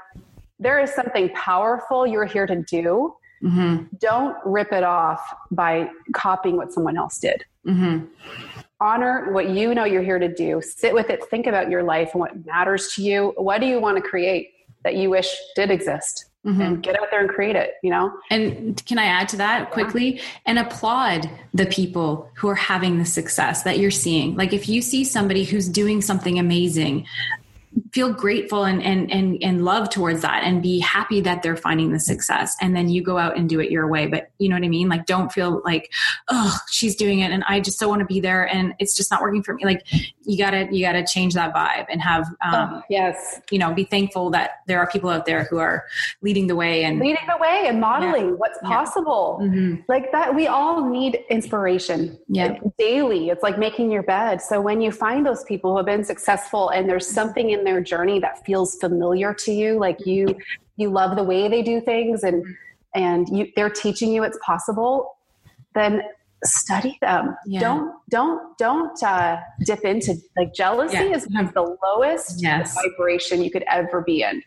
there 0.59 0.79
is 0.81 0.93
something 0.95 1.31
powerful 1.31 2.07
you're 2.07 2.27
here 2.27 2.47
to 2.47 2.63
do. 2.63 3.15
Mm-hmm. 3.43 3.85
Don't 3.99 4.37
rip 4.45 4.73
it 4.73 4.85
off 4.85 5.35
by 5.51 5.89
copying 6.13 6.59
what 6.59 6.73
someone 6.75 6.99
else 6.99 7.19
did. 7.19 7.43
Mm-hmm. 7.67 8.05
Honor 8.83 9.33
what 9.33 9.49
you 9.49 9.75
know 9.75 9.85
you're 9.85 10.03
here 10.03 10.19
to 10.19 10.29
do. 10.33 10.61
Sit 10.63 10.93
with 10.93 11.09
it. 11.09 11.25
Think 11.31 11.47
about 11.47 11.71
your 11.71 11.83
life 11.83 12.11
and 12.13 12.21
what 12.21 12.45
matters 12.45 12.93
to 12.95 13.03
you. 13.03 13.33
What 13.37 13.63
do 13.63 13.67
you 13.67 13.81
want 13.81 13.97
to 13.97 14.03
create 14.03 14.51
that 14.85 14.95
you 14.95 15.11
wish 15.11 15.35
did 15.55 15.71
exist? 15.71 16.27
Mm-hmm. 16.47 16.61
and 16.63 16.83
get 16.83 16.99
out 16.99 17.09
there 17.11 17.21
and 17.21 17.29
create 17.29 17.55
it 17.55 17.75
you 17.83 17.91
know 17.91 18.19
and 18.31 18.83
can 18.87 18.99
i 18.99 19.05
add 19.05 19.29
to 19.29 19.37
that 19.37 19.71
quickly 19.73 20.17
yeah. 20.17 20.23
and 20.47 20.59
applaud 20.59 21.29
the 21.53 21.67
people 21.67 22.31
who 22.33 22.49
are 22.49 22.55
having 22.55 22.97
the 22.97 23.05
success 23.05 23.63
that 23.65 23.79
you're 23.79 23.91
seeing 23.91 24.35
like 24.37 24.55
if 24.55 24.67
you 24.67 24.81
see 24.81 25.05
somebody 25.05 25.45
who's 25.45 25.69
doing 25.69 26.01
something 26.01 26.39
amazing 26.39 27.07
feel 27.93 28.13
grateful 28.13 28.65
and, 28.65 28.83
and 28.83 29.11
and 29.11 29.43
and 29.43 29.65
love 29.65 29.91
towards 29.91 30.23
that 30.23 30.45
and 30.45 30.63
be 30.63 30.79
happy 30.79 31.21
that 31.21 31.43
they're 31.43 31.57
finding 31.57 31.93
the 31.93 31.99
success. 31.99 32.57
And 32.61 32.77
then 32.77 32.89
you 32.89 33.03
go 33.03 33.19
out 33.19 33.37
and 33.37 33.49
do 33.49 33.61
it 33.61 33.71
your 33.71 33.89
way. 33.89 34.07
But 34.07 34.31
you 34.39 34.49
know 34.49 34.57
what 34.57 34.65
i 34.65 34.69
mean? 34.69 34.89
Like 34.89 35.07
don't 35.07 35.33
feel 35.33 35.61
like 35.65 35.93
oh 36.29 36.57
she's 36.71 36.95
doing 36.95 37.21
it 37.21 37.33
and 37.33 37.43
i 37.49 37.61
just 37.61 37.81
don't 37.81 37.89
want 37.89 38.01
to 38.01 38.07
be 38.07 38.21
there 38.21 38.47
and 38.47 38.75
it's 38.79 38.97
just 38.97 39.11
not 39.11 39.21
working 39.21 39.43
for 39.43 39.55
me. 39.55 39.65
Like 39.65 39.85
you 40.23 40.39
gotta 40.39 40.69
you 40.71 40.85
gotta 40.85 41.05
change 41.05 41.35
that 41.35 41.55
vibe 41.55 41.87
and 41.91 42.01
have 42.01 42.27
um, 42.45 42.75
oh, 42.75 42.83
yes. 42.89 43.41
you 43.51 43.59
know 43.59 43.73
be 43.75 43.85
thankful 43.85 44.31
that 44.31 44.61
there 44.67 44.79
are 44.79 44.89
people 44.89 45.11
out 45.11 45.27
there 45.27 45.45
who 45.45 45.59
are 45.59 45.85
leading 46.23 46.47
the 46.47 46.57
way 46.57 46.85
and 46.85 47.01
leading 47.01 47.27
the 47.27 47.39
way 47.41 47.65
and 47.67 47.81
modeling 47.81 48.27
yeah. 48.27 48.33
what's 48.33 48.59
possible. 48.63 49.39
Yeah. 49.41 49.49
mm-hmm. 49.49 49.81
like 49.89 50.13
that 50.13 50.35
we 50.35 50.47
all 50.47 50.89
need 50.89 51.25
inspiration. 51.29 52.19
Yeah. 52.29 52.59
Daily. 52.79 53.31
It's 53.31 53.43
like 53.43 53.59
making 53.59 53.91
your 53.91 54.03
bed. 54.03 54.41
So 54.41 54.61
when 54.61 54.81
you 54.81 54.93
find 54.93 55.27
those 55.27 55.43
people 55.45 55.73
who 55.73 55.79
have 55.79 55.87
been 55.87 56.05
successful 56.05 56.69
and 56.69 56.89
there's 56.89 57.07
something 57.07 57.51
in 57.51 57.65
their 57.65 57.80
journey 57.81 58.19
that 58.21 58.45
feels 58.45 58.77
familiar 58.77 59.35
to 59.35 59.53
you 59.53 59.79
like 59.79 60.05
you 60.07 60.27
you 60.77 60.91
love 60.91 61.17
the 61.17 61.23
way 61.23 61.49
they 61.49 61.63
do 61.63 61.81
things 61.81 62.25
and 62.25 62.45
and 62.95 63.29
you 63.29 63.49
they're 63.57 63.71
teaching 63.71 64.13
you 64.13 64.23
it's 64.23 64.39
possible 64.45 65.17
then 65.75 66.03
study 66.43 66.97
them 67.03 67.37
yeah. 67.47 67.61
don't 67.61 67.95
don't 68.09 68.59
don't 68.59 69.03
uh, 69.03 69.39
dip 69.65 69.85
into 69.85 70.17
like 70.37 70.55
jealousy 70.55 70.97
yeah. 70.97 71.17
is 71.17 71.27
the 71.27 71.77
lowest 71.85 72.43
yes. 72.43 72.75
vibration 72.75 73.43
you 73.43 73.51
could 73.51 73.65
ever 73.69 74.01
be 74.01 74.23
in 74.23 74.43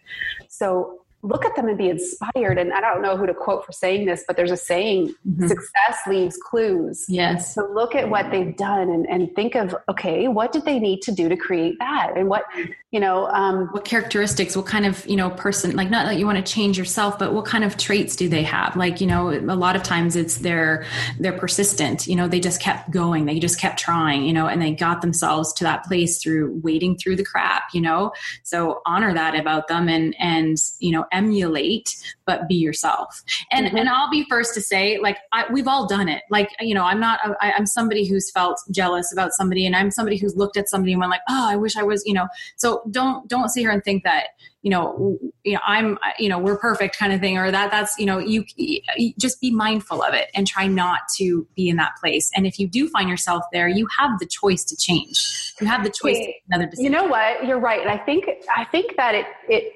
so 0.49 1.02
look 1.23 1.45
at 1.45 1.55
them 1.55 1.69
and 1.69 1.77
be 1.77 1.89
inspired. 1.89 2.57
And 2.57 2.73
I 2.73 2.81
don't 2.81 3.01
know 3.01 3.15
who 3.15 3.25
to 3.25 3.33
quote 3.33 3.65
for 3.65 3.71
saying 3.71 4.05
this, 4.05 4.25
but 4.27 4.35
there's 4.35 4.51
a 4.51 4.57
saying 4.57 5.15
mm-hmm. 5.25 5.47
success 5.47 5.97
leaves 6.05 6.37
clues. 6.37 7.05
Yes. 7.07 7.55
So 7.55 7.65
look 7.73 7.95
at 7.95 8.09
what 8.09 8.29
they've 8.29 8.55
done 8.55 8.89
and, 8.89 9.07
and 9.09 9.33
think 9.33 9.55
of, 9.55 9.73
okay, 9.87 10.27
what 10.27 10.51
did 10.51 10.65
they 10.65 10.79
need 10.79 11.01
to 11.03 11.13
do 11.13 11.29
to 11.29 11.37
create 11.37 11.79
that? 11.79 12.11
And 12.17 12.27
what, 12.27 12.43
you 12.91 12.99
know, 12.99 13.27
um, 13.27 13.67
what 13.67 13.85
characteristics, 13.85 14.57
what 14.57 14.65
kind 14.65 14.85
of, 14.85 15.07
you 15.07 15.15
know, 15.15 15.29
person, 15.29 15.75
like 15.77 15.89
not 15.89 16.07
that 16.07 16.17
you 16.17 16.25
want 16.25 16.45
to 16.45 16.53
change 16.53 16.77
yourself, 16.77 17.17
but 17.17 17.33
what 17.33 17.45
kind 17.45 17.63
of 17.63 17.77
traits 17.77 18.17
do 18.17 18.27
they 18.27 18.43
have? 18.43 18.75
Like, 18.75 18.99
you 18.99 19.07
know, 19.07 19.31
a 19.31 19.55
lot 19.55 19.77
of 19.77 19.83
times 19.83 20.17
it's 20.17 20.39
they're, 20.39 20.85
they're 21.19 21.37
persistent, 21.37 22.05
you 22.05 22.17
know, 22.17 22.27
they 22.27 22.41
just 22.41 22.61
kept 22.61 22.91
going, 22.91 23.25
they 23.25 23.39
just 23.39 23.57
kept 23.57 23.79
trying, 23.79 24.25
you 24.25 24.33
know, 24.33 24.47
and 24.47 24.61
they 24.61 24.73
got 24.73 25.01
themselves 25.01 25.53
to 25.53 25.63
that 25.63 25.85
place 25.85 26.21
through 26.21 26.59
wading 26.61 26.97
through 26.97 27.15
the 27.15 27.23
crap, 27.23 27.63
you 27.73 27.79
know? 27.79 28.11
So 28.43 28.81
honor 28.85 29.13
that 29.13 29.39
about 29.39 29.69
them 29.69 29.87
and, 29.87 30.13
and, 30.19 30.57
you 30.79 30.91
know, 30.91 31.05
emulate, 31.13 31.95
but 32.25 32.47
be 32.47 32.55
yourself. 32.55 33.23
And 33.51 33.67
mm-hmm. 33.67 33.77
and 33.77 33.89
I'll 33.89 34.09
be 34.09 34.25
first 34.29 34.53
to 34.55 34.61
say, 34.61 34.99
like 34.99 35.17
I, 35.31 35.45
we've 35.51 35.67
all 35.67 35.87
done 35.87 36.09
it. 36.09 36.23
Like 36.29 36.49
you 36.59 36.73
know, 36.73 36.83
I'm 36.83 36.99
not. 36.99 37.19
I, 37.39 37.53
I'm 37.53 37.65
somebody 37.65 38.07
who's 38.07 38.31
felt 38.31 38.59
jealous 38.71 39.13
about 39.13 39.31
somebody, 39.31 39.65
and 39.65 39.75
I'm 39.75 39.91
somebody 39.91 40.17
who's 40.17 40.35
looked 40.35 40.57
at 40.57 40.69
somebody 40.69 40.93
and 40.93 40.99
went 40.99 41.11
like, 41.11 41.21
oh, 41.29 41.47
I 41.49 41.55
wish 41.55 41.77
I 41.77 41.83
was. 41.83 42.03
You 42.05 42.13
know, 42.13 42.27
so 42.57 42.83
don't 42.91 43.27
don't 43.27 43.49
sit 43.49 43.61
here 43.61 43.71
and 43.71 43.83
think 43.83 44.03
that 44.03 44.27
you 44.63 44.69
know, 44.69 45.19
you 45.43 45.53
know, 45.53 45.59
I'm, 45.67 45.99
you 46.17 46.29
know, 46.29 46.39
we're 46.39 46.57
perfect 46.57 46.97
kind 46.97 47.11
of 47.11 47.19
thing, 47.19 47.37
or 47.37 47.51
that 47.51 47.69
that's, 47.69 47.99
you 47.99 48.05
know, 48.05 48.17
you, 48.17 48.45
you, 48.55 49.13
just 49.19 49.41
be 49.41 49.51
mindful 49.51 50.01
of 50.01 50.13
it 50.13 50.29
and 50.33 50.47
try 50.47 50.67
not 50.67 51.01
to 51.17 51.45
be 51.53 51.67
in 51.67 51.75
that 51.75 51.97
place. 51.99 52.31
And 52.33 52.47
if 52.47 52.57
you 52.57 52.67
do 52.67 52.87
find 52.87 53.09
yourself 53.09 53.43
there, 53.51 53.67
you 53.67 53.87
have 53.99 54.19
the 54.19 54.25
choice 54.25 54.63
to 54.63 54.77
change. 54.77 55.53
You 55.59 55.67
have 55.67 55.83
the 55.83 55.89
choice 55.89 56.17
to 56.17 56.33
another 56.49 56.65
decision. 56.65 56.85
You 56.85 56.97
know 56.97 57.07
what? 57.07 57.45
You're 57.45 57.59
right. 57.59 57.81
And 57.81 57.89
I 57.89 57.97
think, 57.97 58.23
I 58.55 58.63
think 58.63 58.95
that 58.95 59.15
it, 59.15 59.25
it, 59.49 59.73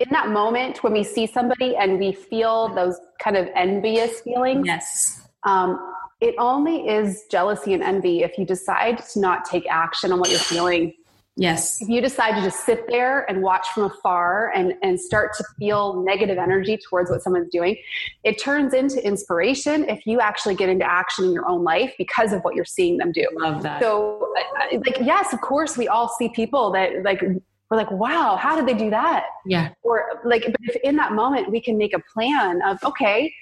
in 0.00 0.08
that 0.10 0.30
moment 0.30 0.82
when 0.82 0.92
we 0.92 1.04
see 1.04 1.26
somebody 1.26 1.76
and 1.76 1.98
we 1.98 2.12
feel 2.12 2.74
those 2.74 2.98
kind 3.22 3.36
of 3.36 3.48
envious 3.54 4.20
feelings. 4.20 4.66
Yes. 4.66 5.22
Um, 5.44 5.94
it 6.20 6.34
only 6.38 6.88
is 6.88 7.24
jealousy 7.30 7.72
and 7.72 7.82
envy 7.82 8.22
if 8.22 8.36
you 8.36 8.44
decide 8.44 8.98
to 9.12 9.20
not 9.20 9.44
take 9.44 9.66
action 9.70 10.12
on 10.12 10.18
what 10.18 10.30
you're 10.30 10.38
feeling 10.38 10.92
Yes. 11.40 11.80
If 11.80 11.88
you 11.88 12.02
decide 12.02 12.34
to 12.34 12.42
just 12.42 12.66
sit 12.66 12.86
there 12.88 13.24
and 13.30 13.40
watch 13.42 13.66
from 13.68 13.84
afar 13.84 14.52
and, 14.54 14.74
and 14.82 15.00
start 15.00 15.32
to 15.38 15.44
feel 15.58 16.02
negative 16.02 16.36
energy 16.36 16.76
towards 16.76 17.10
what 17.10 17.22
someone's 17.22 17.48
doing, 17.50 17.78
it 18.24 18.38
turns 18.38 18.74
into 18.74 19.02
inspiration 19.02 19.88
if 19.88 20.04
you 20.06 20.20
actually 20.20 20.54
get 20.54 20.68
into 20.68 20.84
action 20.84 21.24
in 21.24 21.32
your 21.32 21.48
own 21.48 21.64
life 21.64 21.94
because 21.96 22.34
of 22.34 22.42
what 22.42 22.54
you're 22.54 22.66
seeing 22.66 22.98
them 22.98 23.10
do. 23.10 23.26
Love 23.36 23.62
that. 23.62 23.80
So, 23.80 24.34
like, 24.70 24.98
yes, 25.00 25.32
of 25.32 25.40
course, 25.40 25.78
we 25.78 25.88
all 25.88 26.08
see 26.08 26.28
people 26.28 26.72
that, 26.72 27.04
like, 27.04 27.22
we're 27.70 27.76
like, 27.76 27.90
wow, 27.90 28.36
how 28.36 28.56
did 28.56 28.66
they 28.66 28.74
do 28.74 28.90
that? 28.90 29.26
Yeah. 29.46 29.70
Or, 29.82 30.04
like, 30.24 30.44
but 30.44 30.60
if 30.62 30.76
in 30.82 30.96
that 30.96 31.12
moment 31.12 31.50
we 31.50 31.60
can 31.60 31.78
make 31.78 31.94
a 31.94 32.00
plan 32.12 32.60
of, 32.62 32.82
okay, 32.82 33.32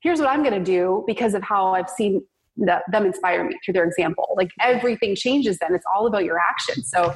here's 0.00 0.18
what 0.20 0.28
I'm 0.28 0.42
going 0.42 0.54
to 0.54 0.64
do 0.64 1.04
because 1.06 1.34
of 1.34 1.42
how 1.42 1.74
I've 1.74 1.90
seen 1.90 2.22
the, 2.56 2.80
them 2.90 3.04
inspire 3.04 3.44
me 3.44 3.56
through 3.64 3.74
their 3.74 3.84
example. 3.84 4.34
Like, 4.36 4.50
everything 4.60 5.14
changes 5.14 5.58
then. 5.58 5.74
It's 5.74 5.84
all 5.94 6.06
about 6.06 6.24
your 6.24 6.38
action. 6.38 6.82
So, 6.82 7.14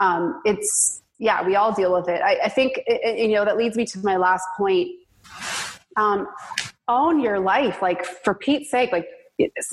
um, 0.00 0.40
it's 0.44 1.02
yeah 1.18 1.46
we 1.46 1.56
all 1.56 1.72
deal 1.72 1.92
with 1.92 2.08
it 2.08 2.20
i, 2.22 2.38
I 2.44 2.48
think 2.48 2.80
it, 2.86 3.18
you 3.18 3.34
know 3.34 3.44
that 3.44 3.56
leads 3.56 3.76
me 3.76 3.84
to 3.86 3.98
my 4.00 4.16
last 4.16 4.46
point 4.56 4.88
um, 5.96 6.26
own 6.88 7.20
your 7.20 7.38
life 7.38 7.80
like 7.80 8.04
for 8.04 8.34
pete's 8.34 8.70
sake 8.70 8.90
like 8.92 9.06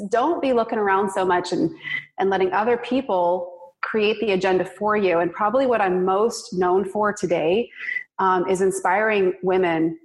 don't 0.10 0.42
be 0.42 0.54
looking 0.54 0.78
around 0.78 1.12
so 1.12 1.26
much 1.26 1.52
and 1.52 1.72
and 2.20 2.30
letting 2.30 2.52
other 2.54 2.78
people 2.78 3.61
create 3.82 4.20
the 4.20 4.32
agenda 4.32 4.64
for 4.64 4.96
you 4.96 5.20
and 5.20 5.32
probably 5.34 5.66
what 5.66 5.82
i'm 5.82 6.06
most 6.06 6.54
known 6.54 6.86
for 6.86 7.12
today 7.14 7.70
um, 8.20 8.48
is 8.48 8.62
inspiring 8.62 9.34
women 9.42 9.98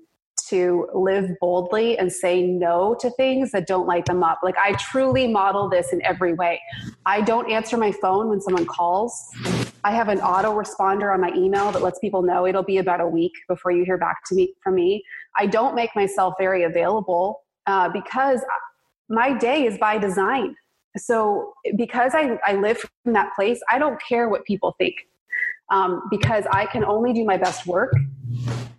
to 0.48 0.88
live 0.94 1.30
boldly 1.40 1.98
and 1.98 2.12
say 2.12 2.46
no 2.46 2.94
to 3.00 3.10
things 3.10 3.50
that 3.52 3.66
don't 3.66 3.86
light 3.86 4.06
them 4.06 4.22
up. 4.22 4.40
Like 4.42 4.56
I 4.58 4.72
truly 4.74 5.26
model 5.26 5.68
this 5.68 5.92
in 5.92 6.00
every 6.02 6.34
way. 6.34 6.60
I 7.04 7.20
don't 7.20 7.50
answer 7.50 7.76
my 7.76 7.90
phone 7.90 8.28
when 8.28 8.40
someone 8.40 8.66
calls. 8.66 9.12
I 9.82 9.90
have 9.90 10.08
an 10.08 10.18
autoresponder 10.18 11.12
on 11.12 11.20
my 11.20 11.32
email 11.34 11.72
that 11.72 11.82
lets 11.82 11.98
people 11.98 12.22
know 12.22 12.46
it'll 12.46 12.62
be 12.62 12.78
about 12.78 13.00
a 13.00 13.06
week 13.06 13.32
before 13.48 13.72
you 13.72 13.84
hear 13.84 13.98
back 13.98 14.24
to 14.26 14.34
me 14.34 14.54
from 14.62 14.74
me. 14.76 15.02
I 15.36 15.46
don't 15.46 15.74
make 15.74 15.90
myself 15.96 16.34
very 16.38 16.64
available 16.64 17.42
uh, 17.66 17.88
because 17.88 18.40
my 19.08 19.32
day 19.36 19.64
is 19.64 19.78
by 19.78 19.98
design. 19.98 20.54
So 20.96 21.52
because 21.76 22.12
I, 22.14 22.38
I 22.46 22.54
live 22.54 22.78
from 22.78 23.12
that 23.12 23.34
place, 23.34 23.60
I 23.70 23.78
don't 23.78 24.00
care 24.02 24.28
what 24.28 24.44
people 24.44 24.74
think 24.78 24.94
um, 25.70 26.02
because 26.10 26.44
I 26.50 26.66
can 26.66 26.84
only 26.84 27.12
do 27.12 27.24
my 27.24 27.36
best 27.36 27.66
work 27.66 27.92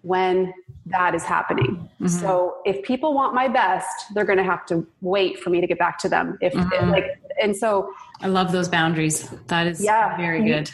when 0.01 0.53
that 0.88 1.13
is 1.13 1.24
happening. 1.24 1.89
Mm-hmm. 2.01 2.07
So 2.07 2.57
if 2.65 2.82
people 2.84 3.13
want 3.13 3.34
my 3.34 3.47
best, 3.47 4.13
they're 4.13 4.26
going 4.26 4.38
to 4.38 4.43
have 4.43 4.65
to 4.68 4.88
wait 5.01 5.39
for 5.39 5.49
me 5.49 5.59
to 5.61 5.68
get 5.68 5.78
back 5.78 5.97
to 5.99 6.09
them. 6.09 6.38
If 6.41 6.53
mm-hmm. 6.53 6.91
like, 6.91 7.22
and 7.41 7.55
so 7.55 7.91
I 8.22 8.28
love 8.28 8.51
those 8.51 8.70
boundaries. 8.70 9.30
That 9.47 9.68
is 9.68 9.84
yeah, 9.84 10.15
very 10.18 10.43
good. 10.43 10.72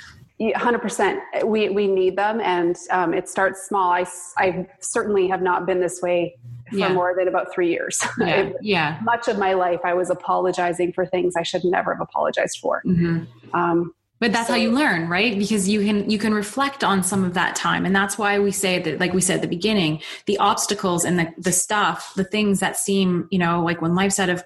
Hundred 0.55 0.79
percent. 0.79 1.21
We 1.45 1.69
we 1.69 1.87
need 1.87 2.17
them, 2.17 2.41
and 2.41 2.75
um, 2.91 3.13
it 3.13 3.29
starts 3.29 3.65
small. 3.67 3.91
I 3.91 4.05
I 4.37 4.67
certainly 4.81 5.27
have 5.29 5.41
not 5.41 5.65
been 5.65 5.79
this 5.79 6.01
way 6.01 6.35
for 6.73 6.79
yeah. 6.79 6.93
more 6.93 7.13
than 7.17 7.27
about 7.27 7.53
three 7.53 7.69
years. 7.69 7.99
Yeah. 8.19 8.41
it, 8.41 8.55
yeah. 8.61 8.99
Much 9.03 9.27
of 9.27 9.37
my 9.37 9.53
life, 9.53 9.79
I 9.83 9.93
was 9.93 10.09
apologizing 10.09 10.93
for 10.93 11.05
things 11.05 11.35
I 11.35 11.43
should 11.43 11.63
never 11.65 11.95
have 11.95 12.01
apologized 12.01 12.59
for. 12.59 12.81
Mm-hmm. 12.85 13.23
Um, 13.55 13.93
but 14.19 14.31
that's 14.31 14.47
so, 14.47 14.53
how 14.53 14.59
you 14.59 14.71
learn 14.71 15.09
right 15.09 15.37
because 15.37 15.67
you 15.67 15.83
can 15.83 16.09
you 16.09 16.17
can 16.17 16.33
reflect 16.33 16.81
on 16.81 17.03
some 17.03 17.25
of 17.25 17.33
that 17.33 17.57
time 17.57 17.85
and 17.85 17.93
that's 17.93 18.17
why 18.17 18.39
we 18.39 18.51
say 18.51 18.79
that 18.79 18.99
like 18.99 19.13
we 19.13 19.19
said 19.19 19.37
at 19.37 19.41
the 19.41 19.49
beginning 19.49 20.01
the 20.27 20.37
obstacles 20.37 21.03
and 21.03 21.19
the, 21.19 21.27
the 21.37 21.51
stuff 21.51 22.13
the 22.15 22.23
things 22.23 22.61
that 22.61 22.77
seem 22.77 23.27
you 23.31 23.39
know 23.39 23.61
like 23.61 23.81
when 23.81 23.95
life's 23.95 24.19
out 24.19 24.29
of 24.29 24.41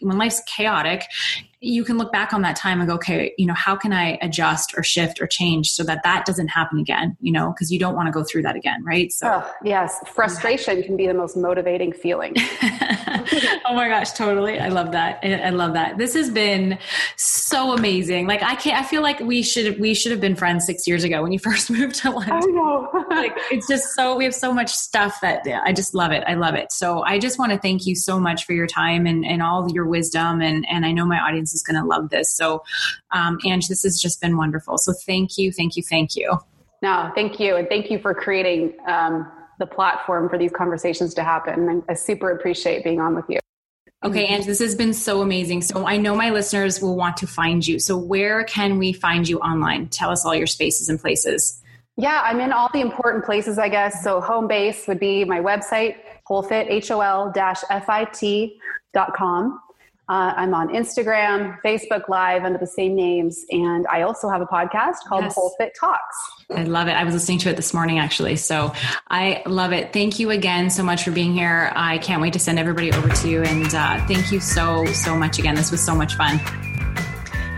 when 0.00 0.16
life's 0.16 0.40
chaotic 0.46 1.02
you 1.66 1.84
can 1.84 1.98
look 1.98 2.12
back 2.12 2.32
on 2.32 2.42
that 2.42 2.56
time 2.56 2.80
and 2.80 2.88
go, 2.88 2.94
okay, 2.94 3.34
you 3.36 3.46
know, 3.46 3.54
how 3.54 3.76
can 3.76 3.92
I 3.92 4.18
adjust 4.22 4.74
or 4.76 4.82
shift 4.82 5.20
or 5.20 5.26
change 5.26 5.70
so 5.70 5.82
that 5.84 6.02
that 6.04 6.24
doesn't 6.24 6.48
happen 6.48 6.78
again, 6.78 7.16
you 7.20 7.32
know, 7.32 7.52
because 7.52 7.72
you 7.72 7.78
don't 7.78 7.94
want 7.94 8.06
to 8.06 8.12
go 8.12 8.22
through 8.22 8.42
that 8.42 8.56
again, 8.56 8.84
right? 8.84 9.12
So, 9.12 9.28
oh, 9.28 9.52
yes, 9.64 9.98
frustration 10.06 10.82
can 10.82 10.96
be 10.96 11.06
the 11.06 11.14
most 11.14 11.36
motivating 11.36 11.92
feeling. 11.92 12.34
oh 13.66 13.74
my 13.74 13.88
gosh, 13.88 14.12
totally. 14.12 14.60
I 14.60 14.68
love 14.68 14.92
that. 14.92 15.20
I 15.24 15.50
love 15.50 15.72
that. 15.74 15.98
This 15.98 16.14
has 16.14 16.30
been 16.30 16.78
so 17.16 17.72
amazing. 17.72 18.26
Like, 18.26 18.42
I 18.42 18.54
can't, 18.54 18.78
I 18.78 18.84
feel 18.84 19.02
like 19.02 19.20
we 19.20 19.42
should, 19.42 19.80
we 19.80 19.94
should 19.94 20.12
have 20.12 20.20
been 20.20 20.36
friends 20.36 20.66
six 20.66 20.86
years 20.86 21.02
ago 21.02 21.22
when 21.22 21.32
you 21.32 21.38
first 21.46 21.70
moved 21.70 21.96
to 21.96 22.10
London. 22.10 22.34
I 22.34 22.40
know. 22.40 23.04
like, 23.10 23.32
it's 23.50 23.66
just 23.66 23.94
so, 23.94 24.16
we 24.16 24.24
have 24.24 24.34
so 24.34 24.52
much 24.52 24.70
stuff 24.70 25.20
that 25.22 25.42
yeah, 25.44 25.60
I 25.64 25.72
just 25.72 25.94
love 25.94 26.12
it. 26.12 26.22
I 26.26 26.34
love 26.34 26.54
it. 26.54 26.72
So 26.72 27.02
I 27.02 27.18
just 27.18 27.38
want 27.38 27.52
to 27.52 27.58
thank 27.58 27.86
you 27.86 27.94
so 27.94 28.20
much 28.20 28.44
for 28.44 28.52
your 28.52 28.66
time 28.66 29.06
and, 29.06 29.24
and 29.24 29.42
all 29.42 29.68
your 29.70 29.86
wisdom. 29.86 30.40
And, 30.40 30.66
and 30.68 30.86
I 30.86 30.92
know 30.92 31.06
my 31.06 31.18
audience 31.18 31.54
is 31.56 31.62
going 31.62 31.80
to 31.80 31.86
love 31.86 32.10
this. 32.10 32.34
So, 32.34 32.62
um, 33.10 33.38
Ange, 33.44 33.66
this 33.68 33.82
has 33.82 34.00
just 34.00 34.20
been 34.20 34.36
wonderful. 34.36 34.78
So 34.78 34.92
thank 34.92 35.36
you, 35.36 35.50
thank 35.50 35.76
you, 35.76 35.82
thank 35.82 36.14
you. 36.14 36.38
No, 36.82 37.10
thank 37.14 37.40
you. 37.40 37.56
And 37.56 37.68
thank 37.68 37.90
you 37.90 37.98
for 37.98 38.14
creating 38.14 38.74
um, 38.86 39.26
the 39.58 39.66
platform 39.66 40.28
for 40.28 40.38
these 40.38 40.52
conversations 40.52 41.14
to 41.14 41.24
happen. 41.24 41.82
I 41.88 41.94
super 41.94 42.30
appreciate 42.30 42.84
being 42.84 43.00
on 43.00 43.16
with 43.16 43.24
you. 43.28 43.40
Okay, 44.04 44.26
Ange, 44.26 44.44
this 44.44 44.60
has 44.60 44.74
been 44.74 44.92
so 44.92 45.22
amazing. 45.22 45.62
So 45.62 45.86
I 45.86 45.96
know 45.96 46.14
my 46.14 46.30
listeners 46.30 46.80
will 46.80 46.96
want 46.96 47.16
to 47.16 47.26
find 47.26 47.66
you. 47.66 47.78
So 47.78 47.96
where 47.96 48.44
can 48.44 48.78
we 48.78 48.92
find 48.92 49.26
you 49.26 49.40
online? 49.40 49.88
Tell 49.88 50.10
us 50.10 50.24
all 50.24 50.34
your 50.34 50.46
spaces 50.46 50.88
and 50.88 51.00
places. 51.00 51.60
Yeah, 51.96 52.20
I'm 52.22 52.40
in 52.40 52.52
all 52.52 52.68
the 52.72 52.82
important 52.82 53.24
places, 53.24 53.58
I 53.58 53.70
guess. 53.70 54.04
So 54.04 54.20
home 54.20 54.46
base 54.46 54.86
would 54.86 55.00
be 55.00 55.24
my 55.24 55.40
website, 55.40 55.96
holfit, 56.28 56.70
H-O-L-F-I-T 56.70 58.60
dot 58.92 59.14
com. 59.16 59.58
Uh, 60.08 60.32
I'm 60.36 60.54
on 60.54 60.68
Instagram, 60.68 61.60
Facebook 61.64 62.08
Live 62.08 62.44
under 62.44 62.58
the 62.58 62.66
same 62.66 62.94
names, 62.94 63.44
and 63.50 63.86
I 63.88 64.02
also 64.02 64.28
have 64.28 64.40
a 64.40 64.46
podcast 64.46 64.96
called 65.08 65.24
yes. 65.24 65.34
HOL:FIT 65.34 65.74
Talks. 65.78 66.16
I 66.54 66.62
love 66.62 66.86
it. 66.86 66.92
I 66.92 67.02
was 67.02 67.12
listening 67.12 67.38
to 67.38 67.50
it 67.50 67.56
this 67.56 67.74
morning 67.74 67.98
actually. 67.98 68.36
So 68.36 68.72
I 69.10 69.42
love 69.46 69.72
it. 69.72 69.92
Thank 69.92 70.20
you 70.20 70.30
again 70.30 70.70
so 70.70 70.84
much 70.84 71.02
for 71.02 71.10
being 71.10 71.32
here. 71.32 71.72
I 71.74 71.98
can't 71.98 72.22
wait 72.22 72.34
to 72.34 72.38
send 72.38 72.58
everybody 72.60 72.92
over 72.92 73.08
to 73.08 73.28
you. 73.28 73.42
And 73.42 73.74
uh, 73.74 74.06
thank 74.06 74.30
you 74.30 74.38
so, 74.38 74.86
so 74.86 75.16
much 75.16 75.40
again. 75.40 75.56
This 75.56 75.72
was 75.72 75.84
so 75.84 75.94
much 75.94 76.14
fun. 76.14 76.38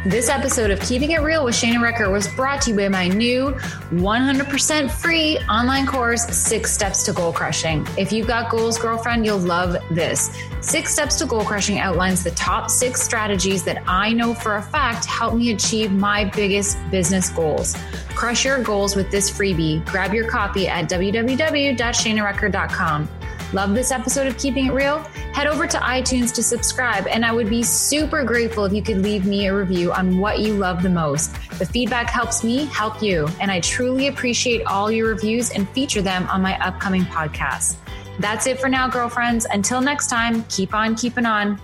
This 0.06 0.28
episode 0.28 0.70
of 0.70 0.78
Keeping 0.80 1.10
It 1.10 1.22
Real 1.22 1.44
with 1.44 1.56
Shana 1.56 1.74
Recker 1.76 2.08
was 2.10 2.28
brought 2.28 2.62
to 2.62 2.70
you 2.70 2.76
by 2.76 2.88
my 2.88 3.08
new 3.08 3.50
100% 3.90 4.90
free 4.90 5.38
online 5.50 5.86
course, 5.86 6.24
Six 6.24 6.72
Steps 6.72 7.02
to 7.02 7.12
Goal 7.12 7.32
Crushing. 7.32 7.84
If 7.98 8.12
you've 8.12 8.28
got 8.28 8.48
goals, 8.48 8.78
girlfriend, 8.78 9.26
you'll 9.26 9.38
love 9.38 9.76
this. 9.90 10.30
Six 10.60 10.92
Steps 10.92 11.18
to 11.18 11.26
Goal 11.26 11.44
Crushing 11.44 11.80
outlines 11.80 12.22
the 12.22 12.30
top 12.30 12.70
six 12.70 13.02
strategies 13.02 13.64
that 13.64 13.82
I 13.88 14.12
know 14.12 14.34
for 14.34 14.54
a 14.56 14.62
fact 14.62 15.04
help 15.04 15.34
me 15.34 15.50
achieve 15.50 15.90
my 15.90 16.26
biggest 16.26 16.78
business 16.92 17.28
goals. 17.30 17.76
Crush 18.10 18.44
your 18.44 18.62
goals 18.62 18.94
with 18.94 19.10
this 19.10 19.28
freebie. 19.28 19.84
Grab 19.86 20.14
your 20.14 20.30
copy 20.30 20.68
at 20.68 20.88
www.shanarecker.com. 20.88 23.08
Love 23.54 23.74
this 23.74 23.90
episode 23.90 24.26
of 24.26 24.36
Keeping 24.36 24.66
It 24.66 24.72
Real? 24.72 24.98
Head 25.32 25.46
over 25.46 25.66
to 25.66 25.78
iTunes 25.78 26.34
to 26.34 26.42
subscribe, 26.42 27.06
and 27.06 27.24
I 27.24 27.32
would 27.32 27.48
be 27.48 27.62
super 27.62 28.22
grateful 28.22 28.66
if 28.66 28.74
you 28.74 28.82
could 28.82 28.98
leave 28.98 29.24
me 29.24 29.46
a 29.46 29.56
review 29.56 29.90
on 29.90 30.18
what 30.18 30.40
you 30.40 30.52
love 30.52 30.82
the 30.82 30.90
most. 30.90 31.32
The 31.58 31.64
feedback 31.64 32.10
helps 32.10 32.44
me 32.44 32.66
help 32.66 33.00
you, 33.02 33.26
and 33.40 33.50
I 33.50 33.60
truly 33.60 34.08
appreciate 34.08 34.66
all 34.66 34.90
your 34.90 35.08
reviews 35.08 35.50
and 35.50 35.66
feature 35.70 36.02
them 36.02 36.26
on 36.28 36.42
my 36.42 36.62
upcoming 36.62 37.04
podcast. 37.04 37.76
That's 38.18 38.46
it 38.46 38.60
for 38.60 38.68
now, 38.68 38.86
girlfriends. 38.86 39.46
Until 39.50 39.80
next 39.80 40.08
time, 40.08 40.44
keep 40.50 40.74
on 40.74 40.94
keeping 40.94 41.24
on. 41.24 41.58